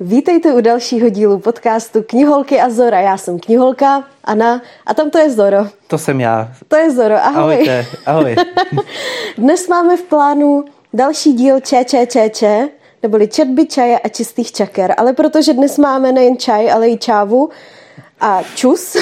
[0.00, 3.00] Vítejte u dalšího dílu podcastu Kniholky a Zora.
[3.00, 5.66] Já jsem kniholka, Anna, a tam to je Zoro.
[5.86, 6.52] To jsem já.
[6.68, 7.54] To je Zoro, ahoj.
[7.54, 8.36] Ahojte, ahoj.
[9.38, 12.68] Dnes máme v plánu další díl Če, če, če, če,
[13.02, 14.94] neboli četby čaje a čistých čaker.
[14.96, 17.50] Ale protože dnes máme nejen čaj, ale i čávu
[18.20, 18.96] a čus,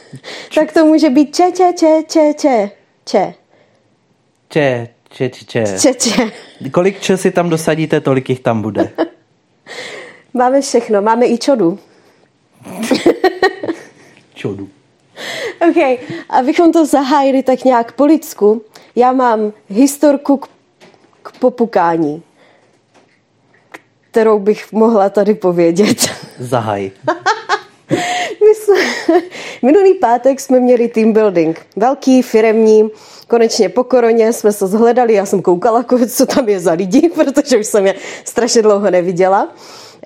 [0.54, 2.70] tak to může být če, če, če, če, če,
[3.04, 3.34] če.
[4.48, 5.64] Če, če, če, če.
[5.78, 6.30] Če, če.
[6.70, 8.92] Kolik če si tam dosadíte, tolik jich tam bude.
[10.34, 11.78] Máme všechno, máme i čodu.
[14.34, 14.68] Čodu.
[15.68, 16.00] OK,
[16.30, 18.62] abychom to zahájili tak nějak po lidsku,
[18.96, 20.48] já mám historku k,
[21.22, 22.22] k popukání,
[24.10, 25.98] kterou bych mohla tady povědět.
[26.38, 26.90] Zahaj.
[28.40, 28.76] My jsme,
[29.62, 32.90] minulý pátek jsme měli team building, velký, firemní,
[33.28, 37.58] konečně po koroně jsme se zhledali, já jsem koukala, co tam je za lidi, protože
[37.58, 39.54] už jsem je strašně dlouho neviděla.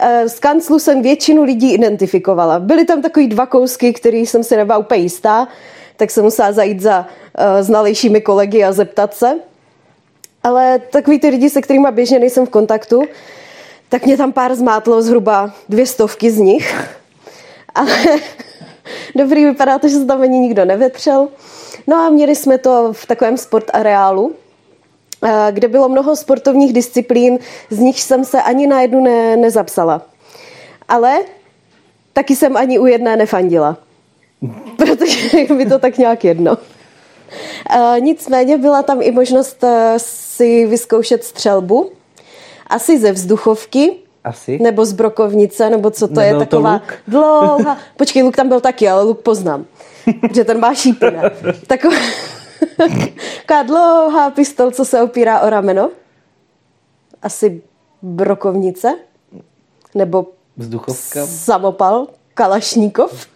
[0.01, 2.59] Eh, z kanclu jsem většinu lidí identifikovala.
[2.59, 5.49] Byly tam takový dva kousky, který jsem si nebyla úplně jistá,
[5.97, 7.07] tak jsem musela zajít za
[7.39, 9.35] uh, znalejšími kolegy a zeptat se.
[10.43, 13.03] Ale takový ty lidi, se kterými běžně nejsem v kontaktu,
[13.89, 16.75] tak mě tam pár zmátlo, zhruba dvě stovky z nich.
[17.75, 17.93] Ale
[19.15, 21.29] dobrý, vypadá to, že se tam ani nikdo nevetřel.
[21.87, 24.46] No a měli jsme to v takovém sport areálu, Eh,
[25.51, 27.39] kde bylo mnoho sportovních disciplín,
[27.71, 30.03] z nich jsem se ani na jednu ne, nezapsala.
[30.89, 31.19] Ale
[32.13, 33.77] taky jsem ani u jedné nefandila.
[34.77, 36.59] Protože by to tak nějak jedno.
[37.77, 41.91] Uh, nicméně byla tam i možnost uh, si vyzkoušet střelbu.
[42.67, 43.93] Asi ze vzduchovky.
[44.25, 44.59] Asi.
[44.63, 46.95] Nebo z brokovnice, nebo co to Nebyl je, to taková luk?
[47.09, 47.79] dlouhá.
[47.97, 49.65] Počkej, luk tam byl taky, ale luk poznám.
[50.33, 51.07] že ten má šípy?
[51.67, 51.97] Taková,
[53.47, 55.91] taková dlouhá pistol, co se opírá o rameno.
[57.23, 57.63] Asi
[58.03, 58.99] brokovnice.
[59.95, 60.27] Nebo
[60.57, 61.27] Vzduchovka.
[61.27, 63.27] samopal, kalašníkov.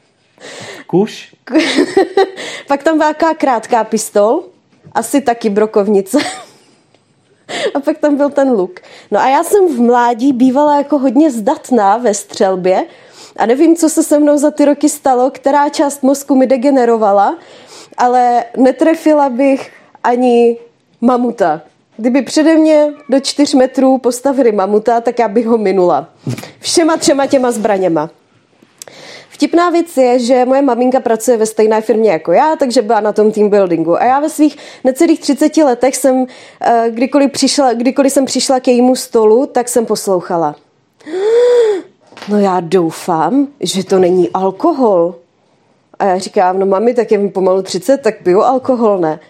[0.86, 1.36] Kuš.
[2.68, 4.44] Pak tam byla taková krátká pistol,
[4.92, 6.18] asi taky brokovnice.
[7.74, 8.80] A pak tam byl ten luk.
[9.10, 12.86] No a já jsem v mládí bývala jako hodně zdatná ve střelbě
[13.36, 17.38] a nevím, co se se mnou za ty roky stalo, která část mozku mi degenerovala,
[17.96, 19.72] ale netrefila bych
[20.04, 20.56] ani
[21.00, 21.60] mamuta.
[21.96, 26.08] Kdyby přede mě do čtyř metrů postavili mamuta, tak já bych ho minula.
[26.60, 28.10] Všema třema těma zbraněma.
[29.40, 33.12] Vtipná věc je, že moje maminka pracuje ve stejné firmě jako já, takže byla na
[33.12, 33.96] tom team buildingu.
[33.96, 36.26] A já ve svých necelých 30 letech jsem,
[36.60, 40.56] eh, kdykoliv, přišla, kdykoliv jsem přišla k jejímu stolu, tak jsem poslouchala.
[42.28, 45.14] No já doufám, že to není alkohol.
[46.00, 49.20] A já říkám, no mami, tak je mi pomalu 30, tak piju alkohol, ne?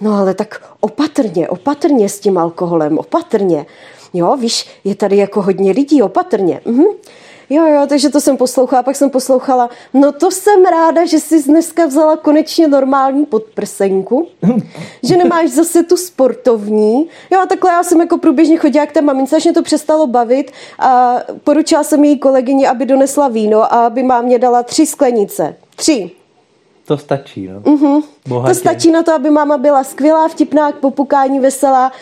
[0.00, 3.66] No ale tak opatrně, opatrně s tím alkoholem, opatrně.
[4.12, 6.60] Jo, víš, je tady jako hodně lidí, opatrně.
[6.64, 6.84] Mhm.
[7.50, 11.42] Jo, jo, takže to jsem poslouchala, pak jsem poslouchala, no to jsem ráda, že jsi
[11.42, 14.28] dneska vzala konečně normální podprsenku,
[15.02, 17.08] že nemáš zase tu sportovní.
[17.30, 20.06] Jo, a takhle já jsem jako průběžně chodila k té mamince, až mě to přestalo
[20.06, 25.56] bavit a poručila jsem její kolegyni, aby donesla víno a aby mámě dala tři sklenice.
[25.76, 26.10] Tři.
[26.84, 27.60] To stačí, no.
[27.60, 28.02] Mm-hmm.
[28.46, 31.92] To stačí na to, aby máma byla skvělá, vtipná, k popukání, veselá.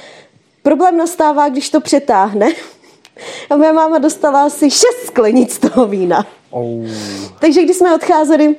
[0.63, 2.49] Problém nastává, když to přetáhne.
[3.51, 6.27] A moje máma dostala asi šest sklenic toho vína.
[6.51, 6.87] Oh.
[7.41, 8.57] Takže když jsme odcházeli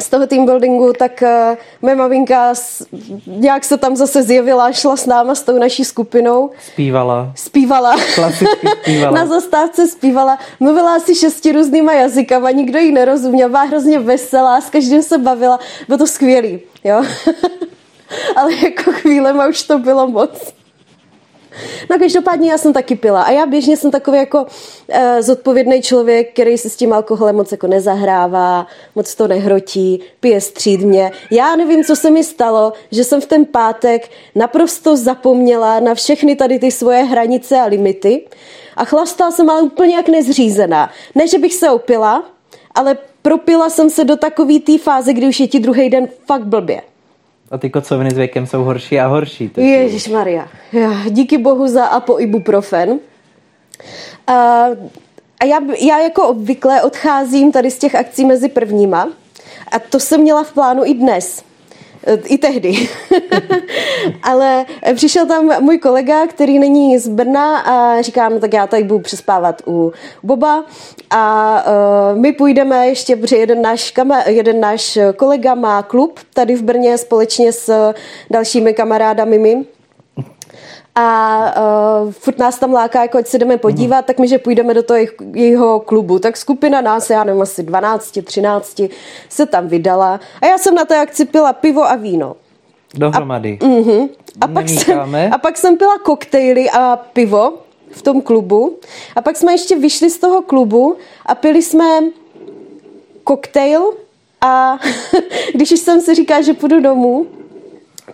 [0.00, 2.86] z toho team buildingu, tak uh, moje maminka s,
[3.26, 6.50] nějak se tam zase zjevila, šla s náma, s tou naší skupinou.
[7.34, 7.96] Zpívala.
[8.14, 9.10] Klasicky zpívala.
[9.18, 10.38] Na zastávce zpívala.
[10.60, 15.58] Mluvila asi šesti různýma jazykama, nikdo jí nerozuměl, byla hrozně veselá, s každým se bavila.
[15.86, 17.02] Bylo to skvělý, jo.
[18.36, 20.52] Ale jako chvílema už to bylo moc.
[21.90, 26.32] No každopádně já jsem taky pila a já běžně jsem takový jako uh, zodpovědný člověk,
[26.32, 31.12] který se s tím alkoholem moc jako nezahrává, moc to nehrotí, pije střídmě.
[31.30, 36.36] Já nevím, co se mi stalo, že jsem v ten pátek naprosto zapomněla na všechny
[36.36, 38.24] tady ty svoje hranice a limity
[38.76, 40.90] a chlastala jsem ale úplně jak nezřízená.
[41.14, 42.24] Ne, že bych se opila,
[42.74, 46.44] ale propila jsem se do takový té fáze, kdy už je ti druhý den fakt
[46.44, 46.82] blbě.
[47.50, 49.50] A ty kocoviny s věkem jsou horší a horší.
[49.56, 50.48] Ježíš Maria.
[51.10, 52.98] Díky bohu za apoibuprofen.
[54.26, 54.32] A,
[55.40, 59.08] a já, já jako obvykle odcházím tady z těch akcí mezi prvníma.
[59.72, 61.44] A to jsem měla v plánu i dnes.
[62.24, 62.88] I tehdy.
[64.22, 68.84] Ale přišel tam můj kolega, který není z Brna a říkám, no tak já tady
[68.84, 70.64] budu přespávat u Boba
[71.10, 71.64] a
[72.12, 76.62] uh, my půjdeme ještě, protože jeden náš, kama, jeden náš kolega má klub tady v
[76.62, 77.92] Brně společně s
[78.30, 79.75] dalšími kamarádami my.
[80.98, 81.38] A
[82.04, 84.82] uh, furt nás tam láká, jako ať se jdeme podívat, tak my, že půjdeme do
[84.82, 85.00] toho
[85.32, 86.18] jeho klubu.
[86.18, 88.80] Tak skupina nás, já nevím, asi 12, 13
[89.28, 92.36] se tam vydala a já jsem na té akci pila pivo a víno.
[92.94, 93.58] Dohromady.
[93.60, 94.08] A, uh-huh.
[94.40, 97.52] a, pak, jsem, a pak jsem pila koktejly a pivo
[97.90, 98.78] v tom klubu
[99.16, 100.96] a pak jsme ještě vyšli z toho klubu
[101.26, 102.00] a pili jsme
[103.24, 103.92] koktejl
[104.40, 104.78] a
[105.54, 107.26] když jsem si říká, že půjdu domů,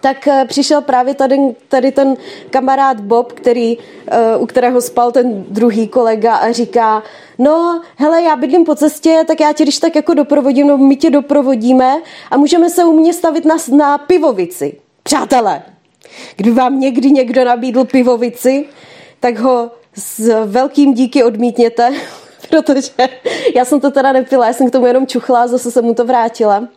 [0.01, 2.17] tak eh, přišel právě tady, tady ten
[2.51, 7.03] kamarád Bob, který, eh, u kterého spal ten druhý kolega a říká,
[7.39, 10.97] no hele, já bydlím po cestě, tak já tě když tak jako doprovodím, no my
[10.97, 11.95] tě doprovodíme
[12.31, 14.79] a můžeme se u mě stavit na, na pivovici.
[15.03, 15.63] Přátelé,
[16.37, 18.65] kdyby vám někdy někdo nabídl pivovici,
[19.21, 21.93] tak ho s velkým díky odmítněte,
[22.51, 22.93] protože
[23.57, 26.05] já jsem to teda nepila, já jsem k tomu jenom čuchla, zase jsem mu to
[26.05, 26.69] vrátila.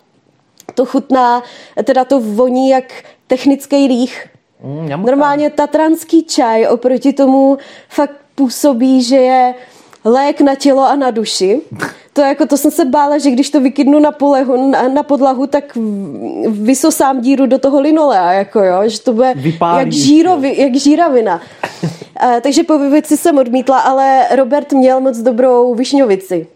[0.73, 1.43] To chutná,
[1.83, 4.25] teda to voní jak technický rých.
[4.63, 7.57] Mm, Normálně tatranský čaj oproti tomu
[7.89, 9.55] fakt působí, že je
[10.05, 11.61] lék na tělo a na duši.
[12.13, 15.47] To jako to jsem se bála, že když to vykydnu na, polehu, na, na podlahu,
[15.47, 15.77] tak
[16.47, 19.33] vysosám díru do toho linolea, jako jo, že to bude
[19.77, 21.41] jak, žírovi, jak žíravina.
[22.19, 26.47] a, takže po vivici jsem odmítla, ale Robert měl moc dobrou višňovici.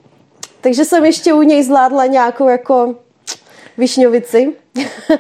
[0.62, 2.96] Takže jsem ještě u něj zvládla nějakou jako
[3.80, 4.54] višňovici.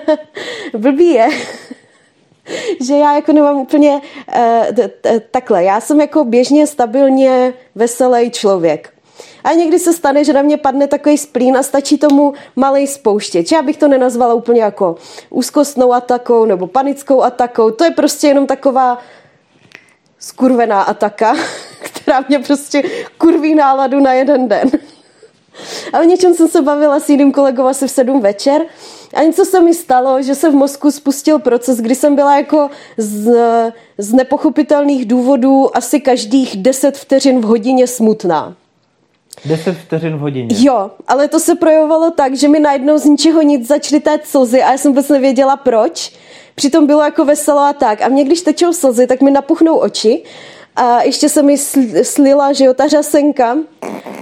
[0.77, 1.27] Blbý je,
[2.85, 4.01] že já jako nemám úplně
[4.71, 4.77] uh,
[5.31, 5.63] takhle.
[5.63, 8.93] Já jsem jako běžně stabilně veselý člověk.
[9.43, 13.51] A někdy se stane, že na mě padne takový splín a stačí tomu malý spouštěč.
[13.51, 14.95] Já bych to nenazvala úplně jako
[15.29, 17.71] úzkostnou atakou nebo panickou atakou.
[17.71, 18.97] To je prostě jenom taková
[20.19, 21.35] skurvená ataka,
[21.81, 22.83] která mě prostě
[23.17, 24.71] kurví náladu na jeden den.
[25.93, 28.61] A o něčem jsem se bavila s jiným kolegou asi v sedm večer
[29.13, 32.69] a něco se mi stalo, že se v mozku spustil proces, kdy jsem byla jako
[32.97, 33.31] z,
[33.97, 38.55] z nepochopitelných důvodů asi každých deset vteřin v hodině smutná.
[39.45, 40.55] Deset vteřin v hodině.
[40.59, 44.61] Jo, ale to se projevovalo tak, že mi najednou z ničeho nic začaly tét slzy
[44.61, 46.13] a já jsem vůbec nevěděla proč.
[46.55, 48.01] Přitom bylo jako veselo a tak.
[48.01, 50.23] A mě, když tečou slzy, tak mi napuchnou oči
[50.79, 51.57] a ještě se mi
[52.03, 53.57] slila, že jo, ta řasenka,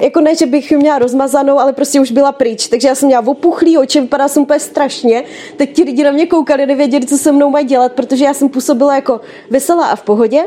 [0.01, 3.07] jako ne, že bych ji měla rozmazanou, ale prostě už byla pryč, takže já jsem
[3.07, 5.23] měla opuchlý oči, vypadala jsem úplně strašně,
[5.57, 8.49] teď ti lidi na mě koukali, nevěděli, co se mnou mají dělat, protože já jsem
[8.49, 10.43] působila jako veselá a v pohodě,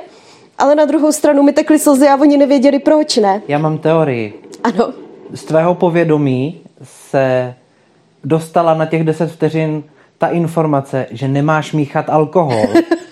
[0.58, 3.42] ale na druhou stranu mi tekly slzy a oni nevěděli, proč ne.
[3.48, 4.42] Já mám teorii.
[4.64, 4.92] Ano.
[5.34, 6.60] Z tvého povědomí
[7.10, 7.54] se
[8.24, 9.84] dostala na těch 10 vteřin
[10.18, 12.62] ta informace, že nemáš míchat alkohol.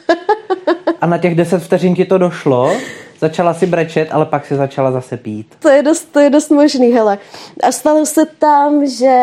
[1.00, 2.72] a na těch 10 vteřin ti to došlo,
[3.20, 5.46] začala si brečet, ale pak si začala zase pít.
[5.58, 7.18] To je dost, to je dost možný, hele.
[7.62, 9.18] A stalo se tam, že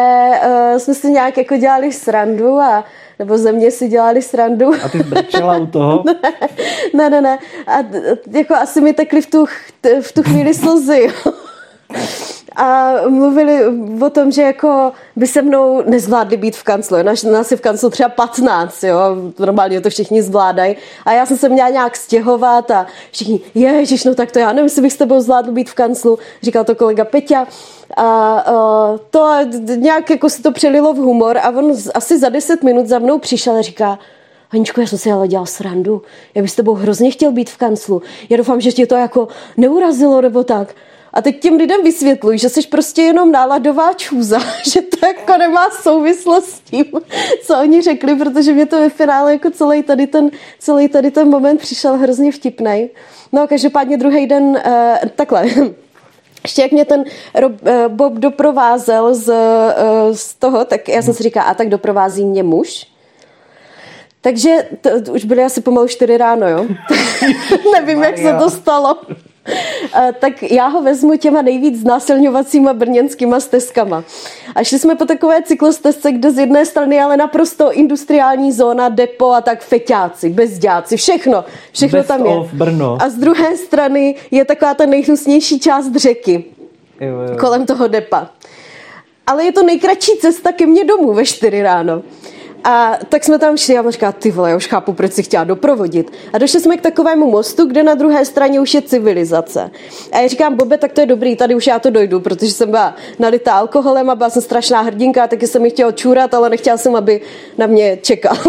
[0.47, 2.83] uh, jsme si nějak jako dělali srandu a
[3.19, 4.71] nebo ze mě si dělali srandu.
[4.83, 6.03] A ty brečela u toho?
[6.93, 7.37] ne, ne, ne.
[7.67, 7.77] A
[8.31, 9.45] jako asi mi tekly v tu,
[10.01, 11.07] v tu chvíli slzy.
[12.55, 13.61] A mluvili
[14.01, 17.03] o tom, že jako by se mnou nezvládli být v kanclu.
[17.03, 18.97] Nás, nás je v kanclu třeba 15, jo,
[19.39, 20.75] normálně to všichni zvládají.
[21.05, 24.65] A já jsem se měla nějak stěhovat a všichni, ježiš, no tak to já nevím,
[24.65, 27.47] jestli bych s tebou zvládl být v kanclu, říkal to kolega Peťa.
[27.97, 29.37] A uh, to
[29.75, 33.19] nějak jako se to přelilo v humor a on asi za 10 minut za mnou
[33.19, 33.99] přišel a říká,
[34.51, 36.01] Aničko, já jsem si ale dělal srandu.
[36.35, 38.01] Já bych s tebou hrozně chtěl být v kanclu.
[38.29, 39.27] Já doufám, že tě to jako
[39.57, 40.75] neurazilo nebo tak.
[41.15, 44.39] A teď těm lidem vysvětluji, že jsi prostě jenom náladová čůza,
[44.71, 46.85] že to jako nemá souvislost s tím,
[47.43, 51.29] co oni řekli, protože mě to ve finále jako celý tady ten, celý tady ten
[51.29, 52.89] moment přišel hrozně vtipný.
[53.31, 54.61] No každopádně druhý den, uh,
[55.15, 55.45] takhle,
[56.43, 57.03] ještě jak mě ten
[57.35, 61.69] Rob, uh, Bob doprovázel z, uh, z toho, tak já jsem si říkala, a tak
[61.69, 62.87] doprovází mě muž?
[64.21, 66.65] Takže to, to už byly asi pomalu čtyři ráno, jo?
[67.73, 68.05] Nevím, Maria.
[68.05, 68.97] jak se to stalo.
[70.19, 74.03] tak já ho vezmu těma nejvíc znásilňovacíma brněnskýma stezkama.
[74.55, 79.31] A šli jsme po takové cyklostezce, kde z jedné strany ale naprosto industriální zóna, depo
[79.31, 81.45] a tak feťáci, bezďáci, všechno.
[81.71, 82.35] Všechno Best tam je.
[82.53, 82.97] Brno.
[83.01, 86.45] A z druhé strany je taková ta nejhnusnější část řeky.
[87.01, 87.37] Jo, jo.
[87.39, 88.29] Kolem toho depa.
[89.27, 92.03] Ale je to nejkratší cesta ke mně domů ve 4 ráno.
[92.67, 95.23] A tak jsme tam šli a on říká, ty vole, já už chápu, proč si
[95.23, 96.11] chtěla doprovodit.
[96.33, 99.71] A došli jsme k takovému mostu, kde na druhé straně už je civilizace.
[100.11, 102.71] A já říkám, Bobe, tak to je dobrý, tady už já to dojdu, protože jsem
[102.71, 106.77] byla nalitá alkoholem a byla jsem strašná hrdinka, taky jsem mi chtěla čůrat, ale nechtěla
[106.77, 107.21] jsem, aby
[107.57, 108.37] na mě čekal.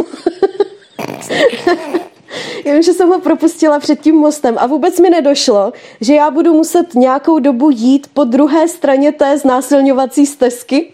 [2.64, 6.54] Jenom, že jsem ho propustila před tím mostem a vůbec mi nedošlo, že já budu
[6.54, 10.92] muset nějakou dobu jít po druhé straně té znásilňovací stezky,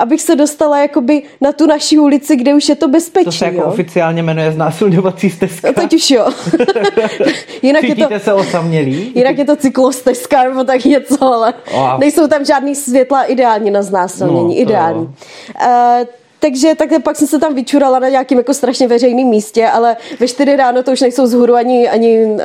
[0.00, 3.24] abych se dostala jakoby na tu naši ulici, kde už je to bezpečí.
[3.24, 3.64] To se jako jo?
[3.64, 5.68] oficiálně jmenuje znásilňovací stezka.
[5.68, 6.28] No, teď už jo.
[7.62, 9.12] jinak Cítíte je to, se osamělí?
[9.14, 12.00] Jinak je to cyklostezka nebo tak něco, ale wow.
[12.00, 14.54] nejsou tam žádný světla ideální na znásilnění.
[14.54, 15.02] No, ideální.
[15.66, 16.06] Uh,
[16.40, 20.28] takže tak pak jsem se tam vyčurala na nějakým jako strašně veřejném místě, ale ve
[20.28, 22.38] 4 ráno to už nejsou zhůru ani, ani uh,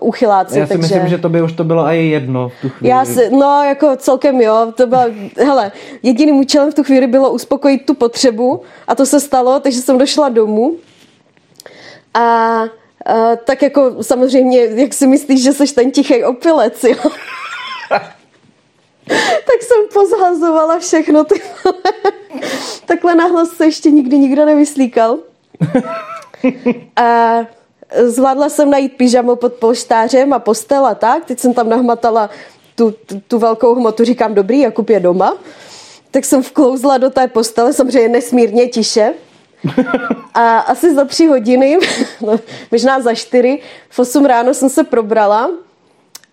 [0.00, 0.58] uchyláci.
[0.58, 0.82] Já si takže...
[0.82, 2.90] myslím, že to by už to bylo i jedno v tu chvíli.
[2.90, 5.02] Já si, no jako celkem jo, to bylo,
[5.36, 5.72] hele,
[6.02, 9.98] jediným účelem v tu chvíli bylo uspokojit tu potřebu a to se stalo, takže jsem
[9.98, 10.74] došla domů
[12.14, 12.68] a uh,
[13.44, 17.10] tak jako samozřejmě, jak si myslíš, že jsi ten tichý opilec, jo?
[19.46, 21.24] tak jsem pozhazovala všechno.
[21.24, 21.42] Ty
[22.86, 25.18] Takhle nahlas se ještě nikdy nikdo nevyslíkal.
[26.96, 27.38] A
[28.04, 31.24] zvládla jsem najít pyžamo pod polštářem a postel a tak.
[31.24, 32.30] Teď jsem tam nahmatala
[32.74, 35.36] tu, tu, tu velkou hmotu, říkám, dobrý, Jakub je doma.
[36.10, 39.14] Tak jsem vklouzla do té postele, samozřejmě nesmírně tiše.
[40.34, 41.78] A asi za tři hodiny,
[42.20, 43.60] no, možná za čtyři,
[43.90, 45.50] v osm ráno jsem se probrala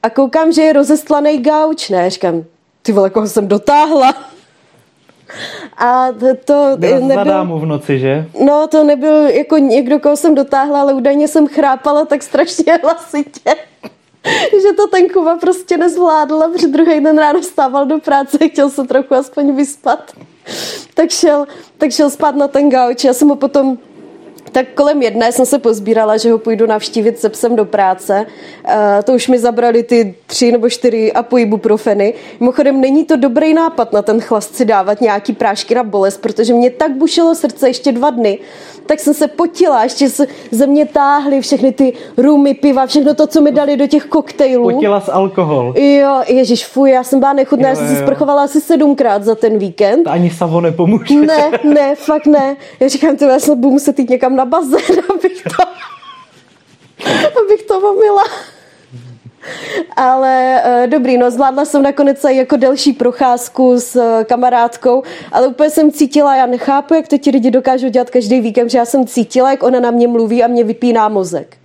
[0.03, 1.89] a koukám, že je rozestlaný gauč.
[1.89, 2.44] Ne, říkám,
[2.84, 4.13] ty vole, koho jsem dotáhla.
[5.78, 6.08] A
[6.46, 7.46] to Byla nebyl...
[7.46, 8.25] mu v noci, že?
[8.46, 13.56] No, to nebyl jako někdo, koho jsem dotáhla, ale údajně jsem chrápala tak strašně hlasitě,
[14.52, 18.70] že to ten Kuba prostě nezvládla, protože druhý den ráno stával do práce a chtěl
[18.70, 20.12] se trochu aspoň vyspat.
[20.94, 21.46] Tak šel,
[21.78, 23.04] tak šel spát na ten gauč.
[23.04, 23.78] Já jsem ho potom
[24.53, 28.25] tak kolem jedné jsem se pozbírala, že ho půjdu navštívit se psem do práce.
[28.65, 32.13] Uh, to už mi zabrali ty tři nebo čtyři a po ibuprofeny.
[32.39, 36.53] Mimochodem není to dobrý nápad na ten chlast si dávat nějaký prášky na bolest, protože
[36.53, 38.39] mě tak bušilo srdce ještě dva dny,
[38.86, 43.27] tak jsem se potila, ještě se ze mě táhly všechny ty rumy, piva, všechno to,
[43.27, 44.72] co mi dali do těch koktejlů.
[44.72, 45.74] Potila s alkohol.
[45.77, 49.57] Jo, ježiš, fuj, já jsem byla nechutná, já jsem se sprchovala asi sedmkrát za ten
[49.57, 50.07] víkend.
[50.07, 51.15] Ani Savo nepomůže.
[51.15, 52.55] Ne, ne, fakt ne.
[52.79, 55.63] Já říkám, to já se budu muset jít někam na bazén, abych to,
[57.43, 58.23] abych to omila.
[59.95, 65.47] Ale uh, dobrý, no zvládla jsem nakonec i jako delší procházku s uh, kamarádkou, ale
[65.47, 68.85] úplně jsem cítila, já nechápu, jak to ti lidi dokážou dělat každý víkend, že já
[68.85, 71.57] jsem cítila, jak ona na mě mluví a mě vypíná mozek.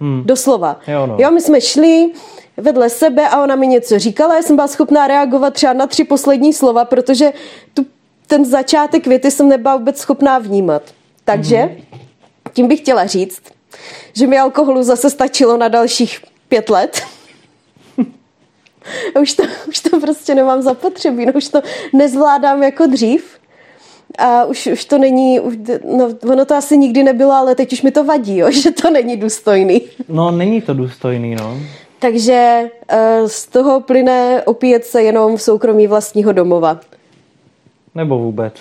[0.00, 0.22] Hmm.
[0.26, 0.80] Doslova.
[0.88, 1.16] Jo, no.
[1.18, 2.10] jo, my jsme šli
[2.56, 6.04] vedle sebe a ona mi něco říkala, já jsem byla schopná reagovat třeba na tři
[6.04, 7.32] poslední slova, protože
[7.74, 7.86] tu,
[8.26, 10.82] ten začátek věty jsem nebyla vůbec schopná vnímat.
[11.24, 12.00] Takže hmm.
[12.56, 13.42] Tím bych chtěla říct,
[14.12, 17.02] že mi alkoholu zase stačilo na dalších pět let.
[19.20, 23.38] už, to, už to prostě nemám zapotřebí, no už to nezvládám jako dřív.
[24.18, 25.56] A už, už to není, už,
[25.96, 28.90] no ono to asi nikdy nebylo, ale teď už mi to vadí, jo, že to
[28.90, 29.82] není důstojný.
[30.08, 31.58] No není to důstojný, no.
[31.98, 36.80] Takže uh, z toho plyne opíjet se jenom v soukromí vlastního domova.
[37.94, 38.54] Nebo vůbec.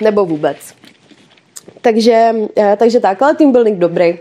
[0.00, 0.79] Nebo vůbec.
[1.80, 4.18] Takže, uh, takže tak, ale team building dobrý.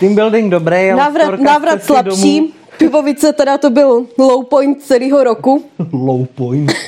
[0.00, 2.40] Team building dobrý, ale návrat, návrat slabší.
[2.40, 2.52] Domů.
[2.78, 5.64] Pivovice teda to byl low point celého roku.
[5.92, 6.72] low point.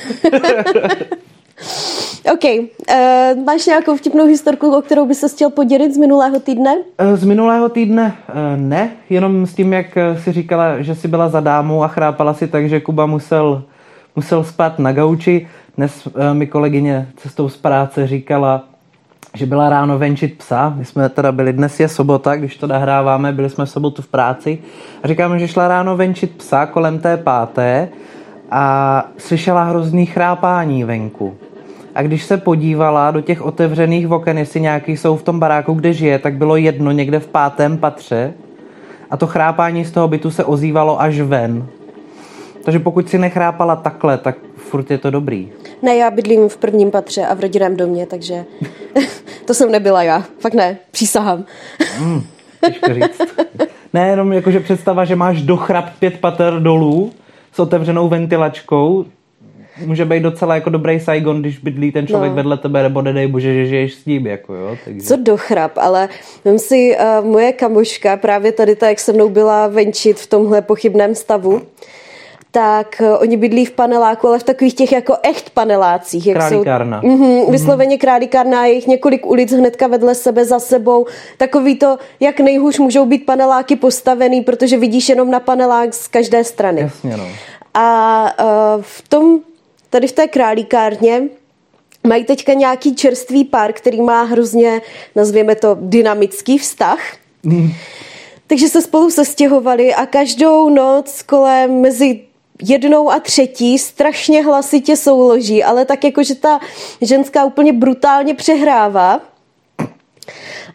[2.33, 2.43] OK.
[2.43, 6.75] Uh, máš nějakou vtipnou historku, o kterou by se chtěl podělit z minulého týdne?
[6.75, 9.85] Uh, z minulého týdne uh, ne, jenom s tím, jak
[10.23, 13.63] si říkala, že jsi byla za dámu a chrápala si tak, že Kuba musel,
[14.15, 15.47] musel spát na gauči.
[15.77, 18.63] Dnes uh, mi kolegyně cestou z práce říkala,
[19.37, 20.73] že byla ráno venčit psa.
[20.77, 24.07] My jsme teda byli, dnes je sobota, když to nahráváme, byli jsme v sobotu v
[24.07, 24.59] práci.
[25.03, 27.89] A říkáme, že šla ráno venčit psa kolem té páté
[28.51, 31.35] a slyšela hrozný chrápání venku.
[31.95, 35.93] A když se podívala do těch otevřených oken, jestli nějaký jsou v tom baráku, kde
[35.93, 38.33] žije, tak bylo jedno někde v pátém patře
[39.09, 41.65] a to chrápání z toho bytu se ozývalo až ven.
[42.65, 45.49] Takže pokud si nechrápala takhle, tak furt je to dobrý.
[45.81, 48.45] Ne, já bydlím v prvním patře a v rodinném domě, takže
[49.45, 50.23] to jsem nebyla já.
[50.39, 51.45] Fakt ne, přísahám.
[51.99, 52.21] Mm,
[52.93, 53.21] říct.
[53.93, 57.11] Ne, jenom jakože představa, že máš dochrap pět pater dolů
[57.53, 59.05] s otevřenou ventilačkou,
[59.85, 62.35] může být docela jako dobrý Saigon, když bydlí ten člověk no.
[62.35, 64.77] vedle tebe, nebo nedej bože, že žiješ s ním, jako jo.
[64.85, 65.01] Takže.
[65.01, 66.09] Co dochrap, ale
[66.45, 70.61] vím si, uh, moje kamoška, právě tady ta, jak se mnou byla venčit v tomhle
[70.61, 71.61] pochybném stavu,
[72.57, 76.27] tak uh, oni bydlí v paneláku, ale v takových těch jako echt panelácích.
[76.27, 77.01] Jak králíkárna.
[77.01, 81.05] Jsou, mm-hmm, vysloveně králíkárna, je jich několik ulic hnedka vedle sebe za sebou.
[81.37, 86.43] Takový to, jak nejhůř můžou být paneláky postavený, protože vidíš jenom na panelák z každé
[86.43, 86.81] strany.
[86.81, 87.27] Jasně, no.
[87.73, 89.39] A uh, v tom,
[89.89, 91.23] tady v té králíkárně,
[92.07, 94.81] mají teďka nějaký čerstvý pár, který má hrozně,
[95.15, 96.99] nazvěme to, dynamický vztah.
[97.43, 97.69] Mm.
[98.47, 102.26] Takže se spolu sestěhovali a každou noc kolem mezi
[102.63, 106.59] jednou a třetí strašně hlasitě souloží, ale tak jako, že ta
[107.01, 109.21] ženská úplně brutálně přehrává.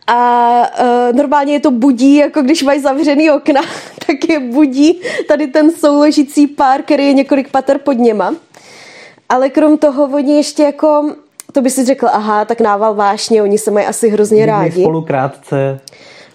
[0.07, 3.61] A uh, normálně je to budí, jako když mají zavřený okna,
[4.07, 8.35] tak je budí tady ten souložící pár, který je několik pater pod něma.
[9.29, 11.15] Ale krom toho oni ještě jako,
[11.53, 14.81] to by si řekl, aha, tak nával vášně, oni se mají asi hrozně rádi.
[14.83, 15.81] Spolu krátce.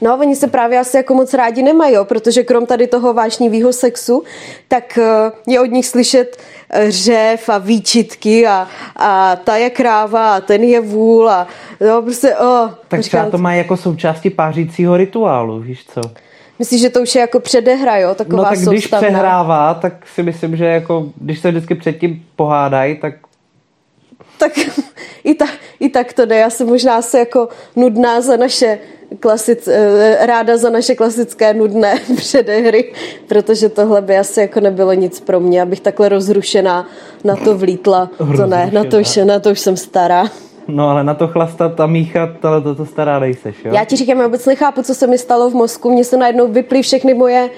[0.01, 3.73] No, oni se právě asi jako moc rádi nemají, jo, protože krom tady toho vášnivého
[3.73, 4.23] sexu,
[4.67, 10.35] tak uh, je od nich slyšet uh, řev a výčitky a, a ta je kráva
[10.35, 11.47] a ten je vůl a
[11.87, 16.01] no, prostě, oh, Tak třeba to má jako součástí pářícího rituálu, víš co?
[16.59, 18.15] Myslíš, že to už je jako předehra, jo?
[18.15, 19.07] Taková No tak když soustavná.
[19.07, 23.13] přehrává, tak si myslím, že jako, když se vždycky předtím pohádají, tak
[24.37, 24.51] Tak
[25.27, 25.45] i, ta,
[25.79, 26.35] i tak to jde.
[26.35, 28.79] Já jsem možná se jako nudná za naše
[29.19, 32.93] klasic, eh, ráda za naše klasické nudné předehry,
[33.27, 36.87] protože tohle by asi jako nebylo nic pro mě, abych takhle rozrušená
[37.23, 38.09] na to vlítla.
[38.17, 40.25] To ne, na to, už, na to už jsem stará.
[40.67, 43.71] No ale na to chlastat a míchat, ale to, to stará nejseš, jo?
[43.73, 45.89] Já ti říkám, já vůbec nechápu, co se mi stalo v mozku.
[45.89, 47.49] Mně se najednou vyply všechny moje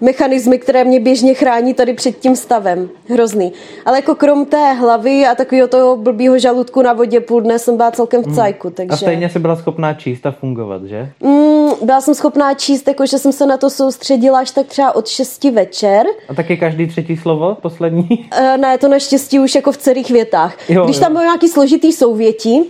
[0.00, 2.88] mechanismy, které mě běžně chrání tady před tím stavem.
[3.08, 3.52] Hrozný.
[3.84, 7.76] Ale jako krom té hlavy a takového toho blbýho žaludku na vodě půl dne jsem
[7.76, 8.70] byla celkem v cajku.
[8.70, 8.94] Takže...
[8.94, 11.10] A stejně jsi byla schopná číst a fungovat, že?
[11.20, 14.94] Mm, byla jsem schopná číst, jako že jsem se na to soustředila až tak třeba
[14.94, 16.06] od 6 večer.
[16.28, 18.28] A taky každý třetí slovo, poslední?
[18.30, 20.56] E, ne, to naštěstí už jako v celých větách.
[20.68, 21.02] Jo, Když jo.
[21.02, 22.62] tam bylo nějaký složitý souvětí,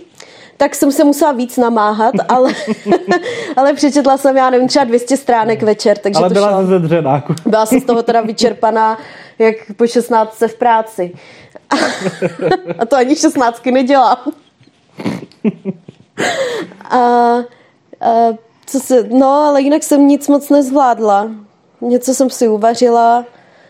[0.59, 2.53] tak jsem se musela víc namáhat, ale,
[3.57, 6.65] ale přečetla jsem, já nevím, třeba 200 stránek večer, takže ale to byla šlo.
[6.65, 7.33] ze dřenáku.
[7.45, 8.97] Byla jsem z toho teda vyčerpaná,
[9.39, 11.11] jak po 16 v práci.
[12.79, 14.17] A to ani 16 nedělám.
[16.89, 17.43] A, a
[18.65, 21.31] co se, no, ale jinak jsem nic moc nezvládla.
[21.81, 23.25] Něco jsem si uvařila,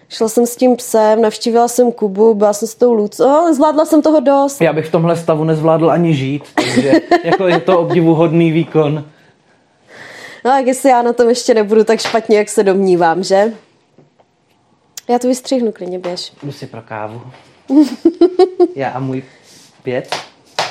[0.10, 3.86] šla jsem s tím psem, navštívila jsem Kubu, byla jsem s tou Luc, ale zvládla
[3.86, 4.62] jsem toho dost.
[4.62, 6.92] Já bych v tomhle stavu nezvládl ani žít, takže
[7.24, 9.06] jako je to obdivuhodný výkon.
[10.46, 13.54] No, tak jestli já na tom ještě nebudu tak špatně, jak se domnívám, že?
[15.10, 16.34] Já to vystřihnu, klidně běž.
[16.44, 17.22] Jdu si pro kávu.
[18.76, 19.24] Já a můj
[19.84, 20.16] pět.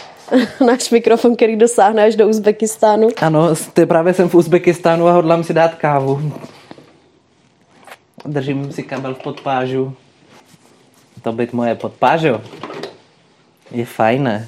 [0.67, 3.09] Náš mikrofon, který dosáhne až do Uzbekistánu.
[3.17, 6.33] Ano, ty právě jsem v Uzbekistánu a hodlám si dát kávu.
[8.25, 9.97] Držím si kabel v podpážu.
[11.23, 12.41] To být moje podpážo.
[13.71, 14.47] Je fajné.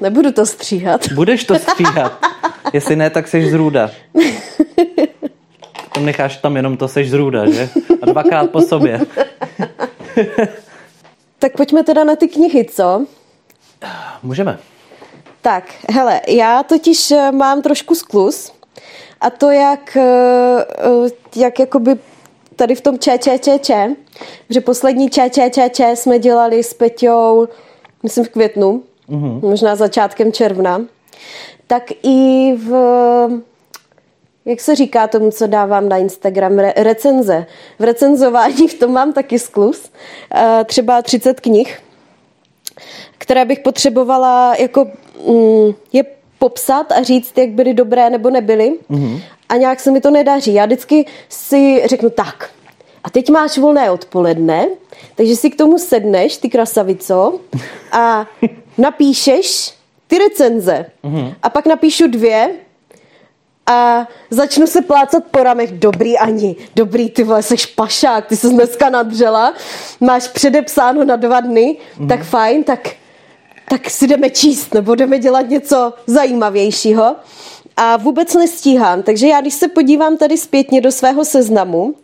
[0.00, 1.12] Nebudu to stříhat.
[1.12, 2.18] Budeš to stříhat.
[2.72, 3.90] Jestli ne, tak seš zrůda.
[5.94, 7.68] To necháš tam jenom to seš zrůda, že?
[8.02, 9.00] A dvakrát po sobě.
[11.38, 13.06] Tak pojďme teda na ty knihy, co?
[14.22, 14.58] Můžeme.
[15.42, 18.52] Tak, hele, já totiž eh, mám trošku sklus
[19.24, 21.96] a to jak, eh, eh, jak jakoby
[22.56, 23.70] tady v tom ČČČČ,
[24.50, 27.48] že poslední ČČČČ jsme dělali s Peťou,
[28.02, 29.40] myslím v květnu, mm-hmm.
[29.40, 30.84] možná začátkem června,
[31.66, 32.70] tak i v,
[34.44, 37.46] jak se říká tomu, co dávám na Instagram, re, recenze.
[37.78, 39.90] V recenzování v tom mám taky sklus,
[40.34, 41.80] eh, třeba 30 knih,
[43.18, 44.84] které bych potřebovala jako
[45.28, 46.04] mm, je
[46.44, 48.72] popsat a říct, jak byly dobré nebo nebyly.
[48.90, 49.22] Mm-hmm.
[49.48, 50.54] A nějak se mi to nedaří.
[50.54, 52.50] Já vždycky si řeknu tak.
[53.04, 54.68] A teď máš volné odpoledne,
[55.14, 57.40] takže si k tomu sedneš, ty krasavico,
[57.92, 58.26] a
[58.78, 59.74] napíšeš
[60.06, 60.86] ty recenze.
[61.04, 61.34] Mm-hmm.
[61.42, 62.50] A pak napíšu dvě
[63.66, 65.72] a začnu se plácat po ramech.
[65.72, 69.54] Dobrý Ani, dobrý, ty vole, seš pašák, ty jsi dneska nadřela,
[70.00, 72.08] máš předepsáno na dva dny, mm.
[72.08, 72.88] tak fajn, tak,
[73.68, 77.16] tak si jdeme číst, nebo jdeme dělat něco zajímavějšího.
[77.76, 81.94] A vůbec nestíhám, takže já, když se podívám tady zpětně do svého seznamu,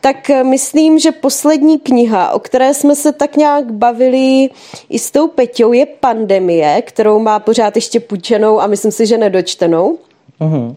[0.00, 4.50] tak eh, myslím, že poslední kniha, o které jsme se tak nějak bavili
[4.88, 9.18] i s tou Peťou, je Pandemie, kterou má pořád ještě půjčenou a myslím si, že
[9.18, 9.98] nedočtenou.
[10.38, 10.76] Uhum.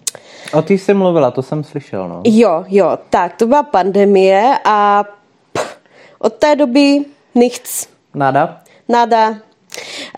[0.53, 2.21] O ty jsi mluvila, to jsem slyšel, no.
[2.25, 5.05] Jo, jo, tak to byla pandemie a
[5.53, 5.77] pff,
[6.19, 8.61] od té doby nichts, Nada?
[8.89, 9.35] nada.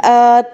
[0.06, 0.46] Uh,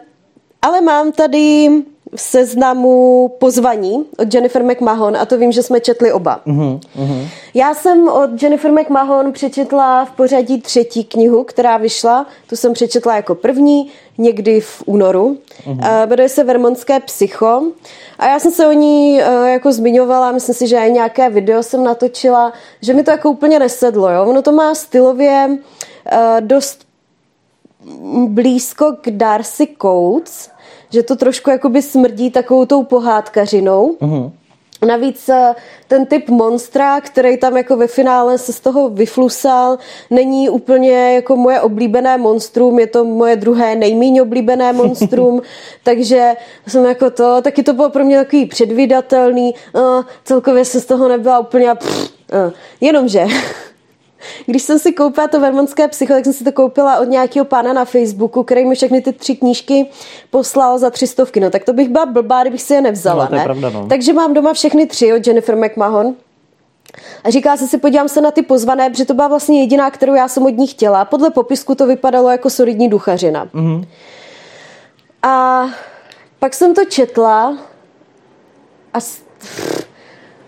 [0.62, 1.70] ale mám tady
[2.16, 6.42] v seznamu pozvaní od Jennifer McMahon a to vím, že jsme četli oba.
[6.46, 7.28] Uhum, uhum.
[7.54, 12.26] Já jsem od Jennifer McMahon přečetla v pořadí třetí knihu, která vyšla.
[12.50, 15.38] Tu jsem přečetla jako první, někdy v únoru.
[15.68, 16.08] Uh-huh.
[16.08, 17.64] Jmenuje se Vermontské psycho.
[18.20, 21.64] A já jsem se o ní uh, jako zmiňovala, myslím si, že i nějaké video
[21.64, 24.10] jsem natočila, že mi to jako úplně nesedlo.
[24.10, 24.26] Jo?
[24.26, 26.91] Ono to má stylově uh, dost
[28.28, 30.50] blízko k Darcy Coates,
[30.90, 33.86] že to trošku jakoby smrdí takovou tou pohádkařinou.
[34.00, 34.32] Uhum.
[34.88, 35.56] Navíc eh,
[35.88, 39.78] ten typ monstra, který tam jako ve finále se z toho vyflusal,
[40.10, 45.42] není úplně jako moje oblíbené monstrum, je to moje druhé nejméně oblíbené monstrum,
[45.84, 46.34] takže
[46.68, 49.82] jsem jako to, taky to bylo pro mě takový předvídatelný, uh,
[50.24, 53.26] celkově se z toho nebyla úplně, pff, uh, jenomže
[54.46, 57.74] Když jsem si koupila to vermonské psycho, tak jsem si to koupila od nějakého pána
[57.74, 59.86] na Facebooku, který mi všechny ty tři knížky
[60.30, 61.40] poslal za tři stovky.
[61.40, 63.28] No tak to bych byla blbá, kdybych si je nevzala.
[63.32, 63.44] No, ne?
[63.44, 63.88] pravda, no.
[63.88, 66.16] Takže mám doma všechny tři od Jennifer McMahon.
[67.24, 70.14] A říká se si, podívám se na ty pozvané, protože to byla vlastně jediná, kterou
[70.14, 71.06] já jsem od ní chtěla.
[71.06, 73.46] Podle popisku to vypadalo jako solidní duchařina.
[73.46, 73.86] Mm-hmm.
[75.24, 75.66] A
[76.40, 77.58] pak jsem to četla
[78.94, 79.00] a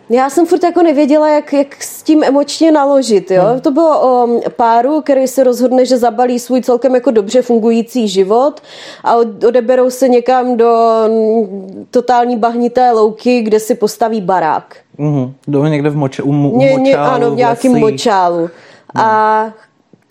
[0.09, 3.31] já jsem furt jako nevěděla, jak, jak s tím emočně naložit.
[3.31, 3.43] Jo?
[3.43, 3.59] Hmm.
[3.61, 8.61] To bylo o páru, který se rozhodne, že zabalí svůj celkem jako dobře fungující život
[9.03, 9.15] a
[9.47, 10.75] odeberou se někam do
[11.91, 14.75] totální bahnité louky, kde si postaví barák.
[14.99, 15.31] Mm-hmm.
[15.47, 18.37] Do někde v moče, u, u Ně, močálu, Ano, v nějakém močálu.
[18.37, 18.49] Hmm.
[18.95, 19.53] A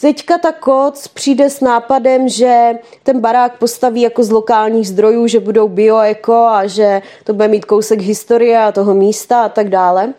[0.02, 5.40] teďka ta koc přijde s nápadem, že ten barák postaví jako z lokálních zdrojů, že
[5.40, 9.68] budou bio, eko a že to bude mít kousek historie a toho místa a tak
[9.68, 10.12] dále.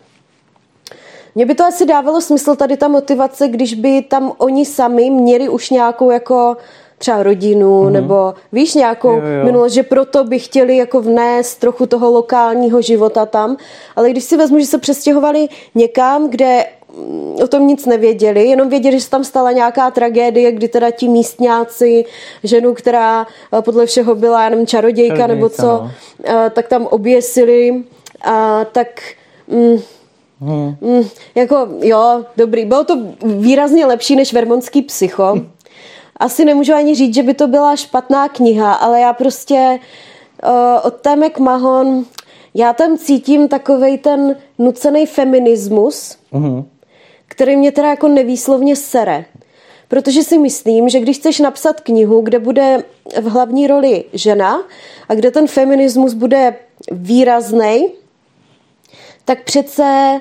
[1.34, 5.48] Mně by to asi dávalo smysl tady ta motivace, když by tam oni sami měli
[5.48, 6.56] už nějakou jako
[6.98, 7.92] třeba rodinu, mm-hmm.
[7.92, 9.44] nebo víš, nějakou jo, jo.
[9.44, 13.56] minulost, že proto by chtěli jako vnést trochu toho lokálního života tam.
[13.96, 16.64] Ale když si vezmu, že se přestěhovali někam, kde
[17.42, 21.08] o tom nic nevěděli, jenom věděli, že se tam stala nějaká tragédie, kdy teda ti
[21.08, 22.04] místňáci,
[22.44, 23.26] ženu, která
[23.58, 25.90] eh, podle všeho byla jenom čarodějka, čarodějka nebo co, no.
[26.24, 27.82] Eh, tak tam oběsili
[28.24, 29.00] a tak...
[29.48, 29.78] Mm,
[30.40, 30.76] Hmm.
[30.80, 32.64] Mm, jako jo, dobrý.
[32.64, 35.34] Bylo to výrazně lepší než Vermonský psycho.
[36.16, 39.78] Asi nemůžu ani říct, že by to byla špatná kniha, ale já prostě
[40.44, 40.50] uh,
[40.86, 42.04] od Témek Mahon
[42.54, 46.64] já tam cítím takovej ten nucený feminismus, uh-huh
[47.28, 49.24] který mě teda jako nevýslovně sere.
[49.88, 52.84] Protože si myslím, že když chceš napsat knihu, kde bude
[53.20, 54.62] v hlavní roli žena
[55.08, 56.56] a kde ten feminismus bude
[56.90, 57.88] výrazný,
[59.24, 60.20] tak přece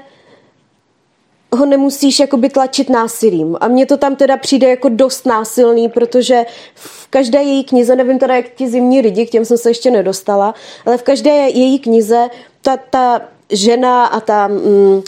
[1.55, 3.57] ho nemusíš jakoby tlačit násilím.
[3.59, 8.19] A mně to tam teda přijde jako dost násilný, protože v každé její knize, nevím
[8.19, 10.53] teda jak ti zimní lidi, k těm jsem se ještě nedostala,
[10.85, 12.29] ale v každé její knize
[12.61, 14.57] ta, ta žena a ta mm,
[14.95, 15.03] uh,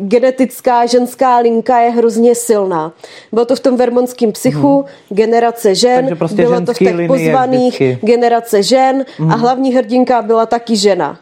[0.00, 2.92] genetická ženská linka je hrozně silná.
[3.32, 5.16] Bylo to v tom vermonském psychu, hmm.
[5.16, 8.06] generace žen, prostě bylo to v těch pozvaných, vždycky.
[8.06, 9.32] generace žen hmm.
[9.32, 11.18] a hlavní hrdinka byla taky žena.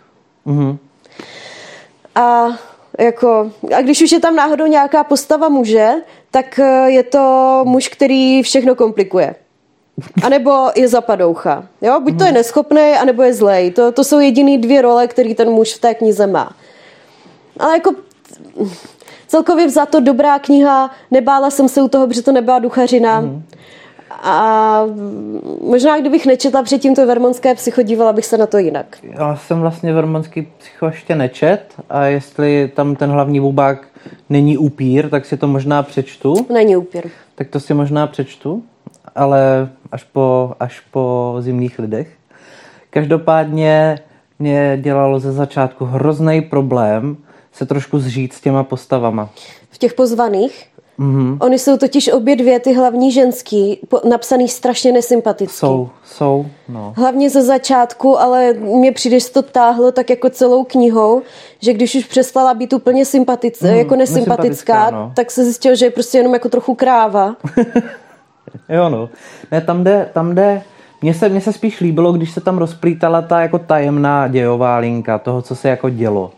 [0.46, 0.78] Hmm.
[2.14, 2.48] A
[2.98, 5.90] jako, a když už je tam náhodou nějaká postava muže,
[6.30, 9.34] tak eh, je to muž, který všechno komplikuje.
[10.24, 11.66] A nebo je zapadoucha.
[11.82, 12.00] Jo?
[12.00, 12.34] Buď to je mhm.
[12.34, 13.70] neschopný, anebo je zlej.
[13.70, 16.56] To, to jsou jediný dvě role, které ten muž v té knize má.
[17.58, 17.90] Ale jako
[19.26, 23.20] celkově za to dobrá kniha, nebála jsem se u toho, protože to nebyla duchařina.
[23.20, 23.42] Mm.
[24.22, 24.86] A
[25.60, 28.98] možná, kdybych nečetla předtím to vermonské psycho, dívala bych se na to jinak.
[29.02, 33.86] Já jsem vlastně vermonský psycho ještě nečet a jestli tam ten hlavní bubák
[34.30, 36.46] není upír, tak si to možná přečtu.
[36.52, 37.04] Není upír.
[37.34, 38.62] Tak to si možná přečtu,
[39.14, 42.08] ale až po, až po zimních lidech.
[42.90, 43.98] Každopádně
[44.38, 47.16] mě dělalo ze začátku hrozný problém,
[47.52, 49.30] se trošku zžít s těma postavama.
[49.70, 50.66] V těch pozvaných?
[50.98, 51.38] Mm-hmm.
[51.40, 55.56] Oni jsou totiž obě dvě ty hlavní ženský, napsaný strašně nesympaticky.
[55.56, 56.94] Jsou, jsou, no.
[56.96, 61.22] Hlavně ze začátku, ale mě přijde, že to táhlo tak jako celou knihou,
[61.60, 65.12] že když už přestala být úplně sympatická, mm, jako nesympatická, no.
[65.16, 67.36] tak se zjistil, že je prostě jenom jako trochu kráva.
[68.68, 69.08] jo, no.
[69.50, 70.62] Ne, tam jde, tam jde,
[71.02, 75.18] mně se, mně se spíš líbilo, když se tam rozplítala ta jako tajemná dějová linka
[75.18, 76.32] toho, co se jako dělo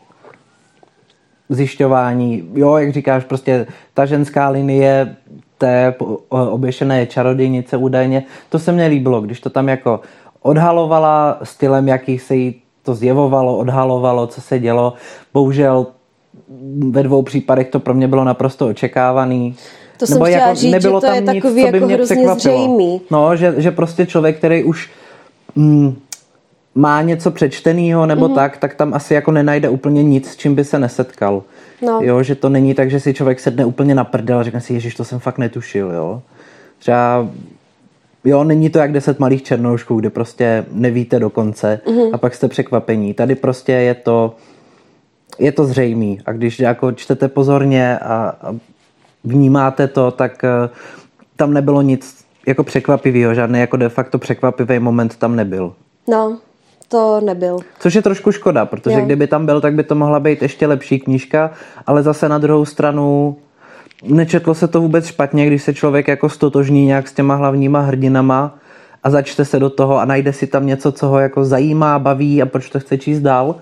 [1.48, 5.16] zjišťování, jo, jak říkáš, prostě ta ženská linie
[5.58, 5.94] té
[6.28, 10.00] oběšené čarodějnice údajně, to se mně líbilo, když to tam jako
[10.42, 14.92] odhalovala stylem, jaký se jí to zjevovalo, odhalovalo, co se dělo.
[15.32, 15.86] Bohužel
[16.90, 19.56] ve dvou případech to pro mě bylo naprosto očekávaný.
[19.98, 21.86] To Nebo jsem jako, říct, nebylo že to tam je takový nic, co by jako
[21.86, 23.00] mě hrozně zřejmý.
[23.10, 24.90] No, že, že prostě člověk, který už
[25.56, 25.96] mm,
[26.74, 28.34] má něco přečteného nebo mm-hmm.
[28.34, 31.42] tak, tak tam asi jako nenajde úplně nic, s čím by se nesetkal.
[31.82, 32.00] No.
[32.02, 34.74] Jo, že to není tak, že si člověk sedne úplně na prdel a řekne si,
[34.74, 36.22] ježiš, to jsem fakt netušil, jo.
[36.78, 37.28] Třeba
[38.24, 42.10] Jo, není to jak deset malých černoušků, kde prostě nevíte dokonce mm-hmm.
[42.12, 43.14] a pak jste překvapení.
[43.14, 44.36] Tady prostě je to,
[45.38, 48.54] je to zřejmý a když jako čtete pozorně a, a
[49.24, 50.70] vnímáte to, tak uh,
[51.36, 55.74] tam nebylo nic jako překvapivého, žádný jako de facto překvapivý moment tam nebyl.
[56.08, 56.38] No,
[56.94, 57.58] to nebyl.
[57.78, 59.04] Což je trošku škoda, protože jo.
[59.04, 61.50] kdyby tam byl, tak by to mohla být ještě lepší knížka,
[61.86, 63.36] ale zase na druhou stranu
[64.02, 68.58] nečetlo se to vůbec špatně, když se člověk jako stotožní nějak s těma hlavníma hrdinama
[69.02, 72.42] a začte se do toho a najde si tam něco, co ho jako zajímá, baví
[72.42, 73.54] a proč to chce číst dál,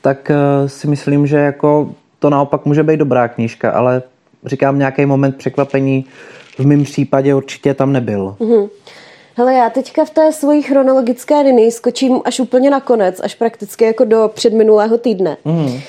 [0.00, 4.02] tak eh, si myslím, že jako to naopak může být dobrá knížka, ale
[4.46, 6.04] říkám nějaký moment překvapení
[6.58, 8.36] v mém případě určitě tam nebyl.
[8.40, 8.68] Mm-hmm.
[9.40, 13.84] Hele, já teďka v té svojí chronologické linii skočím až úplně na konec, až prakticky
[13.84, 15.36] jako do předminulého týdne.
[15.44, 15.80] Mm.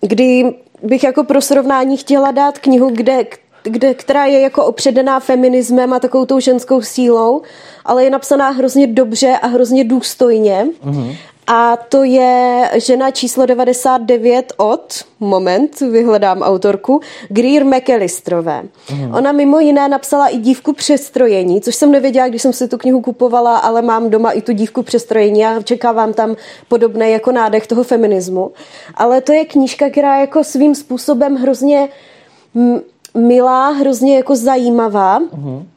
[0.00, 3.24] Kdy bych jako pro srovnání chtěla dát knihu, kde,
[3.62, 7.42] kde, která je jako opředená feminismem a takovou tou ženskou sílou,
[7.84, 10.66] ale je napsaná hrozně dobře a hrozně důstojně.
[10.84, 11.16] Mm-hmm.
[11.46, 18.62] A to je žena číslo 99 od, moment, vyhledám autorku, Greer McAllisterové.
[18.92, 19.14] Mm.
[19.14, 23.00] Ona mimo jiné napsala i dívku přestrojení, což jsem nevěděla, když jsem si tu knihu
[23.00, 26.36] kupovala, ale mám doma i tu dívku přestrojení a čekávám tam
[26.68, 28.52] podobné jako nádech toho feminismu.
[28.94, 31.88] Ale to je knížka, která jako svým způsobem hrozně
[33.14, 35.18] milá, hrozně jako zajímavá.
[35.18, 35.68] Mm.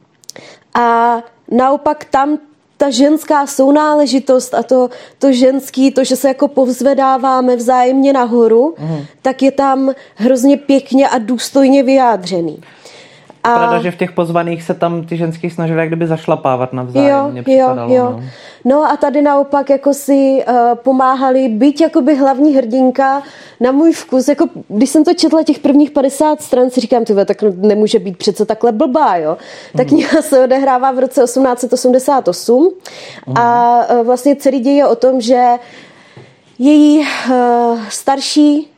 [0.74, 1.18] A
[1.50, 2.38] naopak tam
[2.76, 9.04] ta ženská sounáležitost a to, to ženský, to, že se jako povzvedáváme vzájemně nahoru, mm.
[9.22, 12.60] tak je tam hrozně pěkně a důstojně vyjádřený.
[13.46, 13.58] A...
[13.58, 17.36] Pravda, že v těch pozvaných se tam ty ženský snažili jak kdyby zašlapávat navzájem.
[17.36, 18.04] Jo, jo, jo.
[18.10, 18.22] No.
[18.64, 23.22] no a tady naopak jako si uh, pomáhali být jakoby hlavní hrdinka
[23.60, 24.28] na můj vkus.
[24.28, 28.16] Jako, když jsem to četla těch prvních 50 stran, si říkám, tyhle, tak nemůže být
[28.16, 29.36] přece takhle blbá, jo.
[29.76, 29.88] Ta hmm.
[29.88, 32.70] kniha se odehrává v roce 1888
[33.26, 33.38] hmm.
[33.38, 35.44] a uh, vlastně celý děj je o tom, že
[36.58, 38.75] její uh, starší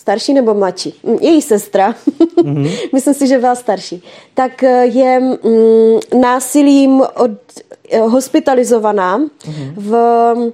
[0.00, 1.94] starší nebo mladší, mm, její sestra,
[2.36, 2.78] mm-hmm.
[2.92, 4.02] myslím si, že byla starší,
[4.34, 7.30] tak eh, je mm, násilím od,
[7.90, 9.72] eh, hospitalizovaná mm-hmm.
[9.76, 10.52] v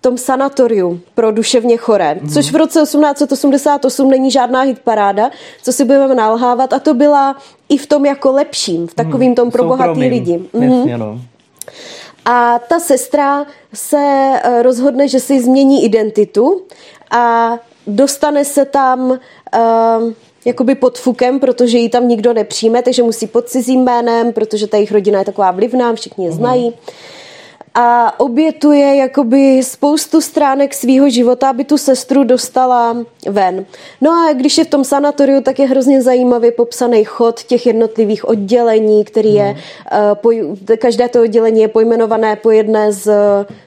[0.00, 2.34] tom sanatoriu pro duševně choré, mm-hmm.
[2.34, 5.30] což v roce 1888 není žádná hitparáda,
[5.62, 7.36] co si budeme nalhávat a to byla
[7.68, 10.38] i v tom jako lepším, v takovým tom pro bohatý lidi.
[10.38, 10.78] Mm-hmm.
[10.78, 11.20] Jasně, no.
[12.24, 16.62] A ta sestra se eh, rozhodne, že si změní identitu
[17.10, 17.52] a
[17.86, 19.18] dostane se tam uh,
[20.44, 24.76] jakoby pod fukem, protože ji tam nikdo nepřijme, takže musí pod cizím jménem, protože ta
[24.76, 26.74] jejich rodina je taková vlivná, všichni je znají.
[27.78, 32.96] A obětuje jakoby spoustu stránek svého života, aby tu sestru dostala
[33.28, 33.66] ven.
[34.00, 38.28] No a když je v tom sanatoriu, tak je hrozně zajímavě popsaný chod těch jednotlivých
[38.28, 39.56] oddělení, který je,
[39.92, 43.12] uh, poj- každé to oddělení je pojmenované po jedné z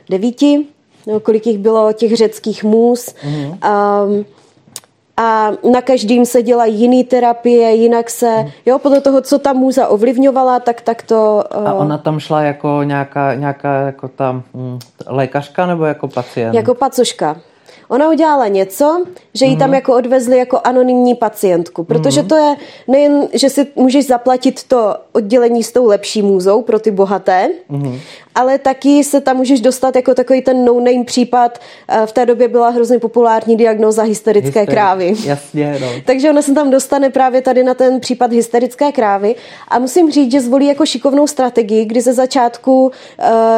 [0.10, 0.68] devíti
[1.08, 3.16] no, kolik jich bylo těch řeckých můz.
[3.16, 3.58] Mm-hmm.
[4.08, 4.26] Um,
[5.18, 8.50] a na každým se dělají jiný terapie, jinak se, mm.
[8.66, 11.44] jo, podle toho, co ta můza ovlivňovala, tak, tak to...
[11.58, 16.56] Uh, a ona tam šla jako nějaká, nějaká jako ta mm, lékařka nebo jako pacient?
[16.56, 17.38] Jako pacoška.
[17.90, 19.76] Ona udělala něco, že ji tam mhm.
[19.76, 22.30] jako odvezli jako anonymní pacientku, protože mhm.
[22.30, 22.56] to je
[22.88, 28.00] nejen, že si můžeš zaplatit to oddělení s tou lepší můzou pro ty bohaté, mm
[28.40, 31.60] ale taky se tam můžeš dostat jako takový ten no-name případ.
[31.88, 35.14] Eh, v té době byla hrozně populární diagnoza hysterické Hysteri- krávy.
[35.26, 35.88] Jasně, no.
[36.06, 39.36] Takže ona se tam dostane právě tady na ten případ hysterické krávy
[39.68, 42.92] a musím říct, že zvolí jako šikovnou strategii, kdy ze začátku uh,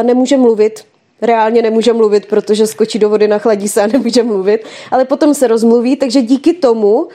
[0.04, 0.84] nemůže mluvit,
[1.22, 5.48] reálně nemůže mluvit, protože skočí do vody, nachladí se a nemůže mluvit, ale potom se
[5.48, 7.08] rozmluví, takže díky tomu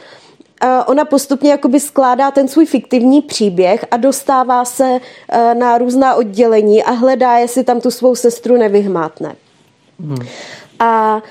[0.86, 6.82] ona postupně jakoby skládá ten svůj fiktivní příběh a dostává se e, na různá oddělení
[6.82, 9.36] a hledá, jestli tam tu svou sestru nevyhmátne.
[10.00, 10.26] Hmm.
[10.78, 11.22] A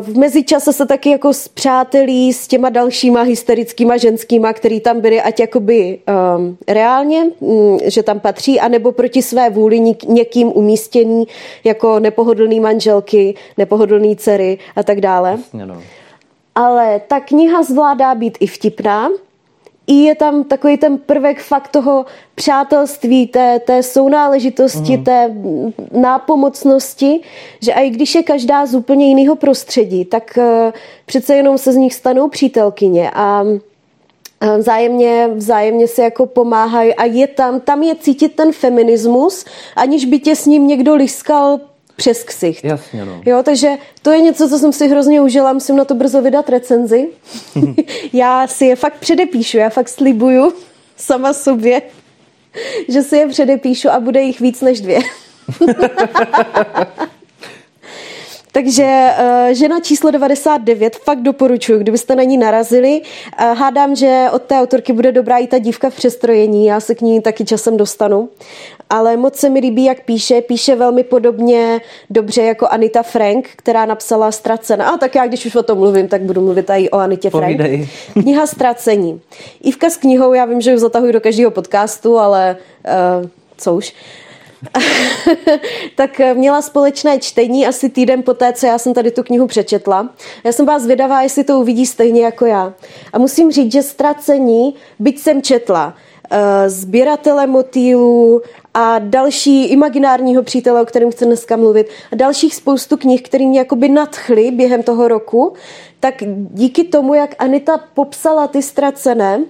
[0.00, 5.40] v mezičase se taky jako přátelí s těma dalšíma hysterickýma ženskýma, který tam byli, ať
[5.40, 5.98] jakoby
[6.36, 11.24] um, reálně, um, že tam patří, anebo proti své vůli někým umístěný
[11.64, 15.30] jako nepohodlný manželky, nepohodlný dcery a tak dále.
[15.30, 15.82] Jasně, no.
[16.54, 19.08] Ale ta kniha zvládá být i vtipná,
[19.86, 25.04] i je tam takový ten prvek fakt toho přátelství, té, té sounáležitosti, mm.
[25.04, 25.34] té
[25.92, 27.20] nápomocnosti,
[27.60, 30.72] že i když je každá z úplně jiného prostředí, tak uh,
[31.06, 33.44] přece jenom se z nich stanou přítelkyně a
[34.58, 39.44] vzájemně, vzájemně se jako pomáhají a je tam, tam je cítit ten feminismus,
[39.76, 41.60] aniž by tě s ním někdo liskal
[41.96, 42.64] přes ksicht.
[42.64, 43.22] Jasně, no.
[43.26, 43.70] Jo, takže
[44.02, 47.08] to je něco, co jsem si hrozně užila, musím na to brzo vydat recenzi.
[48.12, 50.52] já si je fakt předepíšu, já fakt slibuju
[50.96, 51.82] sama sobě,
[52.88, 55.00] že si je předepíšu a bude jich víc než dvě.
[58.54, 63.00] Takže uh, žena číslo 99 fakt doporučuji, kdybyste na ní narazili.
[63.00, 66.94] Uh, hádám, že od té autorky bude dobrá i ta dívka v přestrojení, já se
[66.94, 68.28] k ní taky časem dostanu.
[68.90, 70.40] Ale moc se mi líbí, jak píše.
[70.40, 74.90] Píše velmi podobně dobře jako Anita Frank, která napsala Ztracena.
[74.90, 77.44] A tak já, když už o tom mluvím, tak budu mluvit i o Anitě Frank.
[77.44, 77.88] Povídej.
[78.12, 79.20] Kniha Ztracení.
[79.62, 82.56] Ivka s knihou, já vím, že ji zatahuji do každého podcastu, ale
[83.20, 83.94] uh, co už.
[85.96, 90.10] tak měla společné čtení asi týden poté, co já jsem tady tu knihu přečetla.
[90.44, 92.74] Já jsem vás zvědavá, jestli to uvidí stejně jako já.
[93.12, 95.94] A musím říct, že ztracení, byť jsem četla,
[96.32, 98.42] uh, sběratele motýlů
[98.74, 103.58] a další imaginárního přítele, o kterém chci dneska mluvit, a dalších spoustu knih, které mě
[103.58, 105.52] jakoby nadchly během toho roku,
[106.00, 106.14] tak
[106.50, 109.44] díky tomu, jak Anita popsala ty ztracené,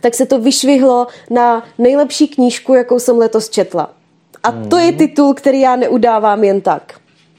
[0.00, 3.94] tak se to vyšvihlo na nejlepší knížku, jakou jsem letos četla.
[4.44, 6.94] A to je titul, který já neudávám jen tak.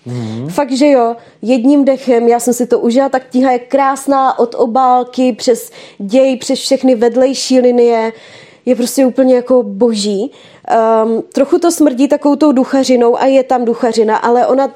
[0.06, 0.50] Mm.
[0.50, 4.56] Fakt, že jo, jedním dechem, já jsem si to užila, tak kniha je krásná od
[4.58, 8.14] obálky přes děj, přes všechny vedlejší linie,
[8.66, 10.32] je prostě úplně jako boží.
[11.04, 14.72] Um, trochu to smrdí takovou tou duchařinou a je tam duchařina, ale ona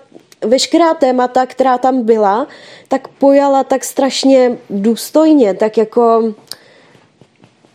[0.46, 2.48] veškerá témata, která tam byla,
[2.88, 6.34] tak pojala tak strašně důstojně, tak jako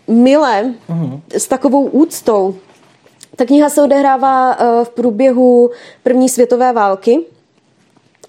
[0.09, 1.21] milé, mm.
[1.37, 2.55] s takovou úctou.
[3.37, 5.71] Ta kniha se odehrává eh, v průběhu
[6.03, 7.21] první světové války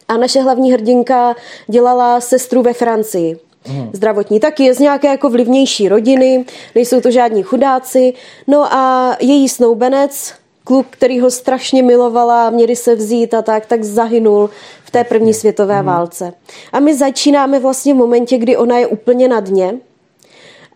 [0.07, 1.35] a naše hlavní hrdinka
[1.67, 3.39] dělala sestru ve Francii.
[3.67, 3.89] Hmm.
[3.93, 4.39] zdravotní.
[4.39, 8.13] Taky je z nějaké jako vlivnější rodiny, nejsou to žádní chudáci.
[8.47, 13.83] No a její snoubenec, kluk, který ho strašně milovala, měli se vzít a tak, tak
[13.83, 14.49] zahynul
[14.83, 15.85] v té první světové hmm.
[15.85, 16.33] válce.
[16.73, 19.73] A my začínáme vlastně v momentě, kdy ona je úplně na dně,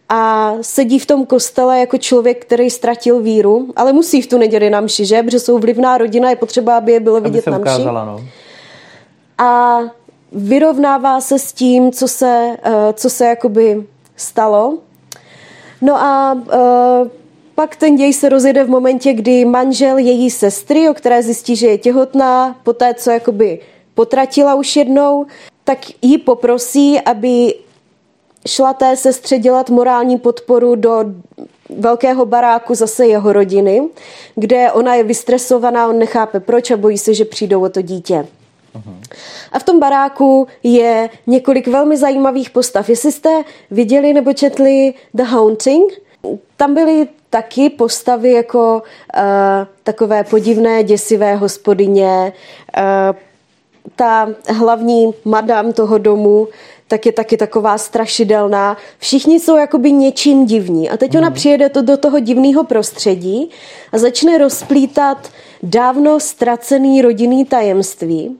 [0.09, 4.69] a sedí v tom kostele jako člověk, který ztratil víru, ale musí v tu neděli
[4.69, 5.23] na mši, že?
[5.23, 7.63] Protože jsou vlivná rodina, je potřeba, aby je bylo vidět aby se na mši.
[7.63, 8.21] Ukázala, no.
[9.37, 9.79] A
[10.31, 13.83] vyrovnává se s tím, co se, uh, co se jakoby
[14.15, 14.77] stalo.
[15.81, 17.07] No a uh,
[17.55, 21.67] pak ten děj se rozjede v momentě, kdy manžel její sestry, o které zjistí, že
[21.67, 23.59] je těhotná, po té, co jakoby
[23.93, 25.25] potratila už jednou,
[25.63, 27.53] tak ji poprosí, aby
[28.47, 31.05] šla té sestře dělat morální podporu do
[31.77, 33.81] velkého baráku zase jeho rodiny,
[34.35, 38.27] kde ona je vystresovaná, on nechápe proč a bojí se, že přijdou o to dítě.
[39.51, 42.89] A v tom baráku je několik velmi zajímavých postav.
[42.89, 45.93] Jestli jste viděli nebo četli The Haunting,
[46.57, 48.83] tam byly taky postavy jako
[49.17, 49.21] uh,
[49.83, 52.33] takové podivné, děsivé hospodyně.
[52.77, 53.17] Uh,
[53.95, 56.47] ta hlavní madam toho domu
[56.89, 58.77] tak je taky taková strašidelná.
[58.97, 60.89] Všichni jsou jakoby něčím divní.
[60.89, 61.35] A teď ona hmm.
[61.35, 63.49] přijede to do toho divného prostředí
[63.91, 65.29] a začne rozplítat
[65.63, 68.37] dávno ztracený rodinný tajemství.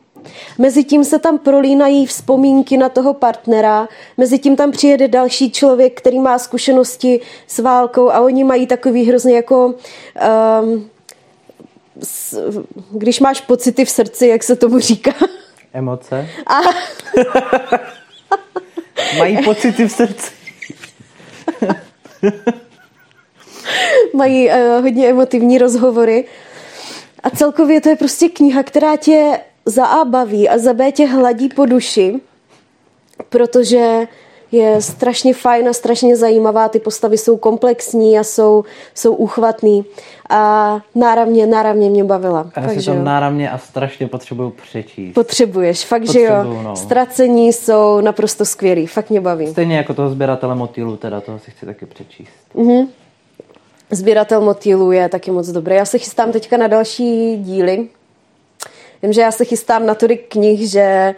[0.58, 6.40] Mezitím se tam prolínají vzpomínky na toho partnera, mezitím tam přijede další člověk, který má
[6.40, 10.90] zkušenosti s válkou a oni mají takový hrozně jako um,
[12.04, 12.38] s,
[12.92, 15.14] když máš pocity v srdci, jak se tomu říká.
[15.74, 16.28] Emoce.
[16.48, 16.60] A...
[19.18, 20.32] Mají pocity v srdci.
[24.14, 26.26] Mají uh, hodně emotivní rozhovory.
[27.24, 31.06] A celkově to je prostě kniha, která tě za A baví a za B tě
[31.06, 32.20] hladí po duši,
[33.30, 34.08] protože
[34.52, 36.70] je strašně fajn a strašně zajímavá.
[36.70, 38.64] Ty postavy jsou komplexní a jsou,
[38.96, 39.86] jsou uchvatný.
[40.30, 42.52] A náravně, náravně mě bavila.
[42.56, 43.04] A já si to jo.
[43.04, 45.14] náravně a strašně potřebuju přečíst.
[45.14, 46.64] Potřebuješ, fakt, Potřebuju, že jo.
[46.64, 46.76] No.
[46.76, 49.48] Ztracení jsou naprosto skvělý, fakt mě baví.
[49.48, 52.30] Stejně jako toho sběratele motýlu, teda toho si chci taky přečíst.
[52.54, 52.88] Mhm.
[53.92, 55.76] Sběratel motýlů je taky moc dobrý.
[55.76, 57.88] Já se chystám teďka na další díly.
[59.04, 61.16] Vím, že já se chystám na tolik knih, že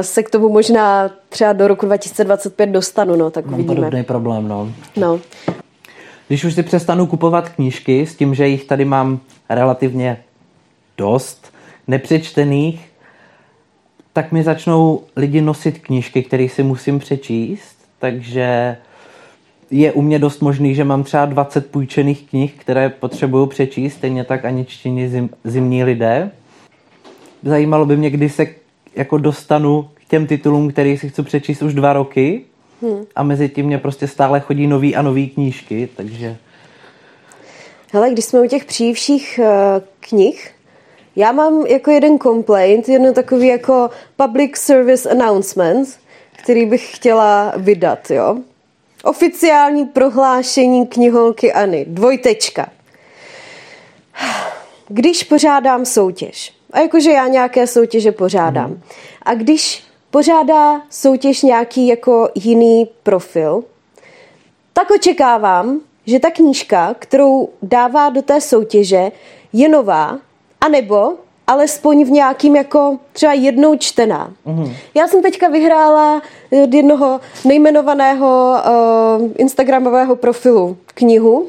[0.00, 3.74] se k tomu možná třeba do roku 2025 dostanu, no, tak Mám uvidíme.
[3.74, 4.72] podobný problém, no.
[4.96, 5.20] no.
[6.28, 10.18] Když už si přestanu kupovat knížky s tím, že jich tady mám relativně
[10.98, 11.52] dost
[11.88, 12.88] nepřečtených,
[14.12, 18.76] tak mi začnou lidi nosit knížky, které si musím přečíst, takže
[19.70, 24.24] je u mě dost možný, že mám třeba 20 půjčených knih, které potřebuju přečíst, stejně
[24.24, 26.30] tak aničtini zim, zimní lidé.
[27.42, 28.46] Zajímalo by mě, kdy se
[28.96, 32.44] jako dostanu k těm titulům, který si chci přečíst už dva roky
[32.82, 33.04] hmm.
[33.16, 36.36] a mezi tím mě prostě stále chodí nový a nový knížky, takže...
[37.92, 39.46] Hele, když jsme u těch přívších uh,
[40.00, 40.50] knih,
[41.16, 45.88] já mám jako jeden complaint, jedno takový jako public service announcement,
[46.36, 48.38] který bych chtěla vydat, jo.
[49.04, 51.84] Oficiální prohlášení kniholkyAny.
[51.88, 52.68] Dvojtečka.
[54.88, 58.70] Když pořádám soutěž, A jakože já nějaké soutěže pořádám.
[58.70, 58.80] Mm.
[59.22, 63.64] A když pořádá soutěž nějaký jako jiný profil,
[64.72, 69.12] tak očekávám, že ta knížka, kterou dává do té soutěže,
[69.52, 70.18] je nová,
[70.60, 71.14] anebo
[71.46, 74.32] alespoň v nějakým jako třeba jednou čtená.
[74.44, 74.72] Mm.
[74.94, 76.22] Já jsem teďka vyhrála
[76.64, 78.54] od jednoho nejmenovaného
[79.18, 81.46] uh, instagramového profilu knihu,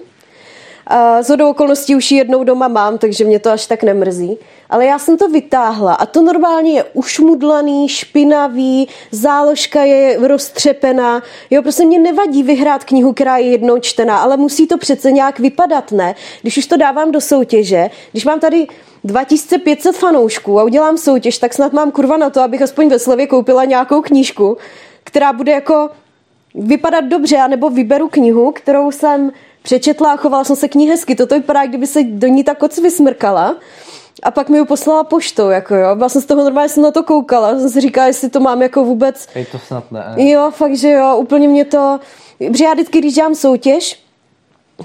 [1.22, 4.38] z hodou okolností už ji jednou doma mám, takže mě to až tak nemrzí.
[4.74, 11.24] Ale já jsem to vytáhla a to normálně je ušmudlaný, špinavý, záložka je roztřepená.
[11.50, 15.40] Jo, prostě mě nevadí vyhrát knihu, která je jednou čtená, ale musí to přece nějak
[15.40, 16.16] vypadat, ne?
[16.42, 18.68] Když už to dávám do soutěže, když mám tady
[19.04, 23.28] 2500 fanoušků a udělám soutěž, tak snad mám kurva na to, abych aspoň ve slově
[23.28, 24.58] koupila nějakou knížku,
[25.04, 25.90] která bude jako
[26.56, 31.16] vypadat dobře, anebo vyberu knihu, kterou jsem přečetla a chovala jsem se k ní hezky.
[31.16, 33.56] Toto vypadá, kdyby se do ní ta koc vysmrkala.
[34.24, 35.96] A pak mi ji poslala poštou, jako jo.
[35.96, 37.60] Byla jsem z toho normálně jsem na to koukala.
[37.60, 39.28] Jsem si říkala, jestli to mám jako vůbec...
[39.34, 40.16] Hej, to snad ne.
[40.18, 41.18] Jo, fakt, že jo.
[41.18, 42.00] Úplně mě to...
[42.38, 44.04] Protože já vždycky, když dělám soutěž,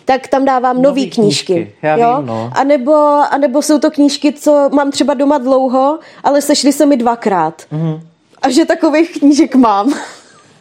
[0.05, 1.53] tak tam dávám nové knížky.
[1.53, 1.75] knížky.
[1.83, 2.17] Já jo?
[2.19, 2.51] Vím, no.
[2.55, 2.95] a, nebo,
[3.31, 7.63] a nebo jsou to knížky, co mám třeba doma dlouho, ale sešly se mi dvakrát.
[7.73, 8.01] Mm-hmm.
[8.43, 9.95] A že takových knížek mám.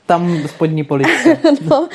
[0.05, 1.30] Tam spodní polička.
[1.70, 1.88] no,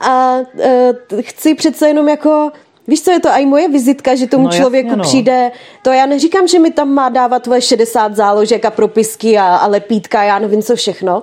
[0.00, 2.52] a uh, chci přece jenom jako
[2.88, 5.04] Víš, co je to i moje vizitka, že tomu no, člověku jasně, no.
[5.04, 9.56] přijde, to já neříkám, že mi tam má dávat tvoje 60 záložek a propisky a,
[9.56, 11.22] a lepítka, já nevím co všechno,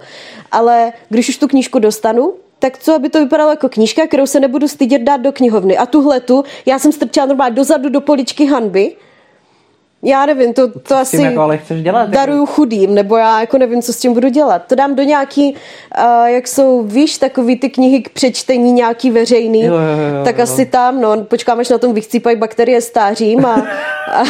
[0.51, 4.39] ale když už tu knížku dostanu, tak co, aby to vypadalo jako knížka, kterou se
[4.39, 5.77] nebudu stydět dát do knihovny.
[5.77, 8.95] A tuhle tu, já jsem strčila normálně dozadu do poličky hanby,
[10.03, 12.53] já nevím, to, to asi tím jako ale chceš dělat, daruju jako...
[12.53, 14.63] chudým, nebo já jako nevím, co s tím budu dělat.
[14.67, 19.61] To dám do nějaký, uh, jak jsou, víš, takový ty knihy k přečtení nějaký veřejný,
[19.61, 20.43] jo, jo, jo, tak jo.
[20.43, 23.67] asi tam, no, počkám, až na tom vychcípají bakterie stářím a,
[24.11, 24.23] a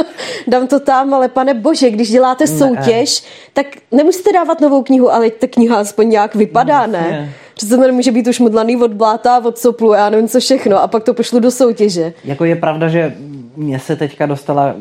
[0.46, 2.58] dám to tam, ale pane bože, když děláte ne.
[2.58, 7.34] soutěž, tak nemusíte dávat novou knihu, ale ta kniha aspoň nějak vypadá, no, ne?
[7.54, 10.88] Přece to nemůže být už modlaný od bláta, od soplu, já nevím co všechno a
[10.88, 12.12] pak to pošlu do soutěže.
[12.24, 13.14] Jako je pravda, že
[13.56, 14.74] mě se teďka dostala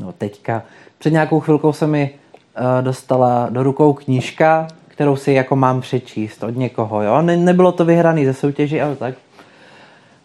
[0.00, 0.62] no teďka,
[0.98, 6.42] před nějakou chvilkou se mi uh, dostala do rukou knížka, kterou si jako mám přečíst
[6.42, 7.22] od někoho, jo.
[7.22, 9.14] Ne, nebylo to vyhraný ze soutěži, ale tak.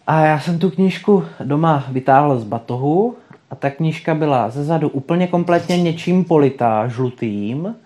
[0.06, 3.16] A já jsem tu knížku doma vytáhl z batohu
[3.50, 7.76] a ta knížka byla ze zadu úplně kompletně něčím politá, žlutým.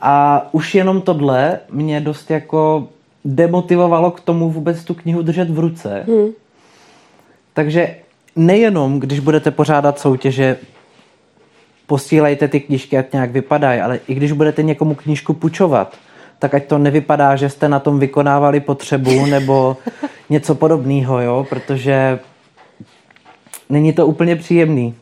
[0.00, 2.88] A už jenom tohle mě dost jako
[3.24, 6.04] demotivovalo k tomu vůbec tu knihu držet v ruce.
[6.08, 6.28] Hmm.
[7.54, 7.96] Takže
[8.36, 10.56] nejenom, když budete pořádat soutěže,
[11.86, 15.96] posílejte ty knížky, jak nějak vypadají, ale i když budete někomu knížku půjčovat,
[16.38, 19.76] tak ať to nevypadá, že jste na tom vykonávali potřebu nebo
[20.30, 22.18] něco podobného, jo, protože
[23.68, 24.94] není to úplně příjemný.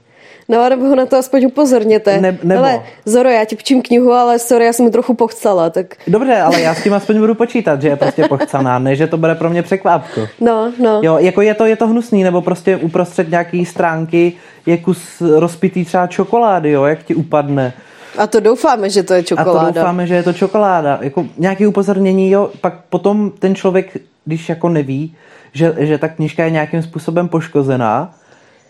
[0.49, 2.21] No, nebo ho na to aspoň upozorněte.
[2.21, 2.61] Ne, nebo.
[2.61, 5.95] Ale Zoro, já ti pčím knihu, ale sorry, já jsem mu trochu pochcela, tak...
[6.07, 9.17] Dobře, ale já s tím aspoň budu počítat, že je prostě pochcaná, ne, že to
[9.17, 10.29] bude pro mě překvápko.
[10.41, 11.01] No, no.
[11.03, 14.33] Jo, jako je to, je to hnusný, nebo prostě uprostřed nějaký stránky
[14.67, 17.73] je kus rozpitý třeba čokolády, jo, jak ti upadne.
[18.19, 19.61] A to doufáme, že to je čokoláda.
[19.61, 20.99] A to doufáme, že je to čokoláda.
[21.03, 25.17] Jako nějaké upozornění, jo, pak potom ten člověk, když jako neví,
[25.53, 28.15] že, že ta knižka je nějakým způsobem poškozená,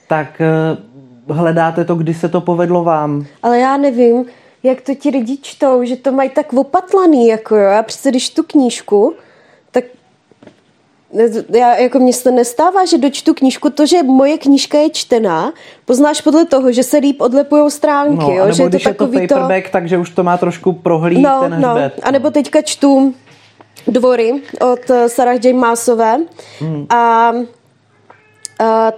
[0.09, 0.77] tak eh,
[1.29, 3.27] hledáte to, kdy se to povedlo vám.
[3.43, 4.25] Ale já nevím,
[4.63, 7.71] jak to ti lidi čtou, že to mají tak opatlaný, jako jo.
[7.71, 9.15] Já přece když tu knížku,
[9.71, 9.85] tak
[11.49, 15.53] já, jako mně se nestává, že dočtu knížku, to, že moje knížka je čtená,
[15.85, 19.29] poznáš podle toho, že se líp odlepujou stránky, no, jo, že je to takový je
[19.29, 19.73] to paperback, to...
[19.73, 21.93] takže už to má trošku prohlíd no, ten hřbet.
[21.99, 23.15] No, a nebo teďka čtu
[23.87, 25.53] Dvory od eh, Sarah J.
[25.53, 26.19] Maasové
[26.61, 26.87] hmm.
[26.89, 27.33] a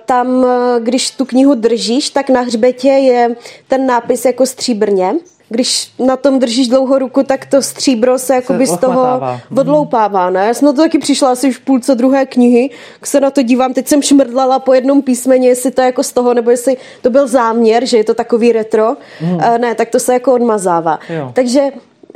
[0.07, 0.47] tam,
[0.79, 3.37] když tu knihu držíš, tak na hřbetě je
[3.69, 5.15] ten nápis jako stříbrně.
[5.49, 9.59] Když na tom držíš dlouho ruku, tak to stříbro se jakoby z toho mhm.
[9.59, 10.47] odloupává, ne?
[10.47, 13.31] Já jsem na to taky přišla asi už v půlce druhé knihy, když se na
[13.31, 16.51] to dívám, teď jsem šmrdlala po jednom písmeně, jestli to je jako z toho, nebo
[16.51, 18.97] jestli to byl záměr, že je to takový retro.
[19.21, 19.35] Mm.
[19.35, 20.99] Uh, ne, tak to se jako odmazává.
[21.09, 21.31] Jo.
[21.35, 21.63] Takže,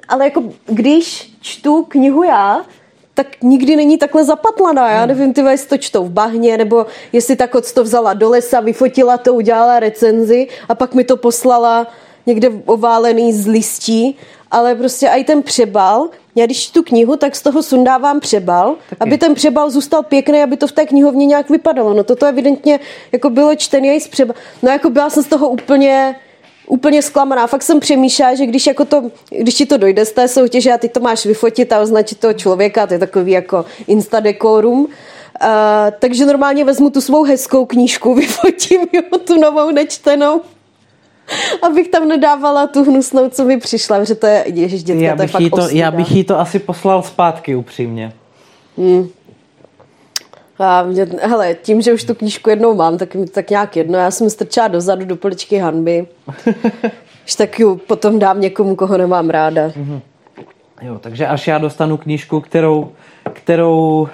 [0.09, 2.65] ale jako když čtu knihu já,
[3.19, 4.91] tak nikdy není takhle zapatlaná.
[4.91, 5.09] Já hmm.
[5.09, 9.19] nevím, ty jestli to čtou v bahně, nebo jestli tak to vzala do lesa, vyfotila
[9.19, 11.87] to, udělala recenzi a pak mi to poslala
[12.27, 14.17] někde oválený z listí,
[14.51, 19.01] ale prostě i ten přebal, já když čtu knihu, tak z toho sundávám přebal, Taky.
[19.01, 21.95] aby ten přebal zůstal pěkný, aby to v té knihovně nějak vypadalo.
[21.95, 22.81] No toto evidentně
[23.13, 24.37] jako bylo čtený i z přebal.
[24.63, 26.17] No jako byla jsem z toho úplně
[26.69, 27.47] úplně zklamaná.
[27.47, 29.11] Fakt jsem přemýšlela, že když, jako to,
[29.41, 32.33] když ti to dojde z té soutěže a ty to máš vyfotit a označit toho
[32.33, 34.89] člověka, to je takový jako instadekorum, uh,
[35.99, 40.41] takže normálně vezmu tu svou hezkou knížku, vyfotím jo, tu novou nečtenou
[41.63, 45.23] Abych tam nedávala tu hnusnou, co mi přišla, že to je, ježiš, dětka, já to
[45.23, 45.81] je fakt jí to, ostuda.
[45.81, 48.13] já bych jí to asi poslal zpátky upřímně.
[50.59, 53.99] A mě, hele, tím, že už tu knížku jednou mám, tak mi tak nějak jedno.
[53.99, 56.07] Já jsem strčila dozadu do poličky hanby.
[57.27, 59.73] Že tak ji potom dám někomu, koho nemám ráda.
[60.83, 62.93] Jo, takže až já dostanu knížku, kterou,
[63.33, 64.09] kterou uh,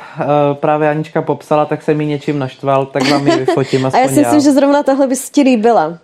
[0.54, 4.20] právě Anička popsala, tak jsem mi něčím naštval, tak vám ji vyfotím A já si
[4.20, 5.98] myslím, že zrovna tahle by se ti líbila.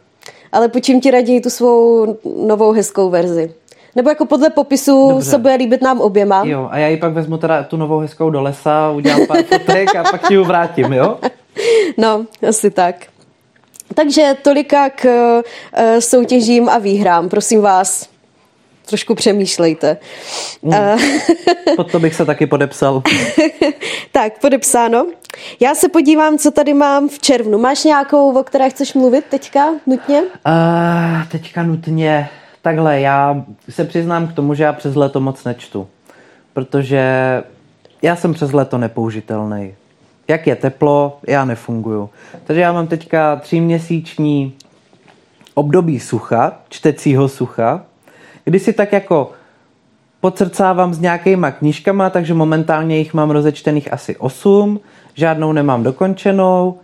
[0.53, 2.07] Ale počím ti raději tu svou
[2.47, 3.55] novou hezkou verzi.
[3.97, 5.31] Nebo jako podle popisu Dobře.
[5.31, 6.43] se bude líbit nám oběma.
[6.45, 9.97] Jo, a já ji pak vezmu teda tu novou hezkou do lesa, udělám pár fotek
[9.97, 11.19] a pak ti ji vrátím, jo?
[11.97, 12.95] No, asi tak.
[13.95, 15.43] Takže tolika k uh,
[15.99, 17.29] soutěžím a výhrám.
[17.29, 18.09] Prosím vás,
[18.87, 19.97] trošku přemýšlejte.
[20.63, 20.71] Mm.
[20.71, 21.01] Uh,
[21.77, 23.03] Pod to bych se taky podepsal.
[24.13, 25.07] tak, podepsáno.
[25.61, 27.59] Já se podívám, co tady mám v červnu.
[27.59, 30.23] Máš nějakou, o které chceš mluvit teďka nutně?
[30.23, 32.29] Uh, teďka nutně.
[32.63, 35.89] Takhle, já se přiznám k tomu, že já přes léto moc nečtu.
[36.53, 37.03] Protože
[38.03, 39.75] já jsem přes léto nepoužitelný.
[40.29, 42.11] Jak je teplo, já nefunguju.
[42.45, 44.55] Takže já mám teďka tříměsíční
[45.55, 47.85] období sucha, čtecího sucha,
[48.45, 49.33] kdy si tak jako
[50.21, 54.81] podsrcávám s nějakýma knížkama, takže momentálně jich mám rozečtených asi 8,
[55.15, 56.81] žádnou nemám dokončenou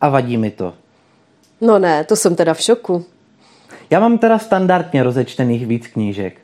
[0.00, 0.74] a vadí mi to.
[1.60, 3.04] No ne, to jsem teda v šoku.
[3.90, 6.40] Já mám teda standardně rozečtených víc knížek,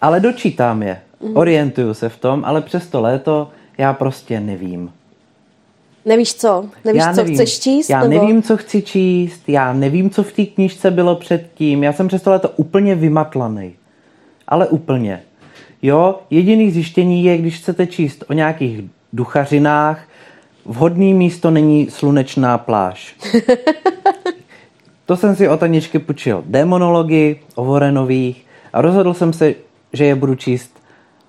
[0.00, 1.00] ale dočítám je,
[1.34, 4.92] orientuju se v tom, ale přes to léto já prostě nevím.
[6.04, 6.68] Nevíš co?
[6.84, 7.34] Nevíš, já co nevím.
[7.34, 7.90] chceš číst?
[7.90, 8.22] Já nebo?
[8.22, 12.22] nevím, co chci číst, já nevím, co v té knížce bylo předtím, já jsem přes
[12.22, 13.74] to léto úplně vymatlaný.
[14.48, 15.22] Ale úplně.
[15.82, 18.80] Jo, jediný zjištění je, když chcete číst o nějakých
[19.12, 20.08] duchařinách,
[20.66, 23.16] vhodný místo není slunečná pláž.
[25.06, 29.54] to jsem si od Aničky půjčil demonologii o Vorenových a rozhodl jsem se,
[29.92, 30.82] že je budu číst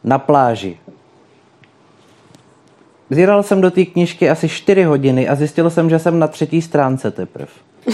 [0.04, 0.78] na pláži.
[3.10, 6.62] Zíral jsem do té knížky asi 4 hodiny a zjistil jsem, že jsem na třetí
[6.62, 7.52] stránce teprve.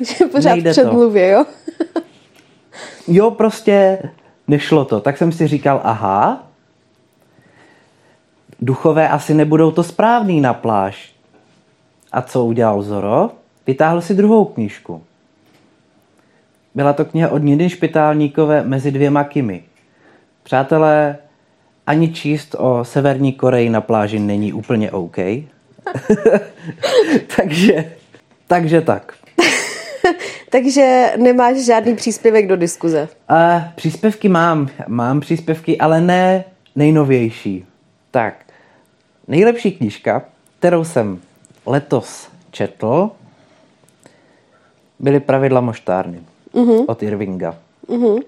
[0.00, 0.80] Že pořád Nejde v to.
[0.80, 1.44] předmluvě, jo?
[3.08, 3.98] Jo, prostě
[4.48, 5.00] nešlo to.
[5.00, 6.46] Tak jsem si říkal, aha,
[8.60, 11.14] duchové asi nebudou to správný na pláž.
[12.12, 13.30] A co udělal Zoro?
[13.66, 15.02] Vytáhl si druhou knížku.
[16.74, 19.64] Byla to kniha od Niny Špitálníkové mezi dvěma Kimi.
[20.42, 21.16] Přátelé,
[21.86, 25.16] ani číst o Severní Koreji na pláži není úplně OK.
[27.36, 27.92] takže,
[28.46, 29.14] takže tak.
[30.50, 33.08] Takže nemáš žádný příspěvek do diskuze.
[33.28, 36.44] A příspěvky mám, mám příspěvky, ale ne
[36.76, 37.64] nejnovější.
[38.10, 38.34] Tak,
[39.28, 40.22] nejlepší knížka,
[40.58, 41.20] kterou jsem
[41.66, 43.10] letos četl,
[45.02, 46.20] byly Pravidla moštárny
[46.54, 46.84] uh-huh.
[46.88, 47.54] od Irvinga.
[47.88, 48.22] Uh-huh.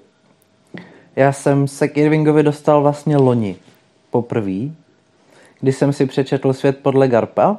[1.16, 3.56] Já jsem se k Irvingovi dostal vlastně loni
[4.10, 4.70] poprvé,
[5.60, 7.58] kdy jsem si přečetl Svět podle Garpa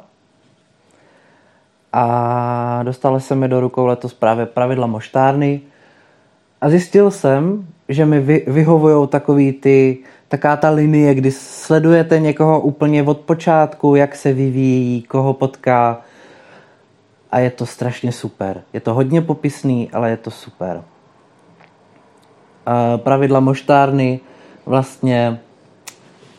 [1.94, 5.62] a dostala se mi do rukou letos právě Pravidla moštárny
[6.62, 9.98] a zjistil jsem, že mi vy, vyhovují takový ty,
[10.28, 16.02] taká ta linie, kdy sledujete někoho úplně od počátku, jak se vyvíjí, koho potká
[17.32, 18.62] a je to strašně super.
[18.74, 20.84] Je to hodně popisný, ale je to super.
[22.98, 24.20] Pravidla moštárny
[24.66, 25.40] vlastně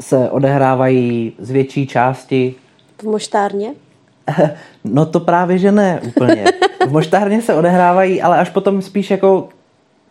[0.00, 2.54] se odehrávají z větší části
[2.98, 3.74] V moštárně?
[4.84, 6.44] No to právě, že ne úplně.
[6.86, 9.48] V moštárně se odehrávají, ale až potom spíš jako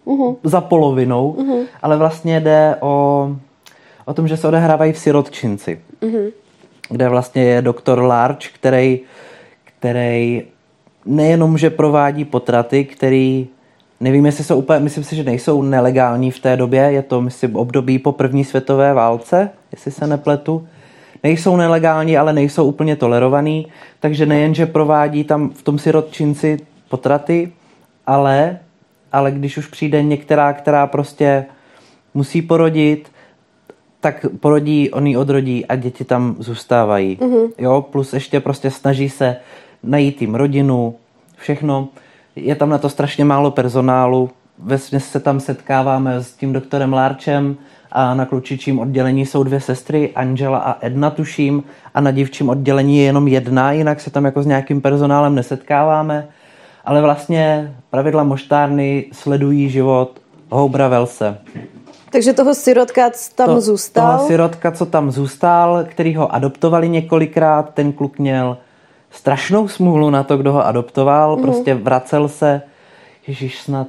[0.06, 0.36] uh-huh.
[0.44, 1.66] za polovinou, uh-huh.
[1.82, 3.30] ale vlastně jde o,
[4.06, 6.32] o tom, že se odehrávají v sirotčinci, uh-huh.
[6.90, 9.00] kde vlastně je doktor Larch, který,
[9.80, 10.44] který
[11.06, 13.48] nejenom, že provádí potraty, který
[14.00, 17.56] nevím, jestli jsou úplně, myslím si, že nejsou nelegální v té době, je to, myslím,
[17.56, 20.68] období po první světové válce, jestli se nepletu,
[21.24, 23.68] nejsou nelegální, ale nejsou úplně tolerovaný,
[24.00, 26.58] takže nejen, že provádí tam v tom sirotčinci
[26.90, 27.52] potraty,
[28.08, 28.60] ale,
[29.12, 31.46] ale když už přijde některá, která prostě
[32.14, 33.12] musí porodit,
[34.00, 37.18] tak porodí, oni odrodí a děti tam zůstávají.
[37.18, 37.52] Mm-hmm.
[37.58, 39.36] Jo, plus ještě prostě snaží se
[39.86, 40.96] najít jim rodinu,
[41.38, 41.88] všechno.
[42.36, 44.30] Je tam na to strašně málo personálu.
[44.60, 47.56] Vesmě se tam setkáváme s tím doktorem Lárčem
[47.92, 51.64] a na klučičím oddělení jsou dvě sestry, Angela a Edna tuším,
[51.94, 56.28] a na dívčím oddělení je jenom jedna, jinak se tam jako s nějakým personálem nesetkáváme.
[56.86, 60.20] Ale vlastně pravidla moštárny sledují život
[60.50, 61.38] Houbra Velse.
[62.12, 64.18] Takže toho sirotka co tam To- zůstal.
[64.18, 68.58] Toho sirotka, co tam zůstal, který ho adoptovali několikrát, ten kluk měl
[69.16, 71.36] strašnou smůlu na to, kdo ho adoptoval.
[71.36, 71.42] Mm.
[71.42, 72.62] Prostě vracel se,
[73.28, 73.88] Ježíš snad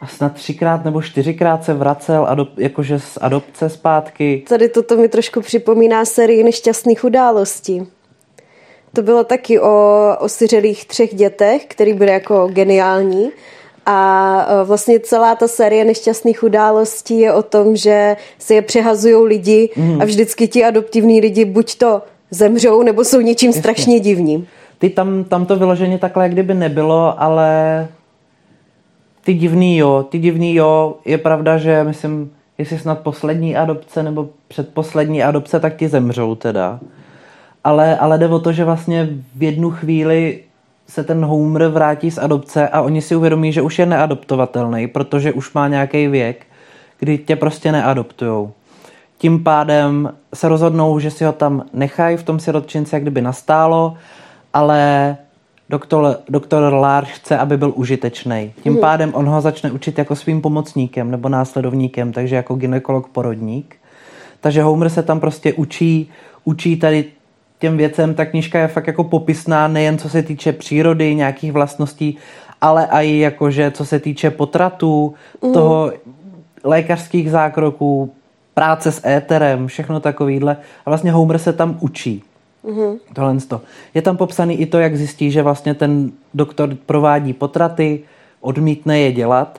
[0.00, 4.44] a snad třikrát nebo čtyřikrát se vracel adop, jakože z adopce zpátky.
[4.48, 7.86] Tady toto mi trošku připomíná sérii nešťastných událostí.
[8.92, 13.30] To bylo taky o osiřelých třech dětech, který byly jako geniální.
[13.86, 19.28] A e, vlastně celá ta série nešťastných událostí je o tom, že se je přehazují
[19.28, 20.02] lidi mm.
[20.02, 22.02] a vždycky ti adoptivní lidi buď to
[22.32, 23.62] zemřou, nebo jsou něčím Jasně.
[23.62, 24.46] strašně divní.
[24.78, 27.88] Ty tam, tam to vyloženě takhle jak kdyby nebylo, ale
[29.24, 34.28] ty divný jo, ty divný jo, je pravda, že myslím, jestli snad poslední adopce nebo
[34.48, 36.80] předposlední adopce, tak ti zemřou teda.
[37.64, 40.40] Ale, ale jde o to, že vlastně v jednu chvíli
[40.88, 45.32] se ten Homer vrátí z adopce a oni si uvědomí, že už je neadoptovatelný, protože
[45.32, 46.46] už má nějaký věk,
[46.98, 48.52] kdy tě prostě neadoptujou.
[49.22, 53.94] Tím pádem se rozhodnou, že si ho tam nechají v tom sirotčinci, jak kdyby nastálo,
[54.52, 55.16] ale
[55.70, 58.52] doktor, doktor Lár chce, aby byl užitečný.
[58.62, 58.80] Tím hmm.
[58.80, 63.76] pádem on ho začne učit jako svým pomocníkem nebo následovníkem, takže jako ginekolog porodník.
[64.40, 66.10] Takže Homer se tam prostě učí,
[66.44, 67.04] učí tady
[67.58, 68.14] těm věcem.
[68.14, 72.18] Ta knižka je fakt jako popisná nejen co se týče přírody, nějakých vlastností,
[72.60, 75.52] ale i jakože co se týče potratů, mm.
[75.52, 75.92] toho
[76.64, 78.12] lékařských zákroků,
[78.54, 80.56] práce s éterem, všechno takovýhle.
[80.86, 82.22] A vlastně Homer se tam učí.
[82.64, 82.98] Mm-hmm.
[83.12, 83.60] Tohle to.
[83.94, 88.00] Je tam popsaný i to, jak zjistí, že vlastně ten doktor provádí potraty,
[88.40, 89.58] odmítne je dělat.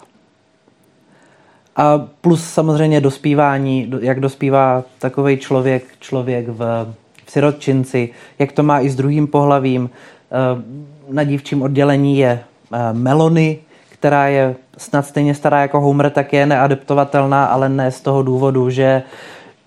[1.76, 6.94] A plus samozřejmě dospívání, jak dospívá takový člověk, člověk v,
[7.26, 9.90] v sirotčinci, jak to má i s druhým pohlavím.
[9.90, 10.64] Eh,
[11.10, 13.60] na dívčím oddělení je eh, Melony,
[14.04, 18.70] která je snad stejně stará jako Homer, tak je neadaptovatelná, ale ne z toho důvodu,
[18.70, 19.04] že,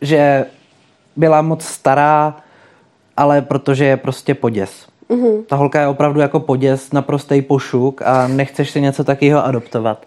[0.00, 0.44] že
[1.16, 2.36] byla moc stará,
[3.16, 4.86] ale protože je prostě poděs.
[5.10, 5.44] Mm-hmm.
[5.44, 10.06] Ta holka je opravdu jako poděs, naprostej pošuk a nechceš si něco takového adoptovat.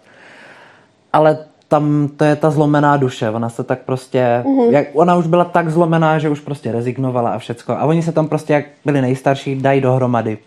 [1.12, 4.70] Ale tam to je ta zlomená duše, ona se tak prostě, mm-hmm.
[4.70, 7.72] jak, ona už byla tak zlomená, že už prostě rezignovala a všecko.
[7.72, 10.38] A oni se tam prostě, jak byli nejstarší, dají dohromady.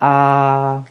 [0.00, 0.84] A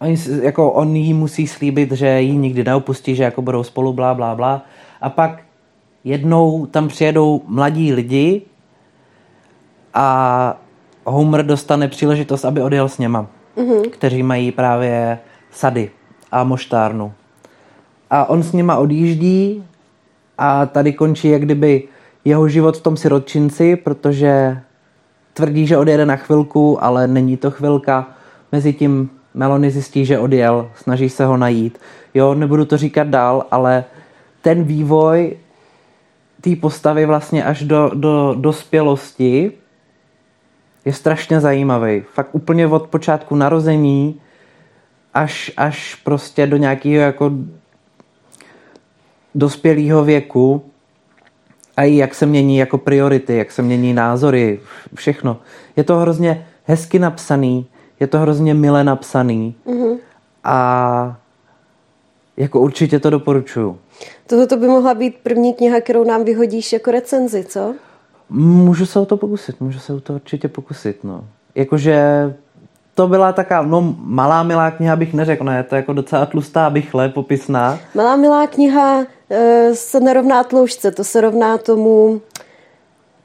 [0.00, 4.14] oni, jako on jí musí slíbit, že ji nikdy neopustí, že jako budou spolu, blá,
[4.14, 4.64] blá, blá.
[5.00, 5.42] A pak
[6.04, 8.42] jednou tam přijedou mladí lidi
[9.94, 10.56] a
[11.04, 13.26] Homer dostane příležitost, aby odjel s něma,
[13.56, 13.90] mm-hmm.
[13.90, 15.18] kteří mají právě
[15.50, 15.90] sady
[16.32, 17.12] a moštárnu.
[18.10, 19.64] A on s nima odjíždí
[20.38, 21.88] a tady končí jak kdyby
[22.24, 24.60] jeho život v tom sirotčinci, protože
[25.34, 28.08] tvrdí, že odjede na chvilku, ale není to chvilka.
[28.52, 31.78] Mezitím Melony zjistí, že odjel, snaží se ho najít.
[32.14, 33.84] Jo, nebudu to říkat dál, ale
[34.42, 35.36] ten vývoj
[36.40, 39.52] té postavy vlastně až do, do dospělosti
[40.84, 42.02] je strašně zajímavý.
[42.14, 44.20] Fakt úplně od počátku narození
[45.14, 47.30] až, až prostě do nějakého jako
[49.34, 50.64] dospělého věku
[51.76, 54.60] a i jak se mění jako priority, jak se mění názory,
[54.94, 55.36] všechno.
[55.76, 57.66] Je to hrozně hezky napsaný,
[58.00, 59.98] je to hrozně mile napsaný mm-hmm.
[60.44, 61.16] a
[62.36, 63.78] jako určitě to doporučuju.
[64.26, 67.74] Tohle by mohla být první kniha, kterou nám vyhodíš jako recenzi, co?
[68.30, 71.24] Můžu se o to pokusit, můžu se o to určitě pokusit, no.
[71.54, 72.34] Jakože
[72.94, 76.70] to byla taká, no malá milá kniha bych neřekl, ne, to je jako docela tlustá
[76.70, 77.78] bychle, popisná.
[77.94, 82.20] Malá milá kniha e, se nerovná tloušťce, to se rovná tomu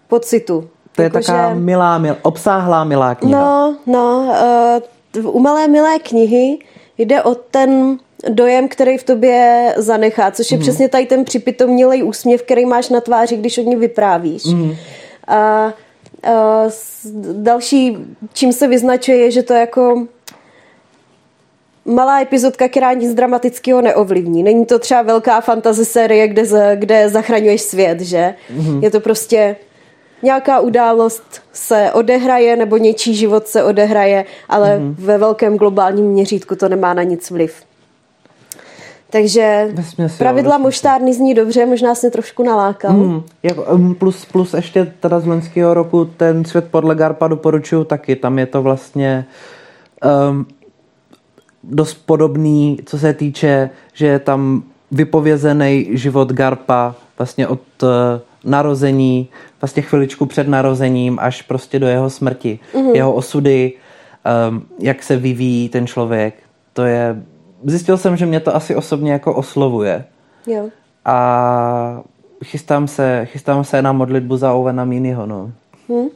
[0.07, 0.69] pocitu.
[0.95, 1.55] To je jako, taká že...
[1.59, 3.41] milá, mil, obsáhlá milá kniha.
[3.41, 4.33] No, no,
[5.15, 6.59] e, u malé milé knihy
[6.97, 7.97] jde o ten
[8.29, 10.61] dojem, který v tobě zanechá, což je mm.
[10.61, 14.45] přesně tady ten připitomnělej úsměv, který máš na tváři, když o ní vyprávíš.
[14.45, 14.75] Mm.
[15.27, 15.73] A, a
[17.31, 17.97] další,
[18.33, 20.07] čím se vyznačuje, je, že to jako
[21.85, 24.43] malá epizodka, která nic dramatického neovlivní.
[24.43, 28.35] Není to třeba velká fantasy série, kde, kde zachraňuješ svět, že?
[28.57, 28.83] Mm-hmm.
[28.83, 29.55] Je to prostě
[30.25, 34.95] nějaká událost se odehraje nebo něčí život se odehraje, ale mm-hmm.
[34.97, 37.63] ve velkém globálním měřítku to nemá na nic vliv.
[39.09, 42.93] Takže Vesměs, pravidla moštárny zní dobře, možná se trošku nalákal.
[42.93, 48.15] Mm, jako, plus, plus ještě teda z loňského roku ten svět podle Garpa doporučuju taky.
[48.15, 49.25] Tam je to vlastně
[50.29, 50.45] um,
[51.63, 57.89] dost podobný, co se týče, že je tam vypovězený život Garpa vlastně od uh,
[58.45, 59.29] narození,
[59.61, 62.59] vlastně chviličku před narozením až prostě do jeho smrti.
[62.73, 62.95] Mm-hmm.
[62.95, 63.73] Jeho osudy,
[64.49, 66.33] um, jak se vyvíjí ten člověk.
[66.73, 67.15] To je
[67.65, 70.05] zjistil jsem, že mě to asi osobně jako oslovuje.
[70.47, 70.69] Jo.
[71.05, 72.01] A
[72.43, 75.51] chystám se, chystám se na modlitbu za Owena Miniho, no.
[75.89, 76.07] Hmm.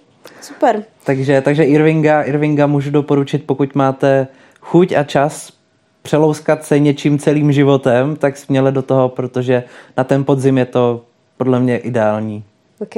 [0.42, 0.84] Super.
[1.06, 4.28] Takže, takže Irvinga, Irvinga můžu doporučit, pokud máte
[4.62, 5.54] chuť a čas
[6.02, 9.64] přelouskat se něčím celým životem, tak směle do toho, protože
[9.98, 11.02] na ten podzim je to
[11.40, 12.44] podle mě ideální.
[12.80, 12.96] OK.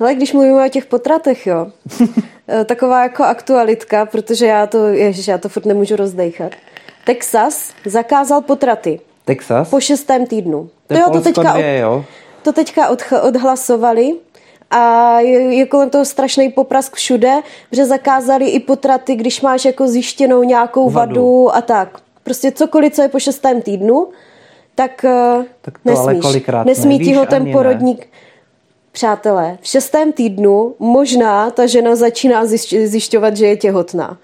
[0.00, 1.66] Ale když mluvíme o těch potratech, jo,
[2.48, 6.52] eh, taková jako aktualitka, protože já to, ježiš, já to furt nemůžu rozdejchat.
[7.06, 9.00] Texas zakázal potraty.
[9.24, 9.70] Texas?
[9.70, 10.70] Po šestém týdnu.
[10.86, 12.04] To, jo, to teďka, dvě, jo.
[12.42, 12.88] to teďka
[13.22, 14.14] odhlasovali
[14.70, 17.40] a je, je kolem toho strašný poprask všude,
[17.72, 21.98] že zakázali i potraty, když máš jako zjištěnou nějakou vadu, vadu a tak.
[22.24, 24.08] Prostě cokoliv, co je po šestém týdnu,
[24.74, 26.06] tak, eh, tak to nesmíš.
[26.06, 27.98] Ale kolikrát Nesmí ti ho ten porodník...
[27.98, 28.06] Ne.
[28.92, 32.46] Přátelé, v šestém týdnu možná ta žena začíná
[32.84, 34.18] zjišťovat, že je těhotná.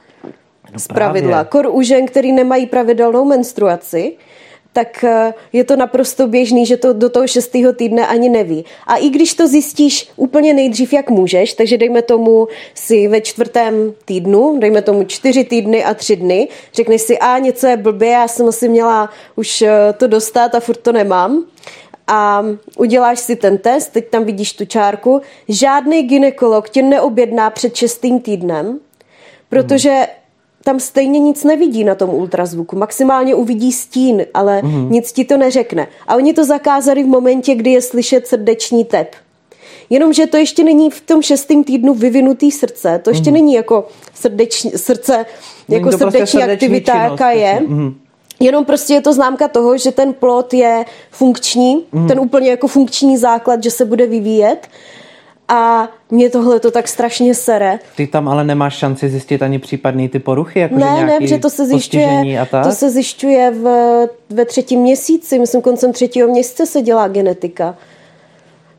[0.73, 1.45] No z pravidla.
[1.45, 4.17] Kor u žen, který nemají pravidelnou menstruaci,
[4.73, 8.65] tak eh, je to naprosto běžný, že to do toho šestého týdne ani neví.
[8.87, 13.95] A i když to zjistíš úplně nejdřív, jak můžeš, takže dejme tomu si ve čtvrtém
[14.05, 18.29] týdnu, dejme tomu čtyři týdny a tři dny, řekneš si, a něco je blbě, já
[18.29, 21.45] jsem asi měla už eh, to dostat a furt to nemám.
[22.07, 22.45] A
[22.77, 25.21] uděláš si ten test, teď tam vidíš tu čárku.
[25.49, 28.79] Žádný ginekolog tě neobjedná před šestým týdnem,
[29.49, 30.07] protože
[30.65, 32.77] tam stejně nic nevidí na tom ultrazvuku.
[32.77, 34.91] Maximálně uvidí stín, ale mm-hmm.
[34.91, 35.89] nic ti to neřekne.
[36.09, 39.15] A oni to zakázali v momentě, kdy je slyšet srdeční tep.
[39.91, 43.33] Jenomže to ještě není v tom šestém týdnu vyvinutý srdce, to ještě mm-hmm.
[43.33, 45.27] není jako srdeční, srdce,
[45.69, 47.61] jako prostě srdeční, prostě aktivita, činnost, jaká je.
[47.61, 47.95] Mm-hmm.
[48.41, 52.09] Jenom prostě je to známka toho, že ten plot je funkční, mm.
[52.09, 54.69] ten úplně jako funkční základ, že se bude vyvíjet
[55.51, 57.79] a mě tohle to tak strašně sere.
[57.97, 60.61] Ty tam ale nemáš šanci zjistit ani případný ty poruchy?
[60.61, 63.65] Jako ne, ne, protože to se zjišťuje, to se zjišťuje v,
[64.31, 67.77] ve třetím měsíci, myslím koncem třetího měsíce se dělá genetika.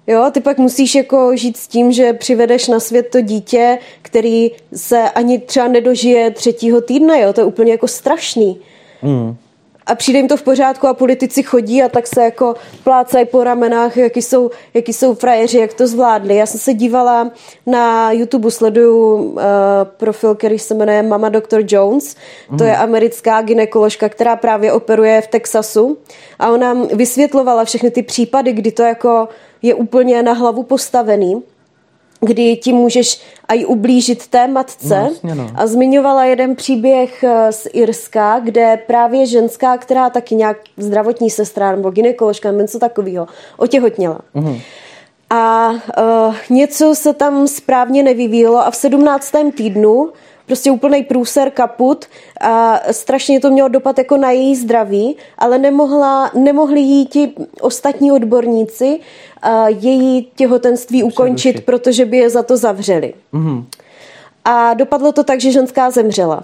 [0.08, 4.52] Jo, ty pak musíš jako žít s tím, že přivedeš na svět to dítě, který
[4.76, 8.60] se ani třeba nedožije třetího týdne, jo, to je úplně jako strašný.
[9.02, 9.36] Mm
[9.92, 13.44] a přijde jim to v pořádku a politici chodí a tak se jako plácají po
[13.44, 16.36] ramenách, jaký jsou, jaký jsou frajeři, jak to zvládli.
[16.36, 17.32] Já jsem se dívala
[17.66, 19.42] na YouTube, sleduju uh,
[19.98, 21.64] profil, který se jmenuje Mama Dr.
[21.68, 22.16] Jones.
[22.50, 22.58] Mm.
[22.58, 22.82] To je mhm.
[22.82, 25.98] americká ginekoložka, která právě operuje v Texasu
[26.40, 29.28] a ona vysvětlovala všechny ty případy, kdy to jako
[29.62, 31.44] je úplně na hlavu postavený
[32.22, 35.10] kdy ti můžeš aj ublížit té matce.
[35.24, 35.52] No, no.
[35.56, 41.76] A zmiňovala jeden příběh eh, z Irska, kde právě ženská, která taky nějak zdravotní sestra
[41.76, 44.20] nebo ginekoložka nebo něco takového, otěhotněla.
[44.34, 44.60] Mm.
[45.34, 49.32] A uh, něco se tam správně nevyvíjelo a v 17.
[49.56, 50.12] týdnu
[50.46, 52.06] prostě úplný průser, kaput
[52.42, 58.12] a strašně to mělo dopad jako na její zdraví, ale nemohla, nemohli jí ti ostatní
[58.12, 59.00] odborníci
[59.42, 63.14] a její těhotenství ukončit, protože by je za to zavřeli.
[63.34, 63.66] Mm-hmm.
[64.46, 66.44] A dopadlo to tak, že ženská zemřela.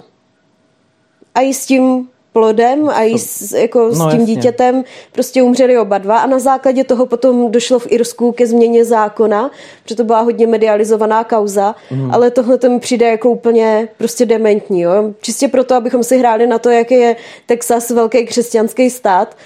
[1.34, 4.24] A i s tím plodem a i s, jako no, s tím jasně.
[4.24, 8.84] dítětem prostě umřeli oba dva a na základě toho potom došlo v Irsku ke změně
[8.84, 9.50] zákona,
[9.82, 12.10] protože to byla hodně medializovaná kauza, mm.
[12.14, 14.80] ale tohle to mi přijde jako úplně prostě dementní.
[14.80, 15.14] Jo?
[15.20, 17.16] Čistě proto, abychom si hráli na to, jaký je
[17.46, 19.36] Texas velký křesťanský stát,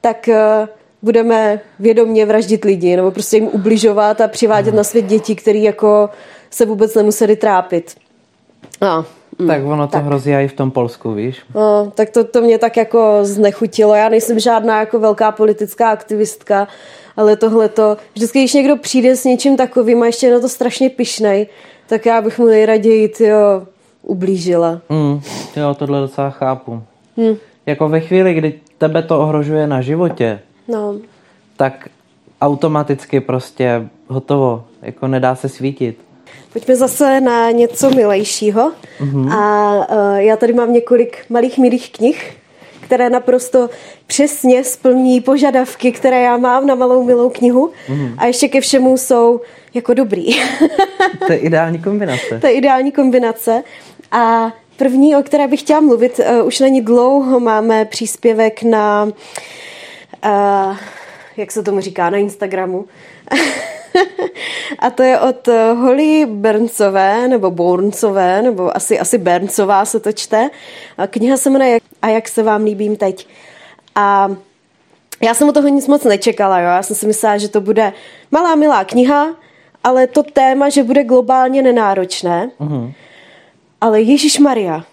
[0.00, 0.68] tak uh,
[1.02, 4.76] budeme vědomně vraždit lidi nebo prostě jim ubližovat a přivádět mm.
[4.76, 6.10] na svět děti, které jako
[6.50, 7.94] se vůbec nemuseli trápit.
[8.82, 9.04] No,
[9.40, 10.04] Mm, tak ono to tak.
[10.04, 11.36] hrozí i v tom Polsku, víš?
[11.54, 13.94] No, tak to, to mě tak jako znechutilo.
[13.94, 16.68] Já nejsem žádná jako velká politická aktivistka,
[17.16, 20.90] ale tohle to, vždycky, když někdo přijde s něčím takovým a ještě na to strašně
[20.90, 21.46] pišnej,
[21.86, 23.62] tak já bych mu nejraději tyjo,
[24.02, 24.80] ublížila.
[24.88, 25.20] Mm,
[25.56, 26.82] jo, tohle docela chápu.
[27.16, 27.36] Mm.
[27.66, 30.94] Jako ve chvíli, kdy tebe to ohrožuje na životě, no.
[31.56, 31.88] tak
[32.40, 35.98] automaticky prostě hotovo, jako nedá se svítit.
[36.52, 38.72] Pojďme zase na něco milejšího.
[39.00, 39.32] Mm-hmm.
[39.32, 42.36] A uh, já tady mám několik malých milých knih,
[42.80, 43.70] které naprosto
[44.06, 47.72] přesně splní požadavky, které já mám na malou milou knihu.
[47.88, 48.14] Mm-hmm.
[48.18, 49.40] A ještě ke všemu jsou
[49.74, 50.26] jako dobrý.
[51.26, 52.38] to je ideální kombinace.
[52.40, 53.62] to je ideální kombinace.
[54.12, 59.04] A první, o které bych chtěla mluvit, uh, už není dlouho, máme příspěvek na,
[60.24, 60.76] uh,
[61.36, 62.84] jak se tomu říká, na Instagramu.
[64.78, 70.12] a to je od eh, Holly Berncové, nebo Borncové, nebo asi, asi Berncová se to
[70.12, 70.50] čte.
[70.98, 73.26] A kniha se jmenuje A jak se vám líbím teď.
[73.94, 74.30] A
[75.22, 76.66] já jsem o toho nic moc nečekala, jo.
[76.66, 77.92] Já jsem si myslela, že to bude
[78.30, 79.36] malá, milá kniha,
[79.84, 82.50] ale to téma, že bude globálně nenáročné.
[82.60, 82.92] Uh-huh.
[83.80, 84.84] Ale Ježíš Maria,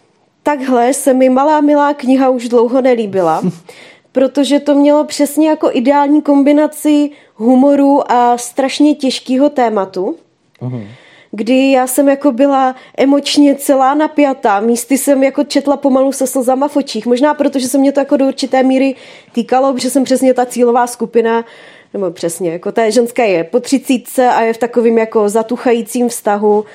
[0.43, 3.41] takhle se mi malá, milá kniha už dlouho nelíbila.
[4.17, 10.15] protože to mělo přesně jako ideální kombinaci humoru a strašně těžkého tématu.
[10.61, 10.87] Uhum.
[11.31, 14.59] kdy já jsem jako byla emočně celá napjatá.
[14.59, 17.05] Místy jsem jako četla pomalu se slzama v očích.
[17.05, 18.95] Možná proto, že se mě to jako do určité míry
[19.31, 21.45] týkalo, protože jsem přesně ta cílová skupina,
[21.93, 26.65] nebo přesně, jako ta ženská je po třicítce a je v takovým jako zatuchajícím vztahu.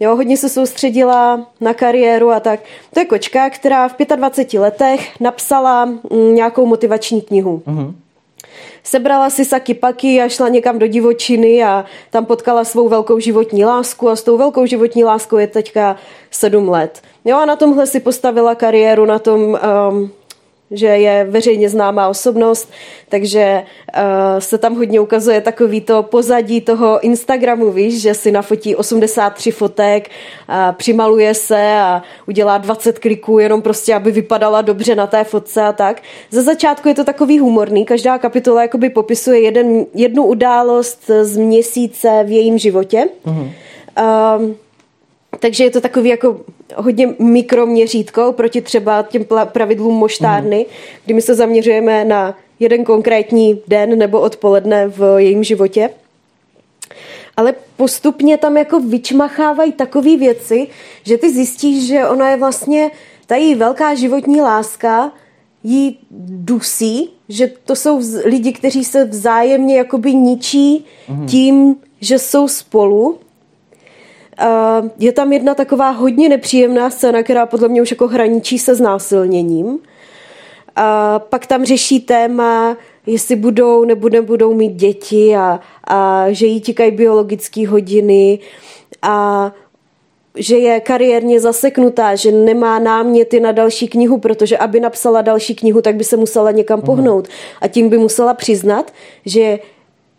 [0.00, 2.60] Jo, hodně se soustředila na kariéru a tak.
[2.94, 7.62] To je kočka, která v 25 letech napsala mm, nějakou motivační knihu.
[7.66, 7.94] Mm-hmm.
[8.82, 13.64] Sebrala si saky paky a šla někam do divočiny a tam potkala svou velkou životní
[13.64, 15.96] lásku a s tou velkou životní láskou je teďka
[16.30, 17.02] sedm let.
[17.24, 20.10] Jo a na tomhle si postavila kariéru, na tom um,
[20.70, 22.70] že je veřejně známá osobnost,
[23.08, 24.02] takže uh,
[24.38, 30.10] se tam hodně ukazuje takový to pozadí toho Instagramu, víš, že si nafotí 83 fotek,
[30.48, 35.62] a přimaluje se a udělá 20 kliků jenom prostě, aby vypadala dobře na té fotce
[35.62, 36.02] a tak.
[36.30, 42.24] Za začátku je to takový humorný, každá kapitola jakoby popisuje jeden, jednu událost z měsíce
[42.24, 43.08] v jejím životě.
[43.26, 43.50] Mm-hmm.
[44.38, 44.54] Uh,
[45.38, 46.40] takže je to takový jako
[46.76, 50.74] hodně mikroměřítko proti třeba těm pravidlům moštárny, mm.
[51.04, 55.90] kdy my se zaměřujeme na jeden konkrétní den nebo odpoledne v jejím životě.
[57.36, 60.66] Ale postupně tam jako vyčmachávají takové věci,
[61.02, 62.90] že ty zjistíš, že ona je vlastně
[63.26, 65.12] ta její velká životní láska
[65.64, 71.26] jí dusí, že to jsou lidi, kteří se vzájemně jakoby ničí mm.
[71.26, 73.18] tím, že jsou spolu
[74.98, 79.78] je tam jedna taková hodně nepříjemná scéna, která podle mě už jako hraničí se znásilněním.
[80.76, 82.76] A pak tam řeší téma,
[83.06, 88.38] jestli budou nebo nebudou mít děti a, a že jí tikají biologické hodiny
[89.02, 89.52] a
[90.34, 95.82] že je kariérně zaseknutá, že nemá náměty na další knihu, protože aby napsala další knihu,
[95.82, 97.28] tak by se musela někam pohnout.
[97.60, 98.92] A tím by musela přiznat,
[99.26, 99.58] že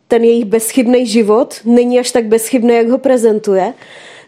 [0.09, 3.73] ten jejich bezchybný život není až tak bezchybný, jak ho prezentuje.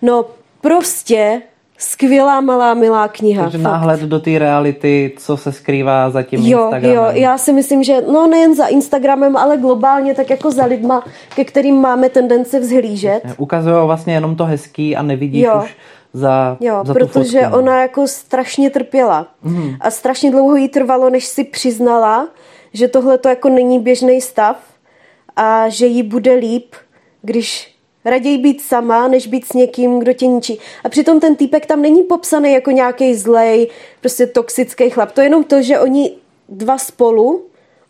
[0.02, 0.26] No
[0.62, 1.42] prostě
[1.78, 3.44] skvělá malá milá kniha.
[3.44, 6.96] Takže náhled do té reality, co se skrývá za tím jo, Instagramem.
[6.96, 11.04] Jo, já si myslím, že no nejen za Instagramem, ale globálně tak jako za lidma,
[11.36, 13.22] ke kterým máme tendence vzhlížet.
[13.38, 15.62] Ukazují vlastně jenom to hezký a nevidíš jo.
[15.64, 15.76] už
[16.14, 17.60] za, jo, za protože fotku, no.
[17.60, 19.28] ona jako strašně trpěla.
[19.44, 19.76] Mm.
[19.80, 22.28] A strašně dlouho jí trvalo, než si přiznala,
[22.74, 24.71] že tohle to jako není běžný stav
[25.36, 26.76] a že jí bude líp,
[27.22, 27.72] když
[28.06, 30.60] Raději být sama, než být s někým, kdo tě ničí.
[30.84, 33.68] A přitom ten týpek tam není popsaný jako nějaký zlej,
[34.00, 35.12] prostě toxický chlap.
[35.12, 36.12] To je jenom to, že oni
[36.50, 37.46] dva spolu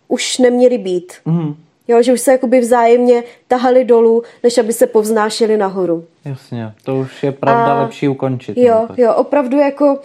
[0.07, 1.13] už neměli být.
[1.25, 1.55] Mm.
[1.87, 6.05] Jo, že už se jakoby vzájemně tahali dolů, než aby se povznášeli nahoru.
[6.25, 8.57] Jasně, to už je pravda A lepší ukončit.
[8.57, 9.99] Jo, jo, opravdu jako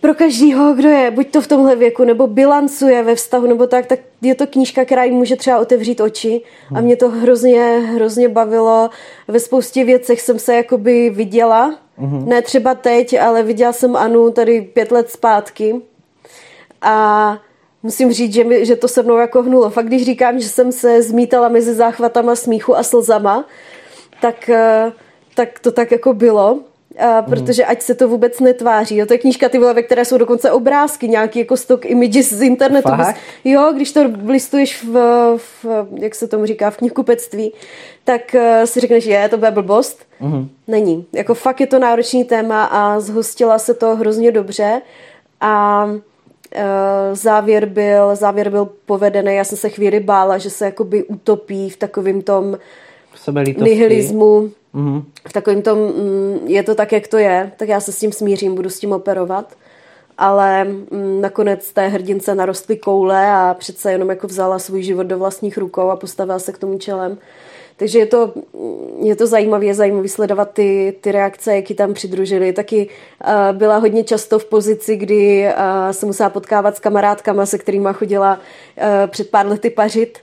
[0.00, 3.86] pro každýho, kdo je, buď to v tomhle věku, nebo bilancuje ve vztahu, nebo tak,
[3.86, 6.40] tak je to knížka, která jim může třeba otevřít oči
[6.74, 8.90] a mě to hrozně, hrozně bavilo.
[9.28, 12.26] Ve spoustě věcech jsem se jakoby viděla, mm-hmm.
[12.26, 15.80] ne třeba teď, ale viděla jsem Anu tady pět let zpátky
[16.82, 17.38] a
[17.82, 19.70] musím říct, že, mi, že to se mnou jako hnulo.
[19.70, 23.44] Fakt, když říkám, že jsem se zmítala mezi záchvatama smíchu a slzama,
[24.20, 24.92] tak, eh,
[25.34, 26.60] tak to tak jako bylo.
[26.98, 28.96] A protože ať se to vůbec netváří.
[28.96, 29.06] Jo?
[29.06, 32.42] To je knížka, ty vole, ve které jsou dokonce obrázky, nějaký jako stock images z
[32.42, 32.88] internetu.
[32.88, 33.16] Fakt?
[33.44, 34.92] Jo, když to listuješ v,
[35.36, 35.66] v,
[36.00, 37.52] jak se tomu říká, v knihkupectví,
[38.04, 40.04] tak uh, si řekneš, je, to bude blbost.
[40.20, 40.48] Mm.
[40.68, 41.06] Není.
[41.12, 44.82] Jako fakt je to náročný téma a zhostila se to hrozně dobře
[45.40, 46.00] a uh,
[47.12, 49.34] závěr byl, závěr byl povedený.
[49.34, 52.58] Já jsem se chvíli bála, že se jakoby utopí v takovém tom
[53.58, 55.02] nihilismu mm-hmm.
[55.28, 58.12] v takovém tom, mm, je to tak, jak to je, tak já se s tím
[58.12, 59.54] smířím, budu s tím operovat.
[60.18, 65.18] Ale mm, nakonec té hrdince narostly koule a přece jenom jako vzala svůj život do
[65.18, 67.18] vlastních rukou a postavila se k tomu čelem.
[67.76, 68.32] Takže je to,
[69.00, 72.52] je to zajímavé, zajímavé sledovat ty, ty reakce, jak ji tam přidružili.
[72.52, 77.58] Taky uh, byla hodně často v pozici, kdy uh, se musela potkávat s kamarádkama, se
[77.58, 80.18] kterými chodila uh, před pár lety pařit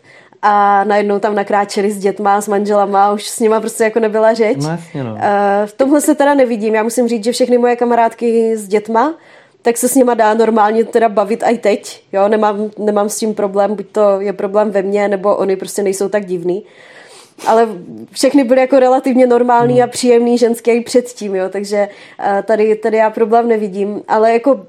[0.45, 4.33] a najednou tam nakráčeli s dětma, s manželama a už s nima prostě jako nebyla
[4.33, 4.57] řeč.
[4.61, 5.17] No, jasně, no.
[5.65, 6.75] V tomhle se teda nevidím.
[6.75, 9.13] Já musím říct, že všechny moje kamarádky s dětma,
[9.61, 12.03] tak se s nima dá normálně teda bavit i teď.
[12.11, 12.27] Jo?
[12.27, 16.09] Nemám, nemám s tím problém, buď to je problém ve mně, nebo oni prostě nejsou
[16.09, 16.63] tak divný.
[17.47, 17.67] Ale
[18.11, 19.83] všechny byly jako relativně normální hmm.
[19.83, 21.49] a příjemný ženský i předtím, jo?
[21.49, 21.89] takže
[22.43, 24.01] tady, tady já problém nevidím.
[24.07, 24.59] Ale jako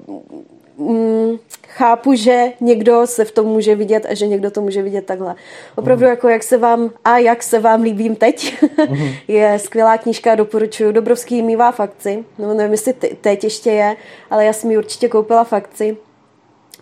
[0.77, 5.05] mm, chápu, že někdo se v tom může vidět a že někdo to může vidět
[5.05, 5.35] takhle.
[5.75, 6.09] Opravdu, uh-huh.
[6.09, 9.15] jako jak se vám a jak se vám líbím teď, uh-huh.
[9.27, 10.91] je skvělá knížka, doporučuji.
[10.91, 13.95] Dobrovský mývá fakci, no nevím, jestli teď ještě je,
[14.29, 15.97] ale já jsem ji určitě koupila fakci.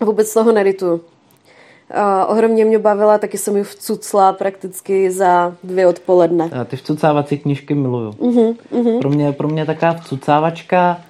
[0.00, 1.00] Vůbec toho nerituju.
[1.90, 6.50] A ohromně mě bavila, taky jsem ji vcucla prakticky za dvě odpoledne.
[6.52, 8.10] Já ty vcucávací knížky miluju.
[8.10, 8.98] Uh-huh, uh-huh.
[8.98, 11.00] Pro, mě, pro mě taková vcucávačka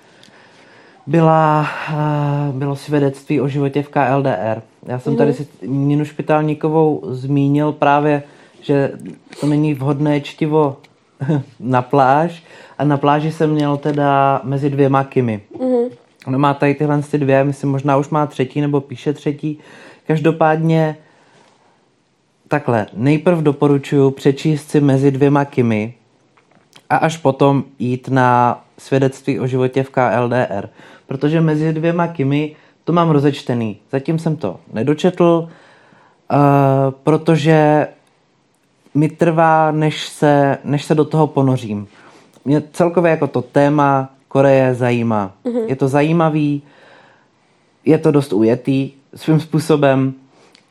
[1.07, 4.63] byla, uh, bylo svědectví o životě v KLDR.
[4.87, 8.23] Já jsem tady si Ninu Špitálníkovou zmínil právě,
[8.61, 8.93] že
[9.41, 10.77] to není vhodné čtivo
[11.61, 12.43] na pláž
[12.79, 15.41] a na pláži jsem měl teda mezi dvěma kimy.
[15.59, 15.91] Uh-huh.
[16.27, 19.59] Ona má tady tyhle ty dvě, myslím možná už má třetí nebo píše třetí.
[20.07, 20.97] Každopádně
[22.49, 25.95] takhle, nejprv doporučuji přečíst si mezi dvěma kimy
[26.91, 30.69] a až potom jít na svědectví o životě v KLDR.
[31.07, 33.77] Protože mezi dvěma kimy to mám rozečtený.
[33.93, 35.49] Zatím jsem to nedočetl,
[36.33, 36.39] uh,
[37.03, 37.87] protože
[38.95, 41.87] mi trvá, než se, než se do toho ponořím.
[42.45, 45.33] Mě celkově jako to téma Koreje zajímá.
[45.45, 45.65] Mm-hmm.
[45.69, 46.63] Je to zajímavý,
[47.85, 50.15] je to dost ujetý svým způsobem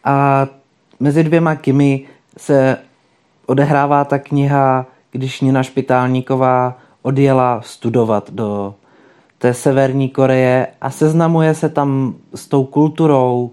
[0.04, 0.48] a
[1.00, 2.06] mezi dvěma Kimi
[2.38, 2.78] se
[3.46, 8.76] odehrává ta kniha, když Nina Špitálníková odjela studovat do
[9.44, 13.52] té severní Koreje a seznamuje se tam s tou kulturou,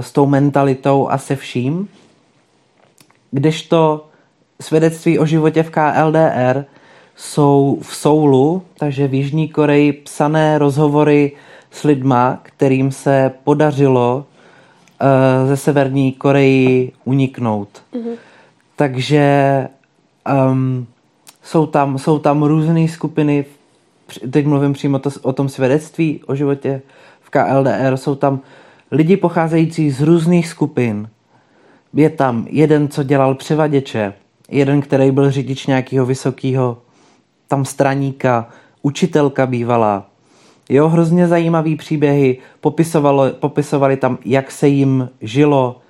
[0.00, 1.88] s tou mentalitou a se vším.
[3.30, 4.06] Kdežto
[4.60, 6.64] svědectví o životě v KLDR
[7.16, 11.32] jsou v Soulu, takže v Jižní Koreji, psané rozhovory
[11.70, 17.68] s lidma, kterým se podařilo uh, ze Severní Koreji uniknout.
[17.94, 18.16] Mm-hmm.
[18.76, 19.68] Takže
[20.50, 20.86] um,
[21.42, 23.44] jsou, tam, jsou tam různé skupiny,
[24.30, 26.82] teď mluvím přímo to, o tom svědectví o životě
[27.20, 28.40] v KLDR, jsou tam
[28.90, 31.08] lidi pocházející z různých skupin.
[31.94, 34.12] Je tam jeden, co dělal převaděče,
[34.48, 36.78] jeden, který byl řidič nějakého vysokého
[37.48, 38.48] tam straníka,
[38.82, 40.06] učitelka bývalá.
[40.68, 45.80] Jo, hrozně zajímavý příběhy, popisovalo, popisovali tam, jak se jim žilo,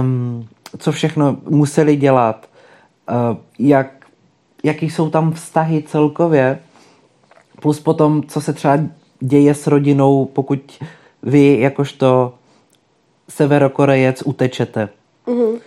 [0.00, 0.48] um,
[0.78, 2.48] co všechno museli dělat,
[3.10, 4.06] uh, jak,
[4.64, 6.58] jaký jsou tam vztahy celkově,
[7.60, 8.78] plus potom, co se třeba
[9.20, 10.78] děje s rodinou, pokud
[11.22, 12.34] vy jakožto
[13.28, 14.88] severokorejec utečete.
[15.26, 15.58] Mm-hmm.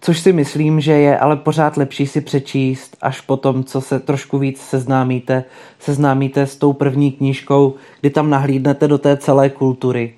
[0.00, 4.38] Což si myslím, že je ale pořád lepší si přečíst až potom, co se trošku
[4.38, 5.44] víc seznámíte,
[5.78, 10.14] seznámíte s tou první knížkou, kdy tam nahlídnete do té celé kultury.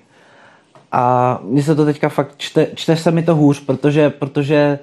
[0.91, 4.79] A mně se to teďka fakt čte, čte se mi to hůř, protože, protože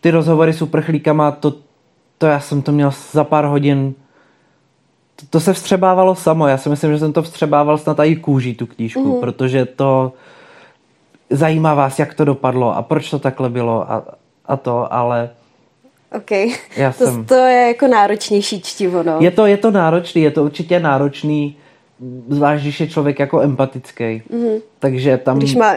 [0.00, 1.54] ty rozhovory s uprchlíkama, to,
[2.18, 3.94] to já jsem to měl za pár hodin,
[5.16, 6.46] to, to se vstřebávalo samo.
[6.46, 9.20] Já si myslím, že jsem to vstřebával snad i kůží, tu knížku, mm-hmm.
[9.20, 10.12] protože to
[11.30, 14.04] zajímá vás, jak to dopadlo a proč to takhle bylo a,
[14.46, 15.30] a to, ale...
[16.16, 16.30] OK,
[16.76, 17.24] já to, jsem...
[17.24, 19.16] to je jako náročnější čtivo, no.
[19.20, 21.56] Je to, je to náročný, je to určitě náročný,
[22.28, 24.04] zvlášť když je člověk jako empatický.
[24.04, 24.60] Mm-hmm.
[24.78, 25.38] Takže tam...
[25.38, 25.74] Když má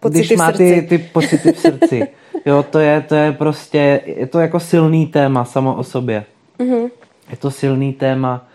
[0.00, 2.08] pocity když má ty, ty pocity v srdci.
[2.46, 6.24] Jo, to je, to je prostě, je to jako silný téma samo o sobě.
[6.58, 6.90] Mm-hmm.
[7.30, 8.46] Je to silný téma.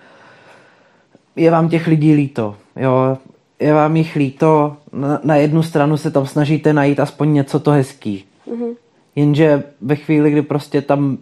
[1.40, 2.56] Je vám těch lidí líto.
[2.76, 3.18] Jo,
[3.60, 7.72] je vám jich líto, na, na jednu stranu se tam snažíte najít aspoň něco to
[7.72, 8.26] hezký.
[8.48, 8.76] Mm-hmm.
[9.16, 11.18] Jenže ve chvíli, kdy prostě tam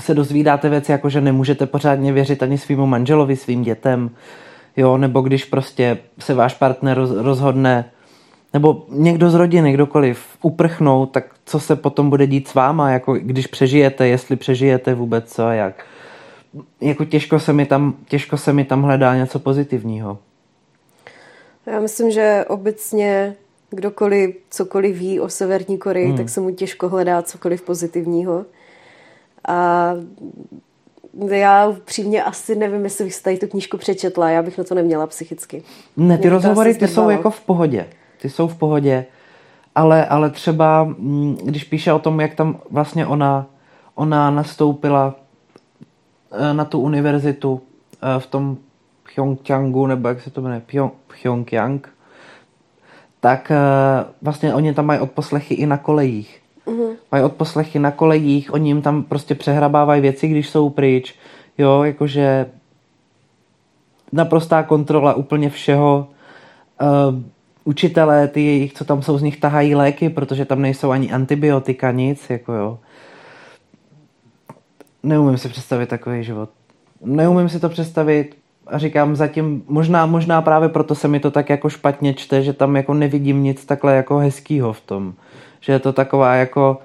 [0.00, 4.10] se dozvídáte věci, jako že nemůžete pořádně věřit ani svýmu manželovi, svým dětem,
[4.76, 7.90] jo, nebo když prostě se váš partner roz, rozhodne,
[8.52, 13.14] nebo někdo z rodiny, kdokoliv, uprchnout, tak co se potom bude dít s váma, jako
[13.14, 15.84] když přežijete, jestli přežijete vůbec co a jak.
[16.80, 20.18] Jako těžko se mi tam, těžko se mi tam hledá něco pozitivního.
[21.66, 23.36] Já myslím, že obecně
[23.70, 26.16] kdokoliv cokoliv ví o Severní Koreji, hmm.
[26.16, 28.44] tak se mu těžko hledá cokoliv pozitivního.
[29.48, 29.92] A
[31.30, 34.74] já upřímně asi nevím, jestli bych si tady tu knížku přečetla, já bych na to
[34.74, 35.62] neměla psychicky.
[35.96, 37.86] Ne, ty rozhovory ty jsou jako v pohodě.
[38.22, 39.06] Ty jsou v pohodě,
[39.74, 43.46] ale, ale třeba, mm, když píše o tom, jak tam vlastně ona,
[43.94, 45.14] ona nastoupila
[46.52, 47.60] na tu univerzitu
[48.02, 48.56] eh, v tom
[49.14, 51.88] Pyeongchangu, nebo jak se to jmenuje, Pyong, Pyongyang,
[53.20, 56.40] tak uh, vlastně oni tam mají odposlechy i na kolejích.
[56.66, 56.96] Uh-huh.
[57.12, 61.14] Mají odposlechy na kolejích, oni jim tam prostě přehrabávají věci, když jsou pryč.
[61.58, 62.46] Jo, jakože
[64.12, 66.08] naprostá kontrola úplně všeho.
[66.82, 67.22] Uh,
[67.64, 71.90] učitelé, ty jejich, co tam jsou, z nich tahají léky, protože tam nejsou ani antibiotika,
[71.90, 72.78] nic, jako jo.
[75.02, 76.50] Neumím si představit takový život.
[77.04, 78.36] Neumím si to představit,
[78.66, 82.52] a říkám zatím, možná, možná právě proto se mi to tak jako špatně čte, že
[82.52, 85.14] tam jako nevidím nic takhle jako hezkýho v tom.
[85.60, 86.78] Že je to taková jako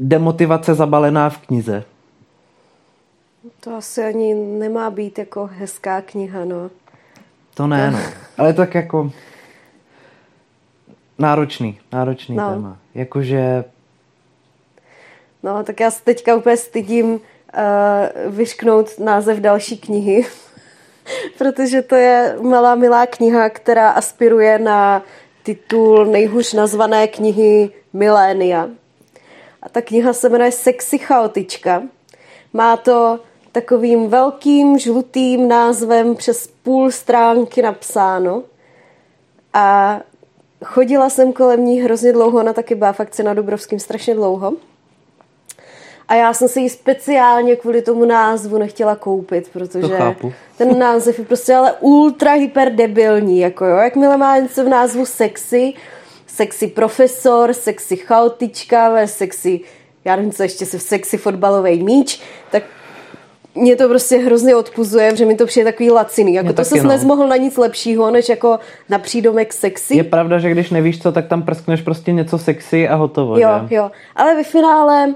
[0.00, 1.84] demotivace zabalená v knize.
[3.60, 6.70] To asi ani nemá být jako hezká kniha, no.
[7.54, 7.98] To ne, no.
[8.38, 9.10] Ale tak jako...
[11.18, 12.50] náročný, náročný No.
[12.50, 12.76] téma.
[12.94, 13.64] Jakože
[15.42, 17.20] No, tak já se teďka úplně stydím uh,
[18.26, 20.26] vyšknout název další knihy,
[21.38, 25.02] protože to je malá milá kniha, která aspiruje na
[25.42, 28.68] titul nejhůř nazvané knihy milénia.
[29.62, 31.82] A ta kniha se jmenuje Sexy chaotička.
[32.52, 33.20] Má to
[33.52, 38.42] takovým velkým žlutým názvem přes půl stránky napsáno.
[39.54, 40.00] A
[40.64, 44.52] chodila jsem kolem ní hrozně dlouho, ona taky byla akci na Dubrovským strašně dlouho.
[46.08, 49.88] A já jsem si ji speciálně kvůli tomu názvu nechtěla koupit, protože
[50.58, 53.76] ten název je prostě ale ultra hyper debilní, jako jo.
[53.76, 55.72] Jakmile má něco v názvu sexy,
[56.26, 59.60] sexy profesor, sexy chaotička, sexy,
[60.04, 62.62] já nevím, co ještě se sexy fotbalový míč, tak
[63.54, 66.34] mě to prostě hrozně odpuzuje, že mi to přijde takový laciný.
[66.34, 66.88] Jako Mně to se no.
[66.88, 69.96] nezmohl na nic lepšího, než jako na přídomek sexy.
[69.96, 73.48] je pravda, že když nevíš co, tak tam prskneš prostě něco sexy a hotovo, Jo,
[73.68, 73.74] že?
[73.74, 73.90] jo.
[74.16, 75.14] Ale ve finále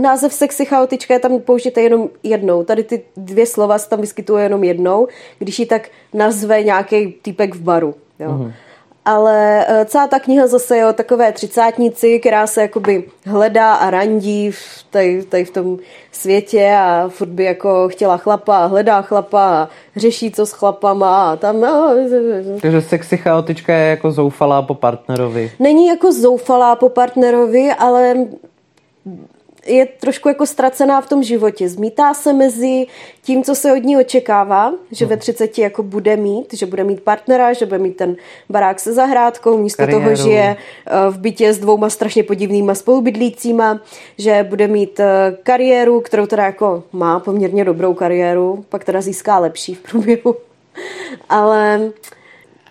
[0.00, 2.64] název sexy chaotička je tam použité jenom jednou.
[2.64, 7.54] Tady ty dvě slova se tam vyskytují jenom jednou, když ji tak nazve nějaký týpek
[7.54, 7.94] v baru.
[8.18, 8.30] Jo.
[8.32, 8.52] Mhm.
[9.08, 13.90] Ale eh, celá ta kniha zase je o takové třicátnici, která se jakoby hledá a
[13.90, 14.58] randí v,
[14.90, 15.78] tady, tady v tom
[16.12, 21.32] světě a furt by jako chtěla chlapa a hledá chlapa a řeší co s chlapama
[21.32, 21.60] a tam...
[21.60, 21.94] No,
[22.62, 25.52] Takže sexy chaotička je jako zoufalá po partnerovi.
[25.58, 28.14] není jako zoufalá po partnerovi, ale
[29.66, 31.68] je trošku jako ztracená v tom životě.
[31.68, 32.86] Zmítá se mezi
[33.22, 37.00] tím, co se od ní očekává, že ve 30 jako bude mít, že bude mít
[37.00, 38.16] partnera, že bude mít ten
[38.48, 40.02] barák se zahrádkou, místo Kariéru.
[40.02, 40.56] toho žije
[40.86, 43.80] eh, v bytě s dvouma strašně podivnýma spolubydlícíma,
[44.18, 49.38] že bude mít eh, kariéru, kterou teda jako má poměrně dobrou kariéru, pak teda získá
[49.38, 50.36] lepší v průběhu.
[51.28, 51.80] Ale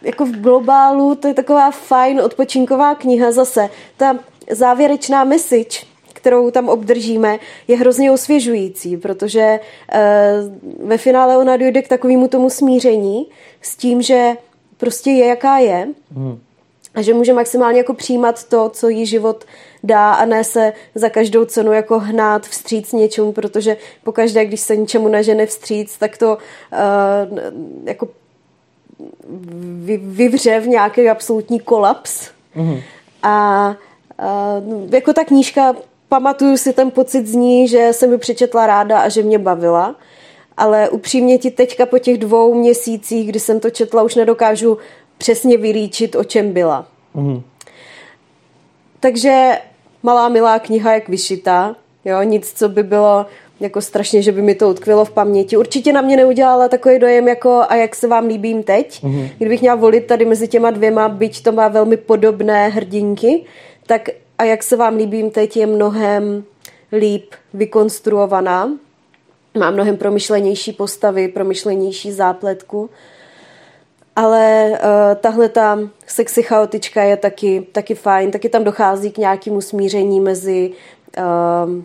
[0.02, 3.70] jako v globálu to je taková fajn odpočinková kniha zase.
[3.98, 4.20] Ta
[4.52, 5.86] závěrečná message,
[6.26, 9.60] kterou tam obdržíme, je hrozně osvěžující, protože
[9.92, 10.32] eh,
[10.84, 13.28] ve finále ona dojde k takovému tomu smíření
[13.62, 14.32] s tím, že
[14.78, 15.88] prostě je, jaká je
[16.96, 19.46] a že může maximálně jako přijímat to, co jí život
[19.84, 24.76] dá a ne se za každou cenu jako hnát vstříc něčemu, protože pokaždé, když se
[24.76, 27.40] něčemu nažene vstříc, tak to uh,
[27.84, 28.08] jako
[29.86, 32.30] vy, vyvře v nějaký absolutní kolaps.
[32.56, 32.84] Mm-hmm.
[33.24, 33.76] A, a
[34.90, 35.76] jako ta knížka,
[36.16, 39.96] pamatuju si ten pocit z ní, že jsem ji přečetla ráda a že mě bavila.
[40.58, 44.78] Ale upřímně ti teďka po těch dvou měsících, kdy jsem to četla, už nedokážu
[45.18, 46.88] přesně vylíčit, o čem byla.
[47.14, 47.42] Mhm.
[49.00, 49.60] Takže
[50.04, 51.76] malá milá kniha, jak vyšitá.
[52.06, 53.26] Jo, nic, co by bylo
[53.60, 55.58] jako strašně, že by mi to utkvělo v paměti.
[55.58, 59.04] Určitě na mě neudělala takový dojem, jako a jak se vám líbím teď.
[59.04, 59.30] Mm-hmm.
[59.38, 63.44] Kdybych měla volit tady mezi těma dvěma, byť to má velmi podobné hrdinky,
[63.88, 66.44] tak a jak se vám líbím teď je mnohem
[66.92, 68.72] líp vykonstruovaná.
[69.58, 72.90] Má mnohem promyšlenější postavy, promyšlenější zápletku.
[74.16, 74.78] Ale uh,
[75.16, 80.72] tahle ta sexy chaotička je taky, taky fajn, taky tam dochází k nějakému smíření mezi
[81.18, 81.84] uh,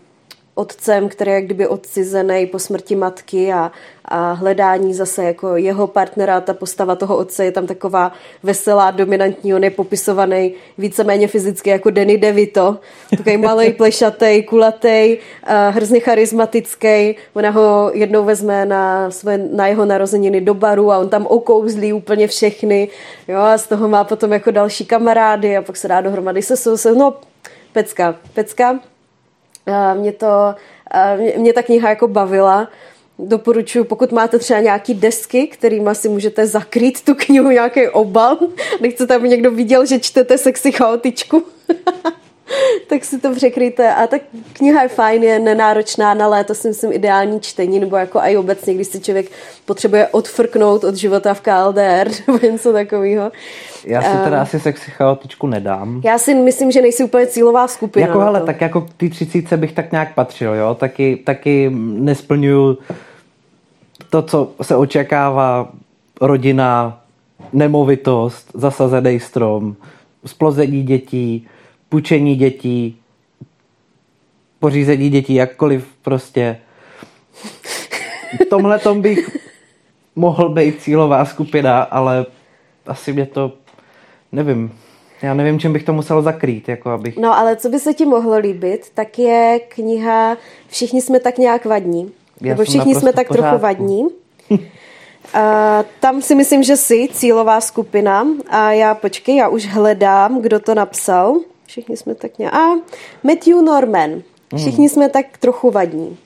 [0.61, 3.73] otcem, který je jak kdyby odcizený po smrti matky a,
[4.05, 9.55] a hledání zase jako jeho partnera, ta postava toho otce je tam taková veselá, dominantní,
[9.55, 12.77] on je popisovaný víceméně fyzicky jako Danny DeVito,
[13.11, 15.17] takový malý, plešatý, kulatý,
[15.71, 21.09] hrozně charismatický, ona ho jednou vezme na, své, na jeho narozeniny do baru a on
[21.09, 22.89] tam okouzlí úplně všechny,
[23.29, 26.77] jo, a z toho má potom jako další kamarády a pak se dá dohromady se,
[26.77, 27.15] se no,
[27.73, 28.79] pecka, pecka,
[29.95, 30.55] mě to,
[31.17, 32.69] mě, mě ta kniha jako bavila.
[33.19, 38.39] Doporučuji, pokud máte třeba nějaký desky, kterými si můžete zakrýt tu knihu, nějaký obal,
[38.81, 41.45] nechcete, aby někdo viděl, že čtete sexy chaotičku,
[42.89, 43.95] tak si to překryjte.
[43.95, 44.17] A ta
[44.53, 48.75] kniha je fajn, je nenáročná na léto, si myslím ideální čtení, nebo jako i obecně,
[48.75, 49.31] když si člověk
[49.65, 53.33] potřebuje odfrknout od života v KLDR, nebo něco takového.
[53.85, 56.01] Já si teda asi sexy chaotičku nedám.
[56.05, 58.07] Já si myslím, že nejsi úplně cílová skupina.
[58.07, 58.47] Jako to.
[58.47, 60.75] tak jako k té třicíce bych tak nějak patřil, jo.
[60.75, 62.79] Taky, taky nesplňuju
[64.11, 65.69] to, co se očekává
[66.21, 67.01] rodina,
[67.53, 69.77] nemovitost, zasazený strom,
[70.27, 71.49] splození dětí,
[71.91, 73.01] půjčení dětí,
[74.59, 76.59] pořízení dětí, jakkoliv prostě.
[78.43, 79.37] V tomhle tom bych
[80.17, 82.27] mohl být cílová skupina, ale
[82.87, 83.53] asi mě to,
[84.33, 84.73] nevím,
[85.23, 87.17] já nevím, čím bych to musel zakrýt, jako abych...
[87.17, 90.37] No ale co by se ti mohlo líbit, tak je kniha
[90.69, 92.13] Všichni jsme tak nějak vadní.
[92.41, 93.49] Já Nebo všichni jsme tak pořádku.
[93.49, 94.09] trochu vadní.
[95.35, 100.61] A tam si myslím, že jsi cílová skupina a já počkej, já už hledám, kdo
[100.61, 101.37] to napsal.
[101.71, 102.55] Všichni jsme tak nějak...
[102.55, 102.67] A
[103.23, 104.23] Matthew Norman.
[104.57, 106.19] Všichni jsme tak trochu vadní.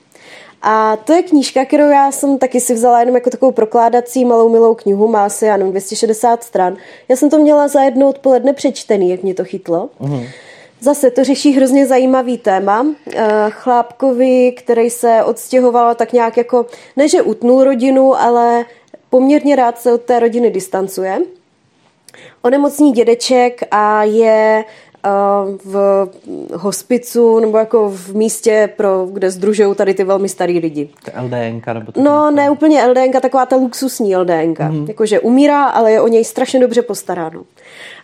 [0.62, 4.48] A to je knížka, kterou já jsem taky si vzala jenom jako takovou prokládací malou
[4.48, 6.76] milou knihu, má asi, já nevím, 260 stran.
[7.08, 9.90] Já jsem to měla za jedno odpoledne přečtený, jak mě to chytlo.
[10.00, 10.26] Mm.
[10.80, 12.86] Zase to řeší hrozně zajímavý téma.
[13.12, 16.66] Eh, chlápkovi, který se odstěhoval tak nějak jako,
[16.96, 18.64] ne že utnul rodinu, ale
[19.10, 21.20] poměrně rád se od té rodiny distancuje.
[22.42, 24.64] Onemocní dědeček a je
[25.64, 26.08] v
[26.52, 30.90] hospicu nebo jako v místě, pro, kde združují tady ty velmi starý lidi.
[31.22, 34.68] LDNka nebo to No, ne úplně LDNka, taková ta luxusní LDNka.
[34.68, 34.86] Mm.
[34.88, 37.44] Jakože umírá, ale je o něj strašně dobře postaráno.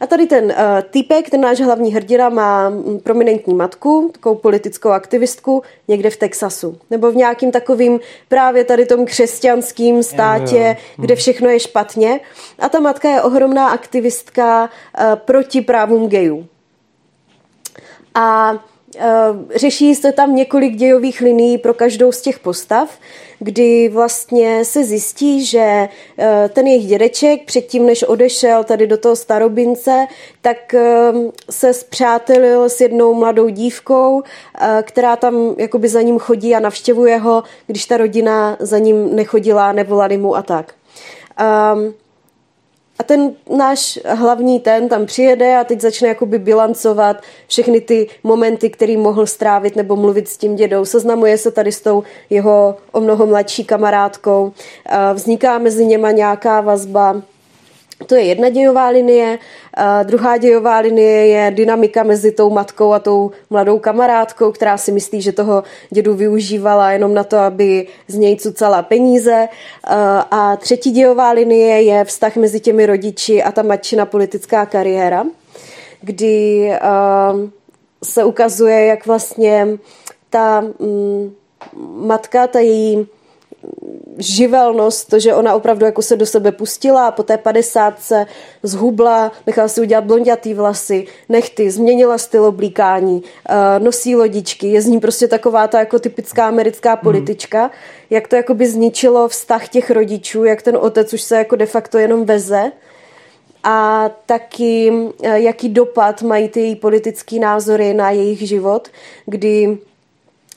[0.01, 0.53] A tady ten uh,
[0.91, 2.73] týpek, ten náš hlavní hrdina, má
[3.03, 6.79] prominentní matku, takovou politickou aktivistku, někde v Texasu.
[6.91, 11.05] Nebo v nějakým takovým právě tady tom křesťanským státě, jo, jo.
[11.05, 12.21] kde všechno je špatně.
[12.59, 16.47] A ta matka je ohromná aktivistka uh, proti právům gejů
[18.15, 18.55] a
[18.97, 19.09] e,
[19.55, 22.99] řeší se tam několik dějových linií pro každou z těch postav,
[23.39, 25.89] kdy vlastně se zjistí, že e,
[26.49, 30.07] ten jejich dědeček předtím, než odešel tady do toho starobince,
[30.43, 31.13] tak e,
[31.51, 34.23] se zpřátelil s jednou mladou dívkou,
[34.83, 39.73] která tam jakoby za ním chodí a navštěvuje ho, když ta rodina za ním nechodila,
[39.73, 40.75] nevolali mu a tak.
[41.75, 41.95] Um,
[43.01, 47.17] a ten náš hlavní ten tam přijede a teď začne jakoby bilancovat
[47.47, 50.85] všechny ty momenty, který mohl strávit nebo mluvit s tím dědou.
[50.85, 54.53] Seznamuje se tady s tou jeho o mnoho mladší kamarádkou.
[55.15, 57.23] Vzniká mezi něma nějaká vazba
[58.07, 59.39] to je jedna dějová linie.
[59.75, 64.93] A druhá dějová linie je dynamika mezi tou matkou a tou mladou kamarádkou, která si
[64.93, 69.49] myslí, že toho dědu využívala jenom na to, aby z něj cucala peníze.
[70.31, 75.25] A třetí dějová linie je vztah mezi těmi rodiči a ta matčina politická kariéra,
[76.01, 76.73] kdy
[78.05, 79.69] se ukazuje, jak vlastně
[80.31, 81.35] ta mm,
[82.07, 83.07] matka, ta její
[84.21, 88.27] živelnost, to, že ona opravdu jako se do sebe pustila a po té padesátce
[88.63, 94.87] zhubla, nechala si udělat blondětý vlasy, nechty, změnila styl oblíkání, eh, nosí lodičky, je z
[94.87, 97.01] ní prostě taková ta jako typická americká mhm.
[97.03, 97.71] politička, mm.
[98.11, 101.67] jak to jako by zničilo vztah těch rodičů, jak ten otec už se jako de
[101.67, 102.73] facto jenom veze
[103.65, 104.93] a taky
[105.23, 108.89] eh, jaký dopad mají ty její politické názory na jejich život,
[109.27, 109.79] kdy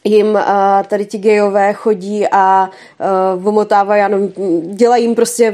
[0.03, 0.39] jim uh,
[0.87, 2.69] tady ti gejové chodí a
[3.35, 4.33] uh, omotávají, já nevím,
[4.75, 5.53] dělají jim prostě,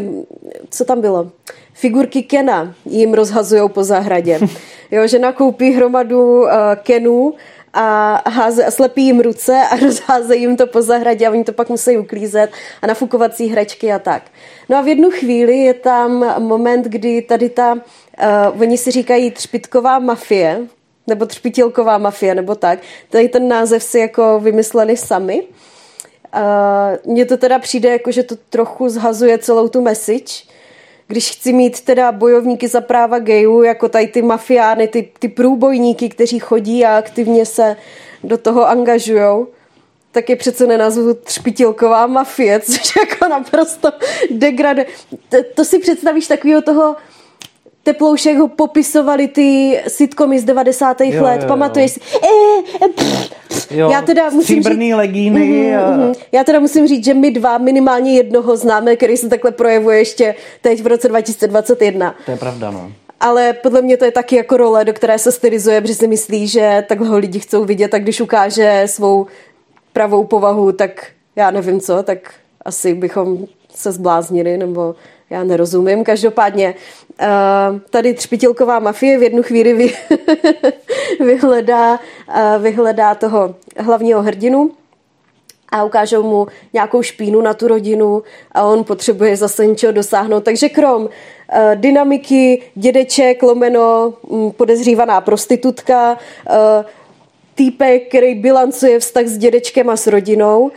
[0.70, 1.32] co tam bylo?
[1.74, 4.40] Figurky Kena jim rozhazují po zahradě.
[4.92, 6.50] Jo, že nakoupí hromadu uh,
[6.84, 7.34] Kenů
[7.74, 11.54] a, háze, a slepí jim ruce a rozházejí jim to po zahradě a oni to
[11.54, 12.52] pak musí uklízet
[12.82, 14.24] a nafukovací hračky a tak.
[14.70, 19.32] No a v jednu chvíli je tam moment, kdy tady ta, uh, oni si říkají
[19.32, 20.62] třpitková mafie,
[21.10, 22.80] nebo třpitilková mafie, nebo tak.
[23.10, 25.44] Tady ten název si jako vymysleli sami.
[26.36, 30.44] Uh, mně to teda přijde jako, že to trochu zhazuje celou tu message,
[31.07, 36.10] když chci mít teda bojovníky za práva gejů, jako tady ty mafiány, ty, ty průbojníky,
[36.10, 37.76] kteří chodí a aktivně se
[38.23, 39.48] do toho angažujou,
[40.11, 43.91] tak je přece nenazvu třpitilková mafie, což jako naprosto
[44.31, 44.86] degraduje.
[45.30, 46.95] To, to si představíš takového toho
[47.90, 51.02] Teploušek ho popisovali ty sitcomy z 90.
[51.02, 51.99] Jo, let, jo, pamatuješ si?
[51.99, 53.32] E, pff,
[53.72, 55.74] jo, já teda musím říct, legíny.
[55.78, 59.30] Uh, uh, uh, já teda musím říct, že my dva minimálně jednoho známe, který se
[59.30, 62.16] takhle projevuje ještě teď v roce 2021.
[62.26, 62.91] To je pravda, no.
[63.20, 66.48] Ale podle mě to je taky jako role, do které se stylizuje, protože si myslí,
[66.48, 69.28] že takhle ho lidi chcou vidět a když ukáže svou
[69.94, 72.34] pravou povahu, tak já nevím co, tak
[72.66, 73.38] asi bychom
[73.76, 74.95] se zbláznili, nebo
[75.30, 76.04] já nerozumím.
[76.04, 76.76] Každopádně
[77.22, 79.94] uh, tady třpitilková mafie v jednu chvíli vy,
[81.26, 84.72] vyhledá, uh, vyhledá toho hlavního hrdinu
[85.72, 90.44] a ukážou mu nějakou špínu na tu rodinu a on potřebuje zase něčeho dosáhnout.
[90.44, 91.10] Takže krom uh,
[91.76, 96.18] dynamiky, dědeček, lomeno, um, podezřívaná prostitutka,
[97.60, 100.72] týpek, který bilancuje vztah s dědečkem a s rodinou, uh,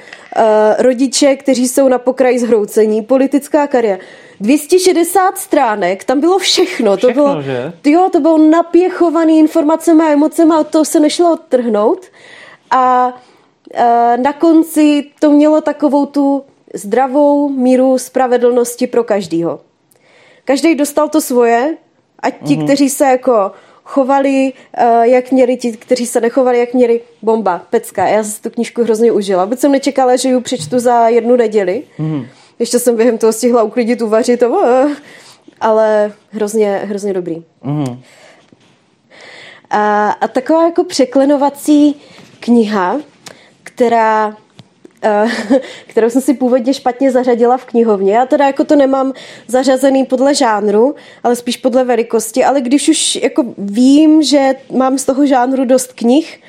[0.79, 4.03] rodiče, kteří jsou na pokraji zhroucení, politická kariéra.
[4.41, 6.97] 260 stránek, tam bylo všechno.
[6.97, 7.73] všechno to bylo, že?
[7.87, 12.07] Jo, to bylo napěchovaný informacemi a emocemi a od toho se nešlo odtrhnout.
[12.71, 13.15] A
[13.75, 16.43] e, na konci to mělo takovou tu
[16.75, 19.61] zdravou míru spravedlnosti pro každýho.
[20.45, 21.77] Každý dostal to svoje,
[22.19, 22.65] ať ti, mm-hmm.
[22.65, 23.53] kteří se jako
[23.85, 24.53] chovali,
[24.83, 27.01] uh, jak měli, ti, kteří se nechovali, jak měli.
[27.23, 28.09] Bomba, pecka.
[28.09, 29.45] Já jsem tu knížku hrozně užila.
[29.45, 31.83] Vůbec jsem nečekala, že ji přečtu za jednu neděli.
[31.99, 32.27] Mm-hmm
[32.59, 34.49] Ještě jsem během toho stihla uklidit, uvařit, a,
[35.61, 37.43] ale hrozně, hrozně dobrý.
[37.63, 38.01] Mm.
[39.71, 42.01] A, a taková jako překlenovací
[42.41, 42.97] kniha,
[43.63, 44.42] která Eh,
[45.87, 48.15] kterou jsem si původně špatně zařadila v knihovně.
[48.15, 49.13] Já teda jako to nemám
[49.49, 55.05] zařazený podle žánru, ale spíš podle velikosti, ale když už jako vím, že mám z
[55.05, 56.41] toho žánru dost knih,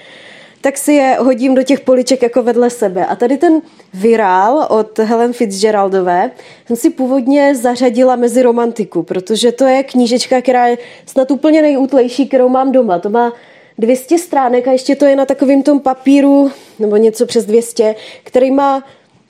[0.61, 3.05] tak si je hodím do těch poliček jako vedle sebe.
[3.05, 3.61] A tady ten
[3.93, 6.31] virál od Helen Fitzgeraldové
[6.65, 12.27] jsem si původně zařadila mezi romantiku, protože to je knížečka, která je snad úplně nejútlejší,
[12.27, 12.99] kterou mám doma.
[12.99, 13.33] To má
[13.77, 18.51] 200 stránek a ještě to je na takovém tom papíru, nebo něco přes 200, který
[18.51, 18.83] má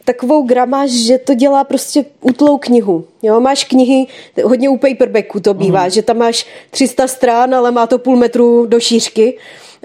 [0.06, 3.06] takovou gramáž, že to dělá prostě útlou knihu.
[3.22, 4.08] Jo, máš knihy,
[4.44, 5.90] hodně u paperbacku to bývá, mm.
[5.90, 9.38] že tam máš 300 strán, ale má to půl metru do šířky.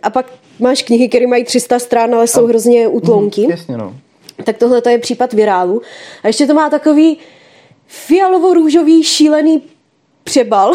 [0.02, 0.26] A pak
[0.58, 3.44] máš knihy, které mají 300 strán, ale jsou a, hrozně útlounky.
[3.44, 3.94] Mm, jasně, no.
[4.44, 5.82] Tak tohle to je případ virálu.
[6.22, 7.18] A ještě to má takový
[7.88, 9.62] fialovo-růžový šílený
[10.24, 10.72] přebal.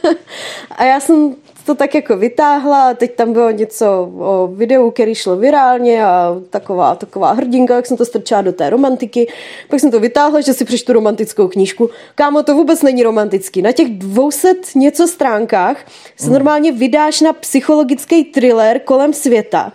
[0.70, 1.36] a já jsem
[1.66, 6.36] to tak jako vytáhla a teď tam bylo něco o videu, který šlo virálně a
[6.50, 9.32] taková, taková hrdinka, jak jsem to strčila do té romantiky.
[9.68, 11.90] Pak jsem to vytáhla, že si přečtu romantickou knížku.
[12.14, 13.62] Kámo, to vůbec není romantický.
[13.62, 15.76] Na těch 200 něco stránkách
[16.16, 16.32] se hmm.
[16.32, 19.72] normálně vydáš na psychologický thriller kolem světa.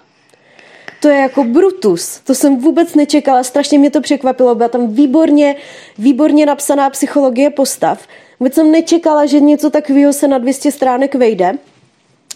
[1.02, 2.20] To je jako Brutus.
[2.24, 4.56] To jsem vůbec nečekala, strašně mě to překvapilo.
[4.56, 5.56] Byla tam výborně,
[5.98, 8.08] výborně napsaná psychologie postav.
[8.40, 11.58] Vůbec jsem nečekala, že něco takového se na 200 stránek vejde.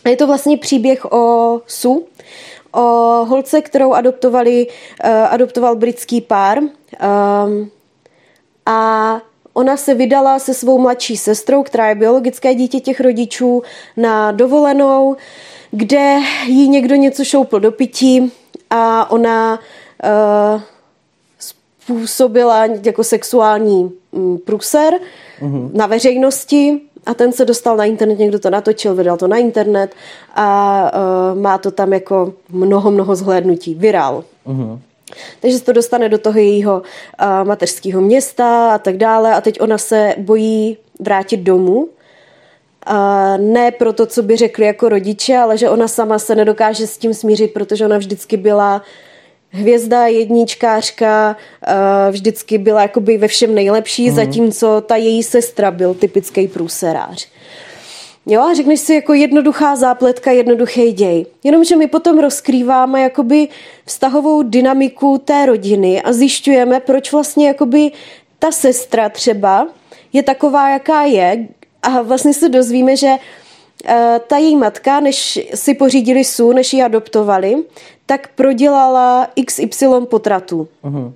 [0.09, 2.05] Je to vlastně příběh o Su,
[2.71, 2.81] o
[3.25, 6.59] holce, kterou adoptovali, uh, adoptoval britský pár.
[6.59, 7.71] Um,
[8.65, 9.21] a
[9.53, 13.63] ona se vydala se svou mladší sestrou, která je biologické dítě těch rodičů,
[13.97, 15.15] na dovolenou,
[15.71, 18.31] kde jí někdo něco šoupl do pití
[18.69, 19.59] a ona
[20.03, 20.61] uh,
[21.83, 24.93] způsobila jako sexuální mm, průser
[25.41, 25.69] mm-hmm.
[25.73, 29.95] na veřejnosti a ten se dostal na internet, někdo to natočil, vydal to na internet
[30.35, 30.91] a
[31.33, 33.75] uh, má to tam jako mnoho, mnoho zhlédnutí.
[33.75, 34.23] Virál.
[34.47, 34.79] Uh-huh.
[35.39, 39.61] Takže se to dostane do toho jejího uh, mateřského města a tak dále a teď
[39.61, 41.87] ona se bojí vrátit domů.
[42.89, 46.97] Uh, ne proto, co by řekli jako rodiče, ale že ona sama se nedokáže s
[46.97, 48.81] tím smířit, protože ona vždycky byla
[49.53, 51.35] hvězda, jedničkářka,
[51.67, 51.73] uh,
[52.11, 54.15] vždycky byla jakoby ve všem nejlepší, mm.
[54.15, 57.27] zatímco ta její sestra byl typický průserář.
[58.25, 61.25] Jo, a řekneš si jako jednoduchá zápletka, jednoduchý děj.
[61.43, 63.47] Jenomže my potom rozkrýváme jakoby
[63.85, 67.91] vztahovou dynamiku té rodiny a zjišťujeme, proč vlastně jakoby
[68.39, 69.67] ta sestra třeba
[70.13, 71.47] je taková, jaká je
[71.83, 73.15] a vlastně se dozvíme, že
[73.85, 77.55] eh, ta její matka, než si pořídili Su, než ji adoptovali,
[78.05, 80.67] tak prodělala XY potratů.
[80.83, 81.13] Uh-huh.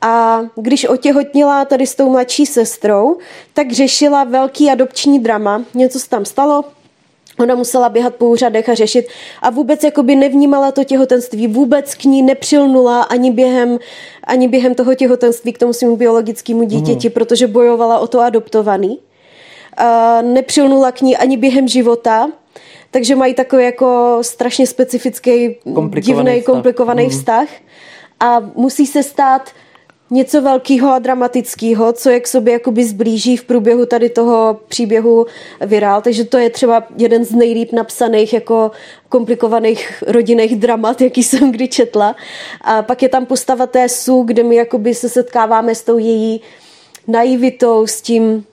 [0.00, 3.16] A když otěhotnila tady s tou mladší sestrou,
[3.54, 5.62] tak řešila velký adopční drama.
[5.74, 6.64] Něco se tam stalo,
[7.38, 9.06] Ona musela běhat po úřadech a řešit
[9.42, 13.78] a vůbec jakoby nevnímala to těhotenství, vůbec k ní nepřilnula ani během,
[14.24, 17.12] ani během toho těhotenství k tomu svému biologickému dítěti, mm.
[17.12, 18.98] protože bojovala o to adoptovaný.
[19.76, 22.28] A nepřilnula k ní ani během života,
[22.96, 26.54] takže mají takový jako strašně specifický, komplikovaný divný, vztah.
[26.54, 27.10] komplikovaný mm.
[27.10, 27.48] vztah
[28.20, 29.50] a musí se stát
[30.10, 35.26] něco velkého a dramatického, co je k sobě jakoby zblíží v průběhu tady toho příběhu
[35.60, 38.70] virál, takže to je třeba jeden z nejlíp napsaných jako
[39.08, 42.16] komplikovaných rodinných dramat, jaký jsem kdy četla.
[42.60, 46.40] A pak je tam postava té Su, kde my jakoby se setkáváme s tou její
[47.06, 48.44] naivitou, s tím,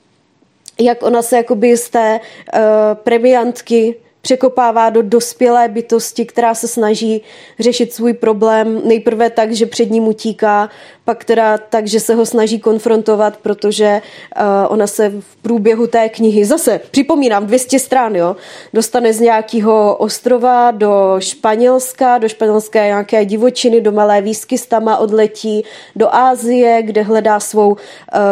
[0.80, 2.60] jak ona se jakoby z té uh,
[3.04, 7.22] premiantky překopává do dospělé bytosti, která se snaží
[7.60, 10.70] řešit svůj problém nejprve tak, že před ním utíká,
[11.06, 16.10] pak teda tak, že se ho snaží konfrontovat, protože uh, ona se v průběhu té
[16.10, 18.36] knihy, zase připomínám, 200 stran, jo,
[18.74, 24.98] dostane z nějakého ostrova do Španělska, do španělské nějaké divočiny, do malé výsky s tama
[24.98, 25.64] odletí
[25.96, 27.78] do Ázie, kde hledá svou uh,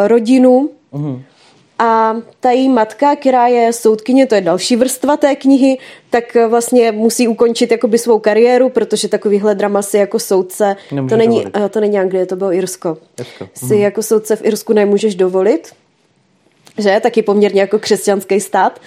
[0.06, 0.70] rodinu.
[0.92, 1.22] Mm.
[1.84, 5.78] A ta její matka, která je soudkyně, to je další vrstva té knihy,
[6.10, 10.76] tak vlastně musí ukončit jakoby svou kariéru, protože takovýhle drama si jako soudce,
[11.08, 12.98] to není, to není Anglie, to bylo Irsko.
[13.18, 13.48] Irsko.
[13.54, 13.82] Si mhm.
[13.82, 15.72] jako soudce v Irsku nemůžeš dovolit,
[16.78, 17.00] že?
[17.02, 18.80] Taky poměrně jako křesťanský stát.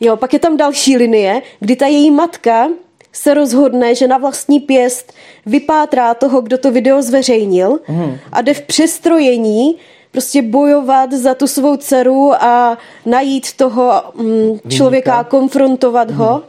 [0.00, 2.68] Jo, pak je tam další linie, kdy ta její matka
[3.12, 5.12] se rozhodne, že na vlastní pěst
[5.46, 8.18] vypátrá toho, kdo to video zveřejnil mm.
[8.32, 9.76] a jde v přestrojení
[10.16, 16.16] prostě bojovat za tu svou dceru a najít toho mm, člověka a konfrontovat mm.
[16.16, 16.32] ho.
[16.32, 16.42] Mhm.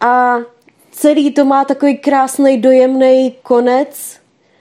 [0.00, 0.38] A
[0.90, 4.16] celý to má takový krásný dojemný konec,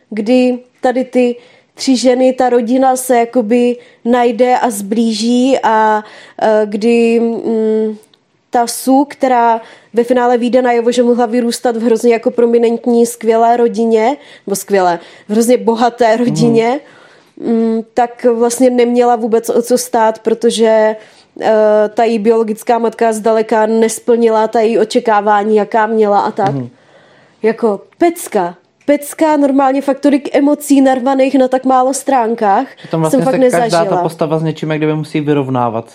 [0.10, 1.36] kdy tady ty
[1.74, 3.76] tři ženy, ta rodina se jakoby
[4.06, 7.98] najde a zblíží a uh, kdy mm,
[8.50, 9.62] ta Su, která
[9.94, 14.18] ve finále vyjde najevo, že mohla vyrůstat v hrozně jako prominentní, skvělé rodině,
[14.48, 16.97] nebo skvělé, v hrozně bohaté rodině, mm.
[17.94, 20.96] Tak vlastně neměla vůbec o co stát, protože
[21.36, 21.46] uh,
[21.94, 26.54] ta její biologická matka zdaleka nesplnila ta její očekávání, jaká měla a tak.
[26.54, 26.70] Mm.
[27.44, 28.56] Jako pecka,
[28.86, 33.40] pecka, normálně fakt tolik emocí narvaných na tak málo stránkách Tam vlastně jsem fakt se
[33.40, 33.82] nezažila.
[33.82, 35.94] každá ta postava s něčím, jak kdyby musí vyrovnávat.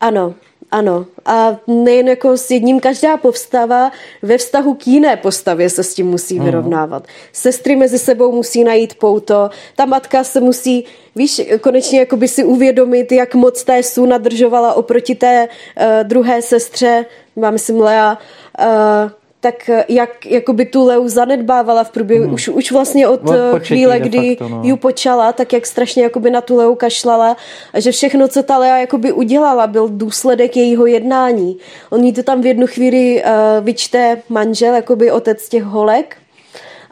[0.00, 0.34] Ano,
[0.70, 1.06] ano.
[1.26, 3.92] A nejen jako s jedním, každá postava
[4.22, 6.44] ve vztahu k jiné postavě se s tím musí Mhm.
[6.44, 7.06] vyrovnávat.
[7.32, 10.84] Sestry mezi sebou musí najít pouto, ta matka se musí,
[11.16, 17.04] víš, konečně jakoby si uvědomit, jak moc té Su nadržovala oproti té uh, druhé sestře,
[17.36, 18.18] mám myslím Lea,
[18.60, 19.10] uh,
[19.40, 22.34] tak jak jakoby tu Leu zanedbávala v průběhu, Mhm.
[22.34, 24.60] už, už vlastně od, Od eh, početí chvíle, kdy facto, no.
[24.64, 27.36] ju počala, tak jak strašně jakoby na tu Leu kašlala
[27.72, 31.56] a že všechno, co ta Lea jakoby udělala, byl důsledek jejího jednání.
[31.90, 36.16] On jí to tam v jednu chvíli uh, vyčte manžel, jakoby otec těch holek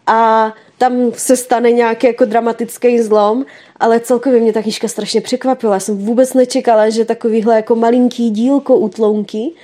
[0.07, 3.45] a tam se stane nějaký jako dramatický zlom,
[3.81, 5.75] ale celkově mě ta knížka strašně překvapila.
[5.75, 9.59] Já jsem vůbec nečekala, že takovýhle jako malinký dílko útlonky uh,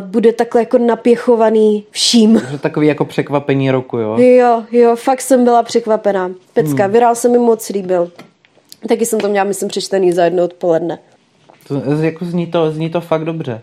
[0.00, 2.42] bude takhle jako napěchovaný vším.
[2.50, 4.18] Že takový jako překvapení roku, jo.
[4.18, 6.30] Jo, jo, fakt jsem byla překvapená.
[6.52, 6.92] Pecka, hmm.
[6.92, 8.10] Virál se mi moc líbil.
[8.88, 10.98] Taky jsem to měla, myslím, přečtený za jedno odpoledne.
[11.68, 13.62] To, jako zní, to, zní to fakt dobře.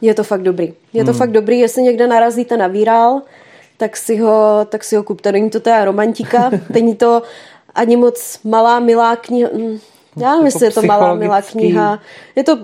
[0.00, 0.72] Je to fakt dobrý.
[0.92, 1.18] Je to hmm.
[1.18, 3.22] fakt dobrý, jestli někde narazíte na Virál,
[3.76, 5.32] tak si ho, tak si ho kupte.
[5.32, 7.22] Není to teda romantika, není to
[7.74, 9.48] ani moc malá, milá kniha.
[10.16, 11.98] Mm, Já nevím, Jako jestli je to malá, milá psychologický- kniha.
[12.36, 12.58] Je to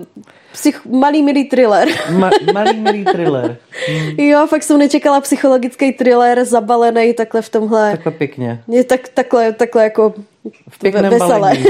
[0.51, 1.87] psych, malý, milý thriller.
[2.11, 3.57] Ma, malý milý thriller.
[4.17, 7.91] jo, fakt jsem nečekala psychologický thriller zabalený takhle v tomhle.
[7.91, 8.63] Takhle pěkně.
[8.67, 10.13] Je tak, takhle, takhle jako
[10.69, 11.39] V pěkném veselé.
[11.39, 11.65] balení.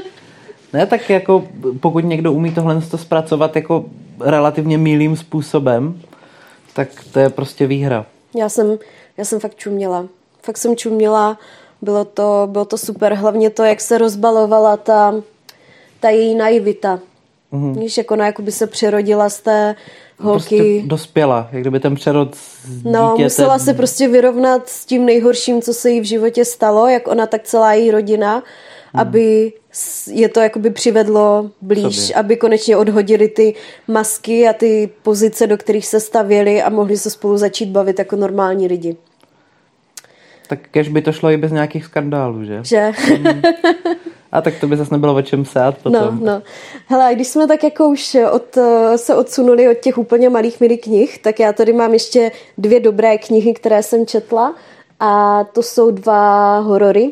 [0.72, 1.44] ne, tak jako
[1.80, 3.84] pokud někdo umí tohle to zpracovat jako
[4.20, 6.00] relativně milým způsobem,
[6.74, 8.06] tak to je prostě výhra.
[8.36, 8.78] Já jsem,
[9.16, 10.06] já jsem fakt čuměla.
[10.42, 11.38] Fakt jsem čuměla.
[11.82, 13.14] Bylo to, bylo to super.
[13.14, 15.14] Hlavně to, jak se rozbalovala ta,
[16.00, 17.00] ta její naivita.
[17.52, 17.80] Mm-hmm.
[17.80, 19.74] Víš, jak ona jakoby se přerodila z té
[20.18, 20.56] holky.
[20.56, 22.36] Prostě dospěla, jak kdyby ten přerod
[22.84, 23.22] No, dítěte...
[23.24, 27.26] musela se prostě vyrovnat s tím nejhorším, co se jí v životě stalo, jak ona,
[27.26, 28.42] tak celá její rodina, hmm.
[28.94, 29.52] aby
[30.06, 32.14] je to jakoby přivedlo blíž, Sobě.
[32.14, 33.54] aby konečně odhodili ty
[33.88, 38.16] masky a ty pozice, do kterých se stavěli a mohli se spolu začít bavit jako
[38.16, 38.96] normální lidi.
[40.50, 42.60] Tak kež by to šlo i bez nějakých skandálů, že?
[42.64, 42.92] Že?
[44.32, 46.20] A tak to by zase nebylo o čem sát potom.
[46.20, 46.42] No, no.
[46.86, 50.60] Hele, a když jsme tak jako už od, eh, se odsunuli od těch úplně malých
[50.60, 54.54] milých knih, tak já tady mám ještě dvě dobré knihy, které jsem četla
[55.00, 57.10] a to jsou dva horory.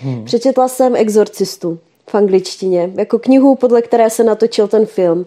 [0.00, 0.24] Hmm.
[0.24, 1.78] Přečetla jsem Exorcistu
[2.10, 5.26] v angličtině, jako knihu, podle které se natočil ten film.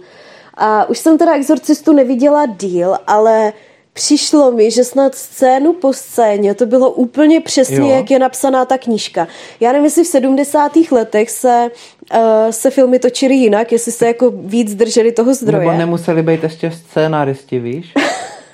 [0.54, 3.54] A už jsem teda Exorcistu neviděla díl, ale
[3.94, 7.90] přišlo mi, že snad scénu po scéně to bylo úplně přesně, Jo.
[7.90, 9.28] jak je napsaná ta knížka.
[9.60, 10.72] Já nevím, jestli v 70.
[10.92, 11.72] letech se,
[12.14, 15.68] uh, se filmy točily jinak, jestli se jako víc drželi toho zdroje.
[15.68, 17.94] Nebo nemuseli být ještě scénáristi, víš?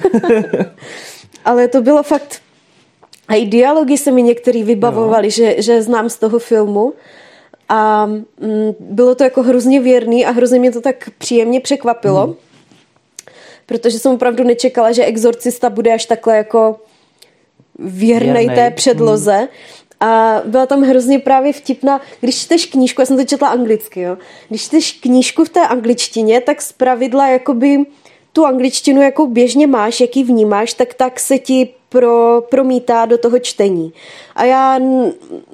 [1.45, 2.41] Ale to bylo fakt...
[3.27, 6.93] A i dialogy se mi některý vybavovaly, že, že znám z toho filmu.
[7.69, 8.25] A mm,
[8.79, 12.25] bylo to jako hrozně věrný a hrozně mě to tak příjemně překvapilo.
[12.25, 12.35] Hmm.
[13.69, 16.79] Protože jsem opravdu nečekala, že exorcista bude až takhle jako
[17.79, 19.37] věrnej, té předloze.
[19.37, 19.47] Hmm.
[19.99, 24.17] A byla tam hrozně právě vtipná, když čteš knížku, já jsem to četla anglicky, jo.
[24.49, 27.85] Když čteš knížku v té angličtině, tak z pravidla jakoby
[28.33, 33.17] tu angličtinu, jako běžně máš, jak ji vnímáš, tak tak se ti pro, promítá do
[33.17, 33.93] toho čtení.
[34.35, 34.79] A já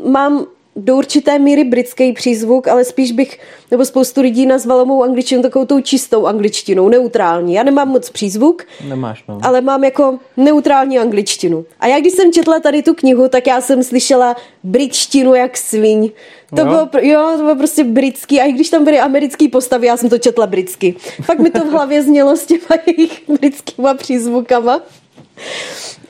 [0.06, 0.46] mám
[0.76, 3.40] do určité míry britský přízvuk, ale spíš bych,
[3.72, 7.54] nebo spoustu lidí nazvalo mou angličtinu takovou tou čistou angličtinou, neutrální.
[7.54, 9.40] Já nemám moc přízvuk, Nemáš, no.
[9.44, 11.66] ale mám jako neutrální angličtinu.
[11.80, 16.12] A já když jsem četla tady tu knihu, tak já jsem slyšela britštinu jak sviň.
[16.56, 16.68] To Jo?
[16.68, 18.42] bylo, jo, to bylo prostě britský.
[18.42, 20.96] A i když tam byly americký postavy, já jsem to četla britsky.
[21.22, 24.82] Fakt mi to v hlavě znělo s těma jejich britskýma přízvukama.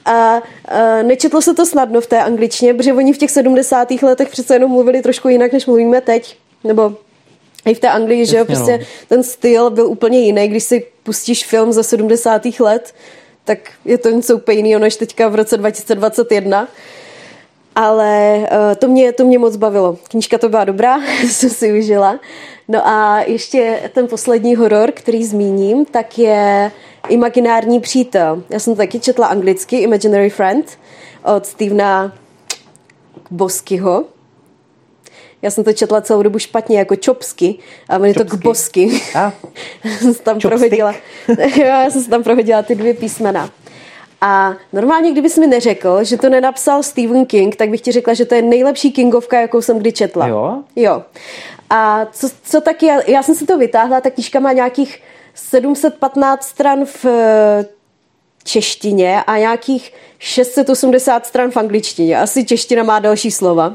[0.06, 0.42] A, a
[1.04, 3.92] nečetlo se to snadno v té angličtině, protože oni v těch 70.
[3.92, 6.38] letech přece jenom mluvili trošku jinak, než mluvíme teď.
[6.64, 6.94] Nebo
[7.66, 8.86] i v té Anglii, že jo, Jasně, prostě no.
[9.08, 10.48] ten styl byl úplně jiný.
[10.48, 12.46] Když si pustíš film ze 70.
[12.60, 12.94] let,
[13.46, 16.68] tak je to něco úplně jiného než teďka v roce 2021.
[17.76, 19.98] Ale uh, to, mě, to mě moc bavilo.
[20.10, 21.00] Knížka to byla dobrá,
[21.30, 22.20] jsem si užila.
[22.68, 26.72] No a ještě ten poslední horor, který zmíním, tak je
[27.10, 28.44] Imaginární přítel.
[28.50, 30.80] Já jsem to taky četla anglicky, Imaginary Friend,
[31.36, 32.14] od Stevena
[33.32, 34.04] Boskyho.
[35.42, 37.56] Já jsem to četla celou dobu špatně, jako čopsky,
[37.90, 39.02] a je to kbosky.
[39.16, 39.34] A?
[40.24, 40.96] tam prohodila.
[41.64, 43.50] já jsem se tam prohodila ty dvě písmena.
[44.22, 48.26] A normálně, kdybys mi neřekl, že to nenapsal Stephen King, tak bych ti řekla, že
[48.26, 50.28] to je nejlepší Kingovka, jakou jsem kdy četla.
[50.28, 50.64] Jo?
[50.76, 51.04] Jo.
[51.70, 55.02] A co, co taky, já, já jsem si to vytáhla, ta knížka má nějakých
[55.34, 57.66] 715 stran v eh,
[58.44, 62.20] češtině a nějakých 680 stran v angličtině.
[62.20, 63.74] Asi čeština má další slova.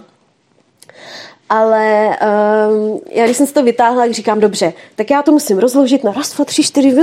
[1.48, 5.58] Ale um, já když jsem si to vytáhla, tak říkám, dobře, tak já to musím
[5.58, 6.96] rozložit na raz, dva, tři, čtyři,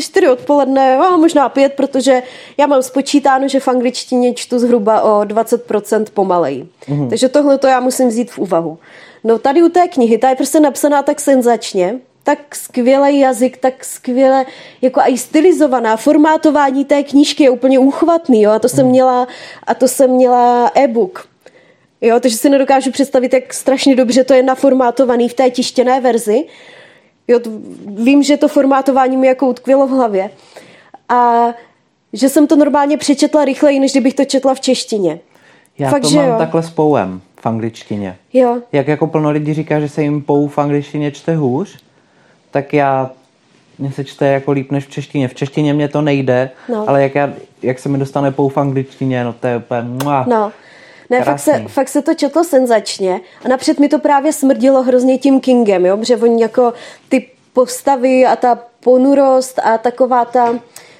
[0.00, 2.22] čtyři odpoledne, a možná pět, protože
[2.56, 6.66] já mám spočítáno, že v angličtině čtu zhruba o 20% pomalej.
[6.88, 7.08] Mm-hmm.
[7.08, 8.78] Takže tohle to já musím vzít v úvahu.
[9.24, 13.84] No tady u té knihy, ta je prostě napsaná tak senzačně, tak skvělý jazyk, tak
[13.84, 14.46] skvěle,
[14.82, 19.28] jako i stylizovaná, formátování té knížky je úplně úchvatný, jo, a to jsem měla,
[19.66, 21.28] a to jsem měla e-book.
[22.00, 26.44] Jo, takže si nedokážu představit, jak strašně dobře to je naformátovaný v té tištěné verzi.
[27.28, 27.50] Jo, to,
[27.86, 30.30] vím, že to formátování mi jako utkvělo v hlavě.
[31.08, 31.48] A
[32.12, 35.20] že jsem to normálně přečetla rychleji, než kdybych to četla v češtině.
[35.78, 36.34] Já Fakt, to mám jo.
[36.38, 38.16] takhle s pouem v angličtině.
[38.32, 38.58] Jo.
[38.72, 41.78] Jak jako plno lidí říká, že se jim pou v angličtině čte hůř,
[42.50, 43.10] tak já
[43.78, 45.28] mně se čte jako líp než v češtině.
[45.28, 46.88] V češtině mě to nejde, no.
[46.88, 49.82] ale jak, já, jak se mi dostane pou v angličtině, no to je úplně...
[49.82, 50.52] Mua, no.
[51.10, 55.18] Ne, fakt se, fakt se to četlo senzačně a napřed mi to právě smrdilo hrozně
[55.18, 55.96] tím Kingem, jo?
[55.96, 56.72] protože oni jako
[57.08, 60.58] ty postavy a ta ponurost a taková ta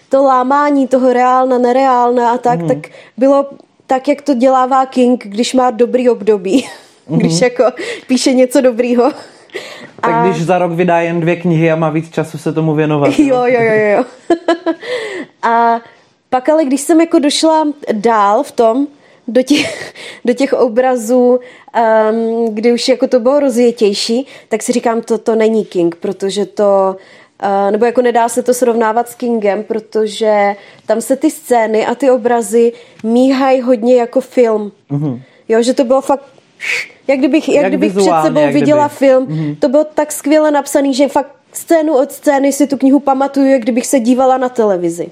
[0.09, 2.69] to lámání toho reálna, nereálna a tak, mm.
[2.69, 2.79] tak
[3.17, 3.47] bylo
[3.87, 6.67] tak, jak to dělává King, když má dobrý období.
[7.11, 7.17] Mm-hmm.
[7.19, 7.65] když jako
[8.07, 9.13] píše něco dobrýho.
[10.01, 10.27] Tak a...
[10.27, 13.15] když za rok vydá jen dvě knihy a má víc času se tomu věnovat.
[13.19, 14.05] Jo, jo, jo, jo.
[15.43, 15.81] a
[16.31, 18.87] pak ale, když jsem jako došla dál v tom,
[19.29, 19.95] do těch,
[20.25, 21.41] do těch obrazů,
[22.11, 26.47] um, kdy už jako to bylo rozjetější, tak si říkám, to, to není King, protože
[26.47, 26.97] to, uh,
[27.71, 30.57] nebo jako nedá se to srovnávat s Kingem, protože
[30.87, 32.73] tam se ty scény a ty obrazy
[33.03, 34.73] míhají hodně jako film.
[34.91, 35.23] Mm-hmm.
[35.49, 36.25] Jo, že to bylo fakt
[37.09, 38.97] jak kdybych, jak, jak kdybych před sebou jak viděla kdyby.
[38.97, 39.27] film.
[39.27, 39.57] Mm-hmm.
[39.59, 43.63] To bylo tak skvěle napsaný, že fakt scénu od scény si tu knihu pamatuju, jak
[43.63, 45.07] kdybych se dívala na televizi.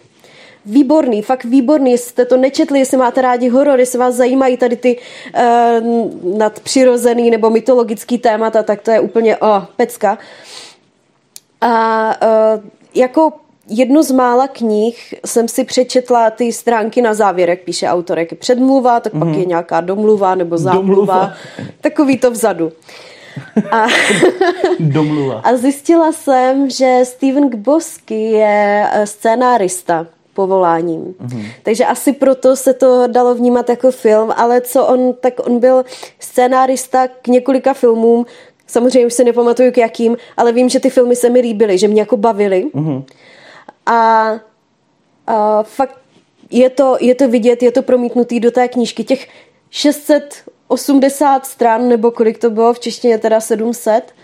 [0.66, 1.90] Výborný, fakt výborný.
[1.90, 7.30] Jestli jste to nečetli, jestli máte rádi horor, jestli vás zajímají tady ty uh, nadpřirozený
[7.30, 10.18] nebo mytologický témata, tak to je úplně oh, pecka.
[11.62, 12.14] A
[12.56, 12.62] uh,
[12.94, 13.32] jako
[13.68, 18.30] jednu z mála knih jsem si přečetla ty stránky na závěr, jak píše autor, jak
[18.30, 19.18] je předmluva, tak mm-hmm.
[19.18, 19.38] pak mhm.
[19.38, 21.32] je nějaká domluva nebo zámluva, domluva.
[21.80, 22.72] takový to vzadu.
[23.70, 23.86] A,
[24.78, 25.40] domluva.
[25.44, 31.02] a zjistila jsem, že Steven Gbosky je eh, scénárista povoláním.
[31.04, 31.46] Mm-hmm.
[31.62, 35.84] Takže asi proto se to dalo vnímat jako film, ale co on, tak on byl
[36.18, 38.26] scénárista k několika filmům,
[38.72, 41.88] samozřejmě už se nepamatuju k jakým, ale vím, že ty filmy se mi líbily, že
[41.88, 42.64] mě jako bavily.
[42.74, 43.04] Mm-hmm.
[43.86, 44.32] A,
[45.26, 45.98] a fakt
[46.50, 49.04] je to, je to vidět, je to promítnutý do té knížky.
[49.04, 49.28] Těch
[49.70, 54.14] 680 stran, nebo kolik to bylo v češtině, teda 700,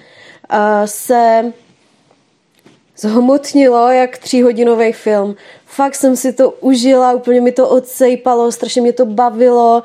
[0.84, 1.52] se
[2.96, 5.36] zhmotnilo jak tříhodinový film.
[5.66, 9.82] Fakt jsem si to užila, úplně mi to odsejpalo, strašně mě to bavilo.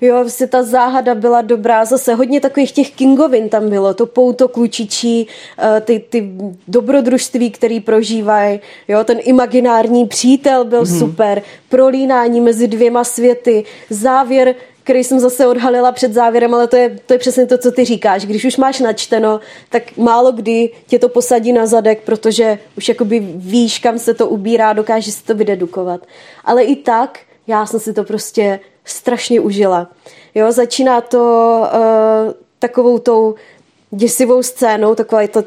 [0.00, 1.84] Jo, vlastně ta záhada byla dobrá.
[1.84, 3.94] Zase hodně takových těch kingovin tam bylo.
[3.94, 5.26] To pouto klučičí,
[5.58, 6.32] eh, ty, ty
[6.68, 8.60] dobrodružství, který prožívají.
[8.88, 10.98] Jo, ten imaginární přítel byl mm-hmm.
[10.98, 11.42] super.
[11.68, 13.64] Prolínání mezi dvěma světy.
[13.90, 14.54] Závěr
[14.84, 17.84] který jsem zase odhalila před závěrem, ale to je, to je přesně to, co ty
[17.84, 18.26] říkáš.
[18.26, 23.20] Když už máš načteno, tak málo kdy tě to posadí na zadek, protože už jakoby
[23.34, 26.06] víš, kam se to ubírá, dokážeš si to vydedukovat.
[26.44, 29.88] Ale i tak, já jsem si to prostě strašně užila.
[30.34, 33.34] Jo, začíná to uh, takovou tou
[33.90, 35.44] děsivou scénou, taková to,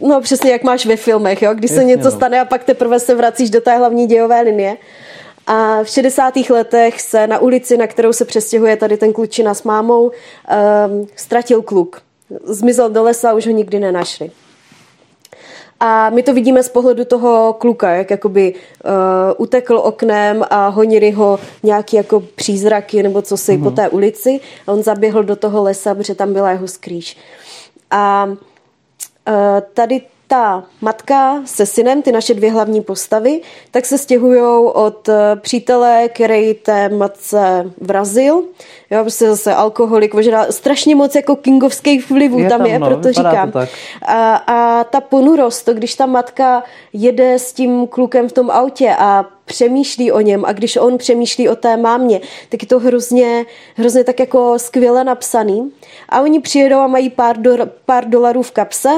[0.00, 2.10] no přesně jak máš ve filmech, jo, když se něco no.
[2.10, 4.76] stane a pak teprve se vracíš do té hlavní dějové linie.
[5.46, 6.36] A v 60.
[6.50, 10.12] letech se na ulici, na kterou se přestěhuje tady ten klučina s mámou, um,
[11.16, 12.02] ztratil kluk.
[12.44, 14.30] Zmizel do lesa, už ho nikdy nenašli.
[15.80, 18.90] A my to vidíme z pohledu toho kluka, jak jakoby uh,
[19.36, 23.62] utekl oknem a honili ho nějaký jako přízraky nebo co si mm.
[23.62, 24.40] po té ulici.
[24.66, 27.16] A on zaběhl do toho lesa, protože tam byla jeho skrýž.
[27.90, 28.34] A uh,
[29.74, 33.40] tady ta matka se synem, ty naše dvě hlavní postavy,
[33.70, 34.40] tak se stěhují
[34.72, 38.42] od eh, přítele, který té matce vrazil.
[38.90, 42.86] Jo, prostě zase alkoholik, možná strašně moc jako kingovských vlivů Je tam, tam, je, no,
[42.86, 43.52] proto říkám.
[44.02, 46.62] A, a ta ponurost, to když ta matka
[46.92, 51.48] jede s tím klukem v tom autě a přemýšlí o něm a když on přemýšlí
[51.48, 53.46] o té mámě, tak je to hrozně,
[53.76, 55.72] hrozně tak jako skvěle napsaný.
[56.08, 58.90] A oni přijedou a mají pár, do, pár dolarů v kapse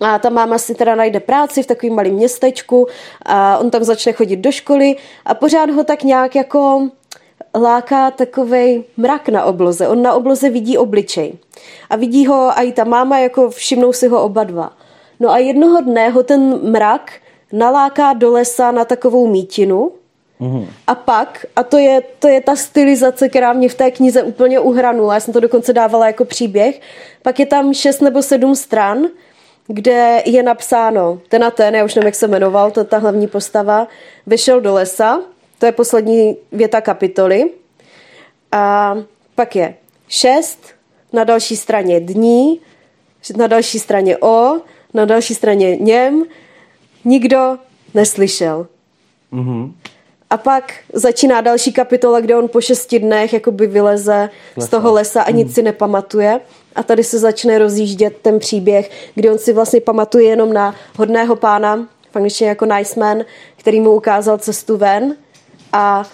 [0.00, 2.86] a ta máma si teda najde práci v takovém malém městečku
[3.22, 6.88] a on tam začne chodit do školy a pořád ho tak nějak jako
[7.54, 9.88] láká takovej mrak na obloze.
[9.88, 11.32] On na obloze vidí obličej.
[11.90, 14.72] A vidí ho a i ta máma, jako všimnou si ho oba dva.
[15.20, 17.12] No a jednoho dne ho ten mrak
[17.52, 19.92] naláká do lesa na takovou mítinu,
[20.86, 24.60] a pak, a to je, to je ta stylizace, která mě v té knize úplně
[24.60, 26.80] uhranula, já jsem to dokonce dávala jako příběh,
[27.22, 29.06] pak je tam šest nebo sedm stran,
[29.68, 32.98] kde je napsáno, ten a ten, já už nevím, jak se jmenoval, to je ta
[32.98, 33.88] hlavní postava,
[34.26, 35.20] vyšel do lesa,
[35.58, 37.50] to je poslední věta kapitoly,
[38.52, 38.96] a
[39.34, 39.74] pak je
[40.08, 40.58] šest,
[41.12, 42.60] na další straně dní,
[43.36, 44.60] na další straně o,
[44.94, 46.24] na další straně něm,
[47.04, 47.58] nikdo
[47.94, 48.66] neslyšel.
[49.30, 49.74] Mhm.
[50.30, 54.70] A pak začíná další kapitola, kde on po šesti dnech jakoby vyleze z Lesa.
[54.70, 56.40] toho lesa a nic si nepamatuje.
[56.78, 61.36] A tady se začne rozjíždět ten příběh, kdy on si vlastně pamatuje jenom na hodného
[61.36, 63.18] pána, v angličtině jako nice man,
[63.56, 65.16] který mu ukázal cestu ven.
[65.72, 66.04] A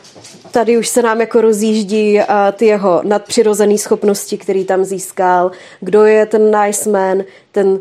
[0.51, 5.51] tady už se nám jako rozjíždí uh, ty jeho nadpřirozené schopnosti, který tam získal.
[5.81, 7.79] Kdo je ten nice man, ten, uh,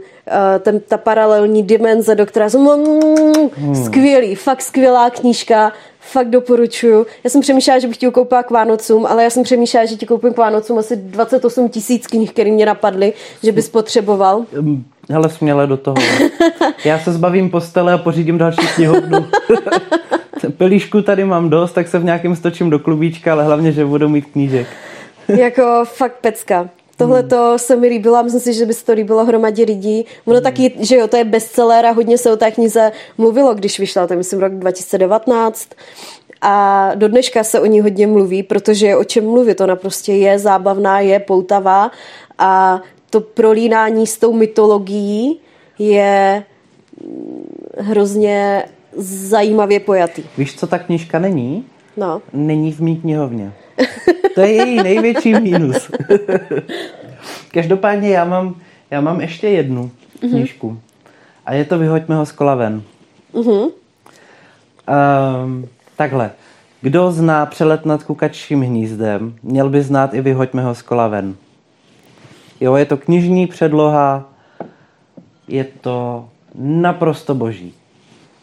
[0.60, 5.72] ten, ta paralelní dimenze, do které jsem mm, skvělý, fakt skvělá knížka,
[6.12, 7.06] fakt doporučuju.
[7.24, 10.06] Já jsem přemýšlela, že bych ti koupila k Vánocům, ale já jsem přemýšlela, že ti
[10.06, 13.14] koupím k Vánocům asi 28 tisíc knih, které mě napadly,
[13.44, 14.46] že bys potřeboval.
[14.62, 15.96] Hm, Hele, směle do toho.
[16.86, 19.26] Já se zbavím postele a pořídím další knihovnu.
[20.58, 24.10] Pelíšku tady mám dost, tak se v nějakém stočím do klubíčka, ale hlavně, že budu
[24.10, 24.68] mít knížek.
[25.28, 26.70] jako fakt pecka.
[26.98, 30.06] Tohle to se mi líbilo a myslím si, že by se to líbilo hromadě lidí.
[30.26, 33.80] Ono taky, že jo, to je bestseller a hodně se o té knize mluvilo, když
[33.80, 35.70] vyšla, to je myslím rok 2019.
[36.42, 39.62] A do dneška se o ní hodně mluví, protože je o čem mluvit.
[39.62, 41.92] Ona prostě je zábavná, je poutavá
[42.38, 45.40] a to prolínání s tou mytologií
[45.80, 46.44] je
[47.02, 47.46] mm,
[47.78, 48.64] hrozně
[48.98, 50.24] zajímavě pojatý.
[50.38, 51.66] Víš, co ta knížka není?
[51.98, 52.22] No.
[52.34, 53.54] Není v mý knihovně.
[54.36, 55.92] To je její největší mínus.
[57.52, 58.56] Každopádně já mám,
[58.92, 60.80] já mám ještě jednu knížku.
[61.46, 62.84] A je to Vyhoďme ho z kola ven.
[63.34, 63.54] Mhm.
[63.54, 63.72] Um,
[65.96, 66.32] takhle.
[66.82, 71.36] Kdo zná přelet nad kukačím hnízdem, měl by znát i Vyhoďme ho z kola ven.
[72.60, 74.30] Jo, je to knižní předloha,
[75.48, 77.74] je to naprosto boží.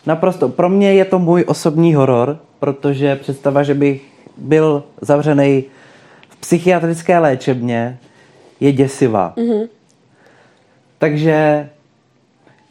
[0.07, 0.49] Naprosto.
[0.49, 4.10] Pro mě je to můj osobní horor, protože představa, že bych
[4.41, 5.65] byl zavřený
[6.29, 7.99] v psychiatrické léčebně,
[8.61, 9.35] je děsivá.
[9.37, 9.69] Mm-hmm.
[10.99, 11.69] Takže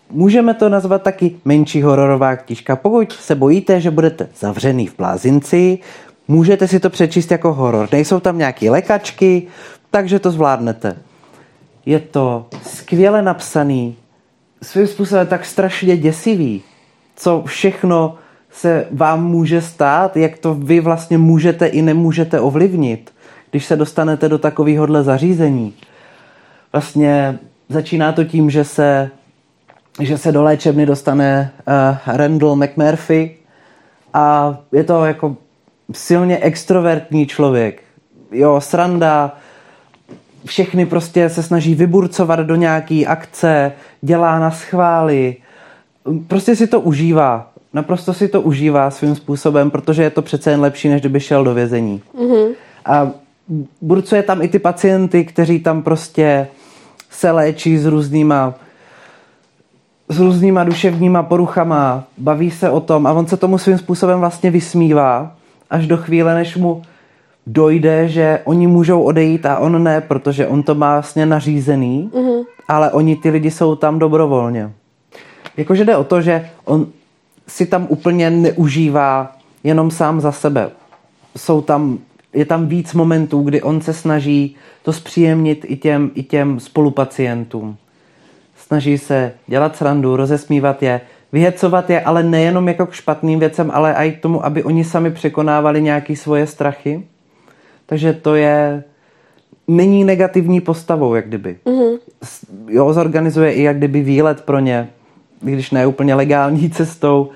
[0.09, 2.75] můžeme to nazvat taky menší hororová knížka.
[2.75, 5.79] Pokud se bojíte, že budete zavřený v blázinci,
[6.27, 7.89] můžete si to přečíst jako horor.
[7.91, 9.47] Nejsou tam nějaké lekačky,
[9.91, 10.97] takže to zvládnete.
[11.85, 13.95] Je to skvěle napsaný,
[14.61, 16.61] svým způsobem tak strašně děsivý,
[17.15, 18.17] co všechno
[18.51, 23.11] se vám může stát, jak to vy vlastně můžete i nemůžete ovlivnit,
[23.51, 25.73] když se dostanete do takovéhohle zařízení.
[26.73, 27.39] Vlastně
[27.69, 29.09] začíná to tím, že se,
[30.01, 33.35] že se do léčebny dostane uh, Randall McMurphy
[34.13, 35.35] a je to jako
[35.91, 37.81] silně extrovertní člověk.
[38.31, 39.37] Jo, sranda,
[40.45, 43.71] všechny prostě se snaží vyburcovat do nějaký akce,
[44.01, 45.35] dělá na schvály,
[46.27, 47.51] prostě si to užívá.
[47.73, 51.43] Naprosto si to užívá svým způsobem, protože je to přece jen lepší, než kdyby šel
[51.43, 52.01] do vězení.
[52.17, 52.47] Mm-hmm.
[52.85, 53.11] A
[53.81, 56.47] burcuje tam i ty pacienty, kteří tam prostě
[57.09, 58.53] se léčí s různýma
[60.09, 64.51] s různýma duševníma poruchama, baví se o tom a on se tomu svým způsobem vlastně
[64.51, 65.35] vysmívá
[65.69, 66.81] až do chvíle, než mu
[67.47, 72.43] dojde, že oni můžou odejít a on ne, protože on to má vlastně nařízený, mm-hmm.
[72.67, 74.71] ale oni ty lidi jsou tam dobrovolně.
[75.57, 76.87] Jakože jde o to, že on
[77.49, 80.69] si tam úplně neužívá jenom sám za sebe.
[81.37, 81.99] Jsou tam,
[82.33, 87.77] je tam víc momentů, kdy on se snaží to zpříjemnit i těm, i těm spolupacientům.
[88.57, 91.01] Snaží se dělat srandu, rozesmívat je,
[91.31, 95.11] vyhecovat je, ale nejenom jako k špatným věcem, ale i k tomu, aby oni sami
[95.11, 97.03] překonávali nějaké svoje strachy.
[97.85, 98.83] Takže to je,
[99.67, 101.57] není negativní postavou, jak kdyby.
[101.65, 101.99] Mm-hmm.
[102.67, 104.89] Jo, zorganizuje i jak kdyby výlet pro ně,
[105.41, 107.29] když ne úplně legální cestou.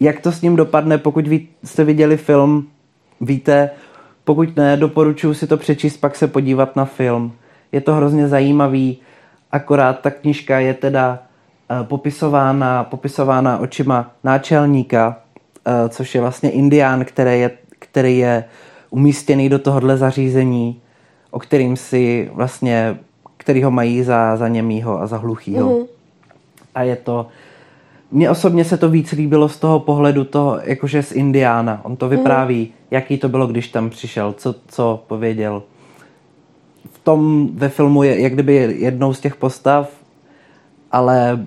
[0.00, 2.68] Jak to s ním dopadne, pokud ví, jste viděli film,
[3.20, 3.70] víte,
[4.24, 7.32] pokud ne, doporučuji si to přečíst, pak se podívat na film.
[7.72, 8.98] Je to hrozně zajímavý,
[9.52, 11.18] akorát ta knižka je teda
[11.70, 15.16] uh, popisována, popisována očima náčelníka,
[15.66, 18.44] uh, což je vlastně indián, který je, který je
[18.90, 20.80] umístěný do tohohle zařízení,
[21.30, 22.98] o kterým si vlastně,
[23.50, 25.70] který ho mají za, za němýho a za hluchýho.
[25.70, 25.86] Mm-hmm.
[26.74, 27.26] A je to,
[28.10, 31.80] mně osobně se to víc líbilo z toho pohledu toho, jakože z Indiána.
[31.84, 32.72] On to vypráví, mm.
[32.90, 35.62] jaký to bylo, když tam přišel, co, co pověděl.
[36.92, 39.90] V tom ve filmu je jak kdyby jednou z těch postav,
[40.92, 41.44] ale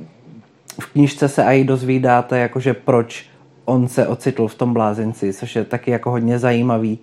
[0.80, 3.26] v knížce se i dozvídáte, jakože proč
[3.66, 7.00] on se ocitl v tom blázinci, což je taky jako hodně zajímavý.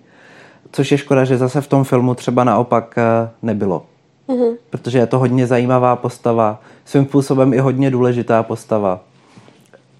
[0.71, 3.90] Což je škoda, že zase v tom filmu třeba naopak eh, nebylo.
[4.31, 4.57] Mm-hmm.
[4.69, 9.01] Protože je to hodně zajímavá postava, svým způsobem i hodně důležitá postava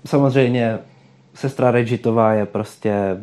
[0.06, 0.80] samozřejmě
[1.34, 3.18] sestra Regitová je prostě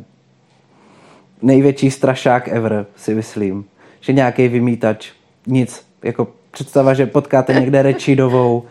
[1.43, 3.65] největší strašák ever, si myslím.
[4.01, 5.11] Že nějaký vymítač,
[5.47, 5.87] nic.
[6.03, 8.63] Jako představa, že potkáte někde Rečidovou,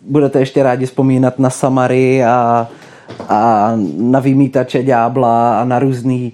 [0.00, 2.68] budete ještě rádi vzpomínat na Samary a,
[3.28, 6.32] a na vymítače ďábla a na různý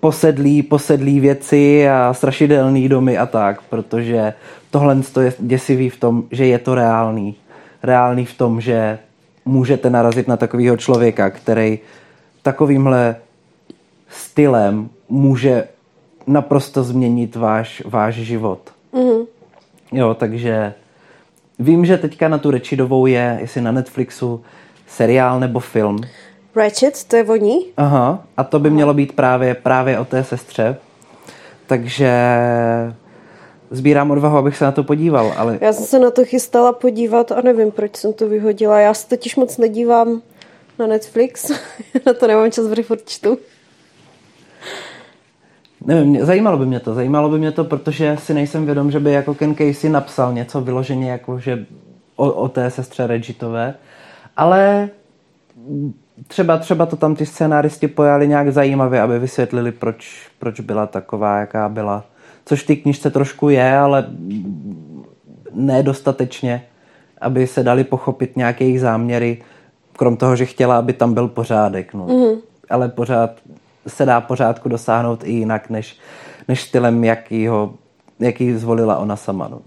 [0.00, 4.34] posedlý, posedlý věci a strašidelný domy a tak, protože
[4.70, 7.34] tohle je děsivý v tom, že je to reálný.
[7.82, 8.98] Reálný v tom, že
[9.44, 11.78] můžete narazit na takového člověka, který
[12.42, 13.16] takovýmhle
[14.08, 15.64] stylem může
[16.26, 18.60] naprosto změnit váš, váš život.
[18.94, 19.26] Mm-hmm.
[19.92, 20.74] Jo, takže
[21.58, 24.42] vím, že teďka na tu Rečidovou je, jestli na Netflixu,
[24.86, 25.98] seriál nebo film.
[26.56, 27.66] Ratchet, to je voní?
[27.76, 30.76] Aha, a to by mělo být právě, právě o té sestře.
[31.66, 32.12] Takže
[33.70, 35.32] sbírám odvahu, abych se na to podíval.
[35.36, 35.58] Ale...
[35.60, 38.80] Já jsem se na to chystala podívat a nevím, proč jsem to vyhodila.
[38.80, 40.22] Já se totiž moc nedívám
[40.78, 41.50] na Netflix.
[42.06, 43.38] na to nemám čas, protože furt čtu.
[45.86, 46.94] Nevím, zajímalo by mě to.
[46.94, 50.60] Zajímalo by mě to, protože si nejsem vědom, že by jako Ken Casey napsal něco
[50.60, 51.66] vyloženě jako, že
[52.16, 53.74] o, o té sestře Regitové.
[54.36, 54.88] Ale
[56.26, 61.38] třeba, třeba to tam ty scénáristi pojali nějak zajímavě, aby vysvětlili, proč, proč byla taková,
[61.38, 62.04] jaká byla
[62.48, 64.06] což ty knižce trošku je, ale
[65.52, 66.64] nedostatečně,
[67.20, 69.42] aby se dali pochopit nějaké jejich záměry,
[69.92, 71.94] krom toho, že chtěla, aby tam byl pořádek.
[71.94, 72.06] No.
[72.06, 72.38] Mm-hmm.
[72.70, 73.30] Ale pořád
[73.86, 75.98] se dá pořádku dosáhnout i jinak, než,
[76.48, 77.74] než stylem, jaký, ho,
[78.20, 79.48] jaký zvolila ona sama.
[79.48, 79.60] No.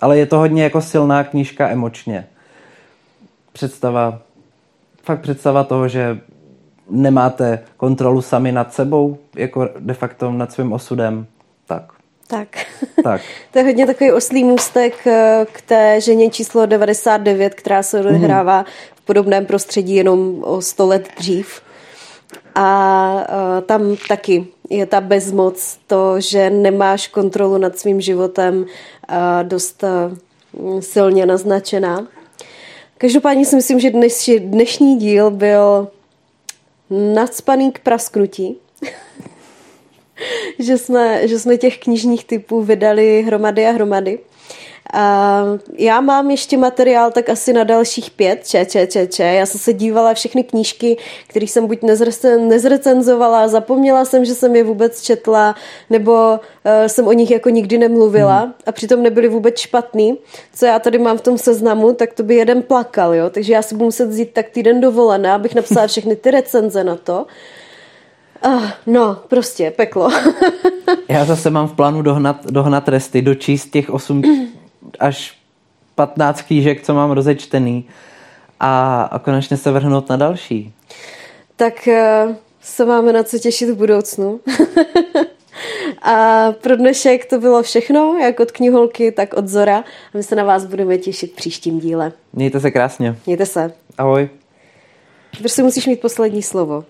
[0.00, 2.26] Ale je to hodně jako silná knížka emočně.
[3.52, 4.18] Představa,
[5.06, 6.18] fakt představa toho, že
[6.90, 11.26] nemáte kontrolu sami nad sebou, jako de facto nad svým osudem,
[11.66, 11.82] tak.
[12.26, 12.48] Tak.
[13.02, 13.20] tak.
[13.52, 18.58] to je hodně takový oslý můstek eh, k té ženě číslo 99, která se odehrává
[18.58, 18.64] mm.
[18.96, 21.60] v podobném prostředí jenom o 100 let dřív.
[22.54, 29.16] A uh, tam taky je ta bezmoc, to, že nemáš kontrolu nad svým životem, uh,
[29.42, 29.84] dost
[30.80, 32.06] silně naznačená.
[32.98, 35.88] Každopádně si myslím, že dnes, dnešní díl byl
[36.90, 38.56] nadspaný k prasknutí.
[40.58, 44.18] že, jsme, že jsme těch knižních typů vydali hromady a hromady.
[44.92, 45.42] A
[45.78, 49.22] já mám ještě materiál tak asi na dalších pět, če, če, če, če.
[49.22, 50.96] Já jsem se dívala všechny knížky,
[51.26, 51.78] které jsem buď
[52.38, 55.54] nezrecenzovala, zapomněla jsem, že jsem je vůbec četla,
[55.90, 58.52] nebo uh, jsem o nich jako nikdy nemluvila hmm.
[58.66, 60.18] a přitom nebyly vůbec špatný.
[60.54, 63.30] Co já tady mám v tom seznamu, tak to by jeden plakal, jo.
[63.30, 66.96] Takže já si budu muset vzít tak týden dovolené, abych napsala všechny ty recenze na
[66.96, 67.26] to.
[68.46, 70.10] Uh, no, prostě peklo.
[71.08, 74.22] Já zase mám v plánu dohnat, dohnat resty, dočíst těch 8
[74.98, 75.36] až
[75.94, 77.88] 15 knížek, co mám rozečtený
[78.60, 80.72] a, a konečně se vrhnout na další.
[81.56, 84.40] Tak uh, se máme na co těšit v budoucnu.
[86.02, 89.78] a pro dnešek to bylo všechno, jak od kniholky, tak od Zora.
[89.78, 89.84] A
[90.14, 92.12] my se na vás budeme těšit příštím díle.
[92.32, 93.16] Mějte se krásně.
[93.26, 93.72] Mějte se.
[93.98, 94.28] Ahoj.
[95.38, 96.84] Prostě musíš mít poslední slovo.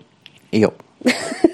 [0.51, 0.69] Jo.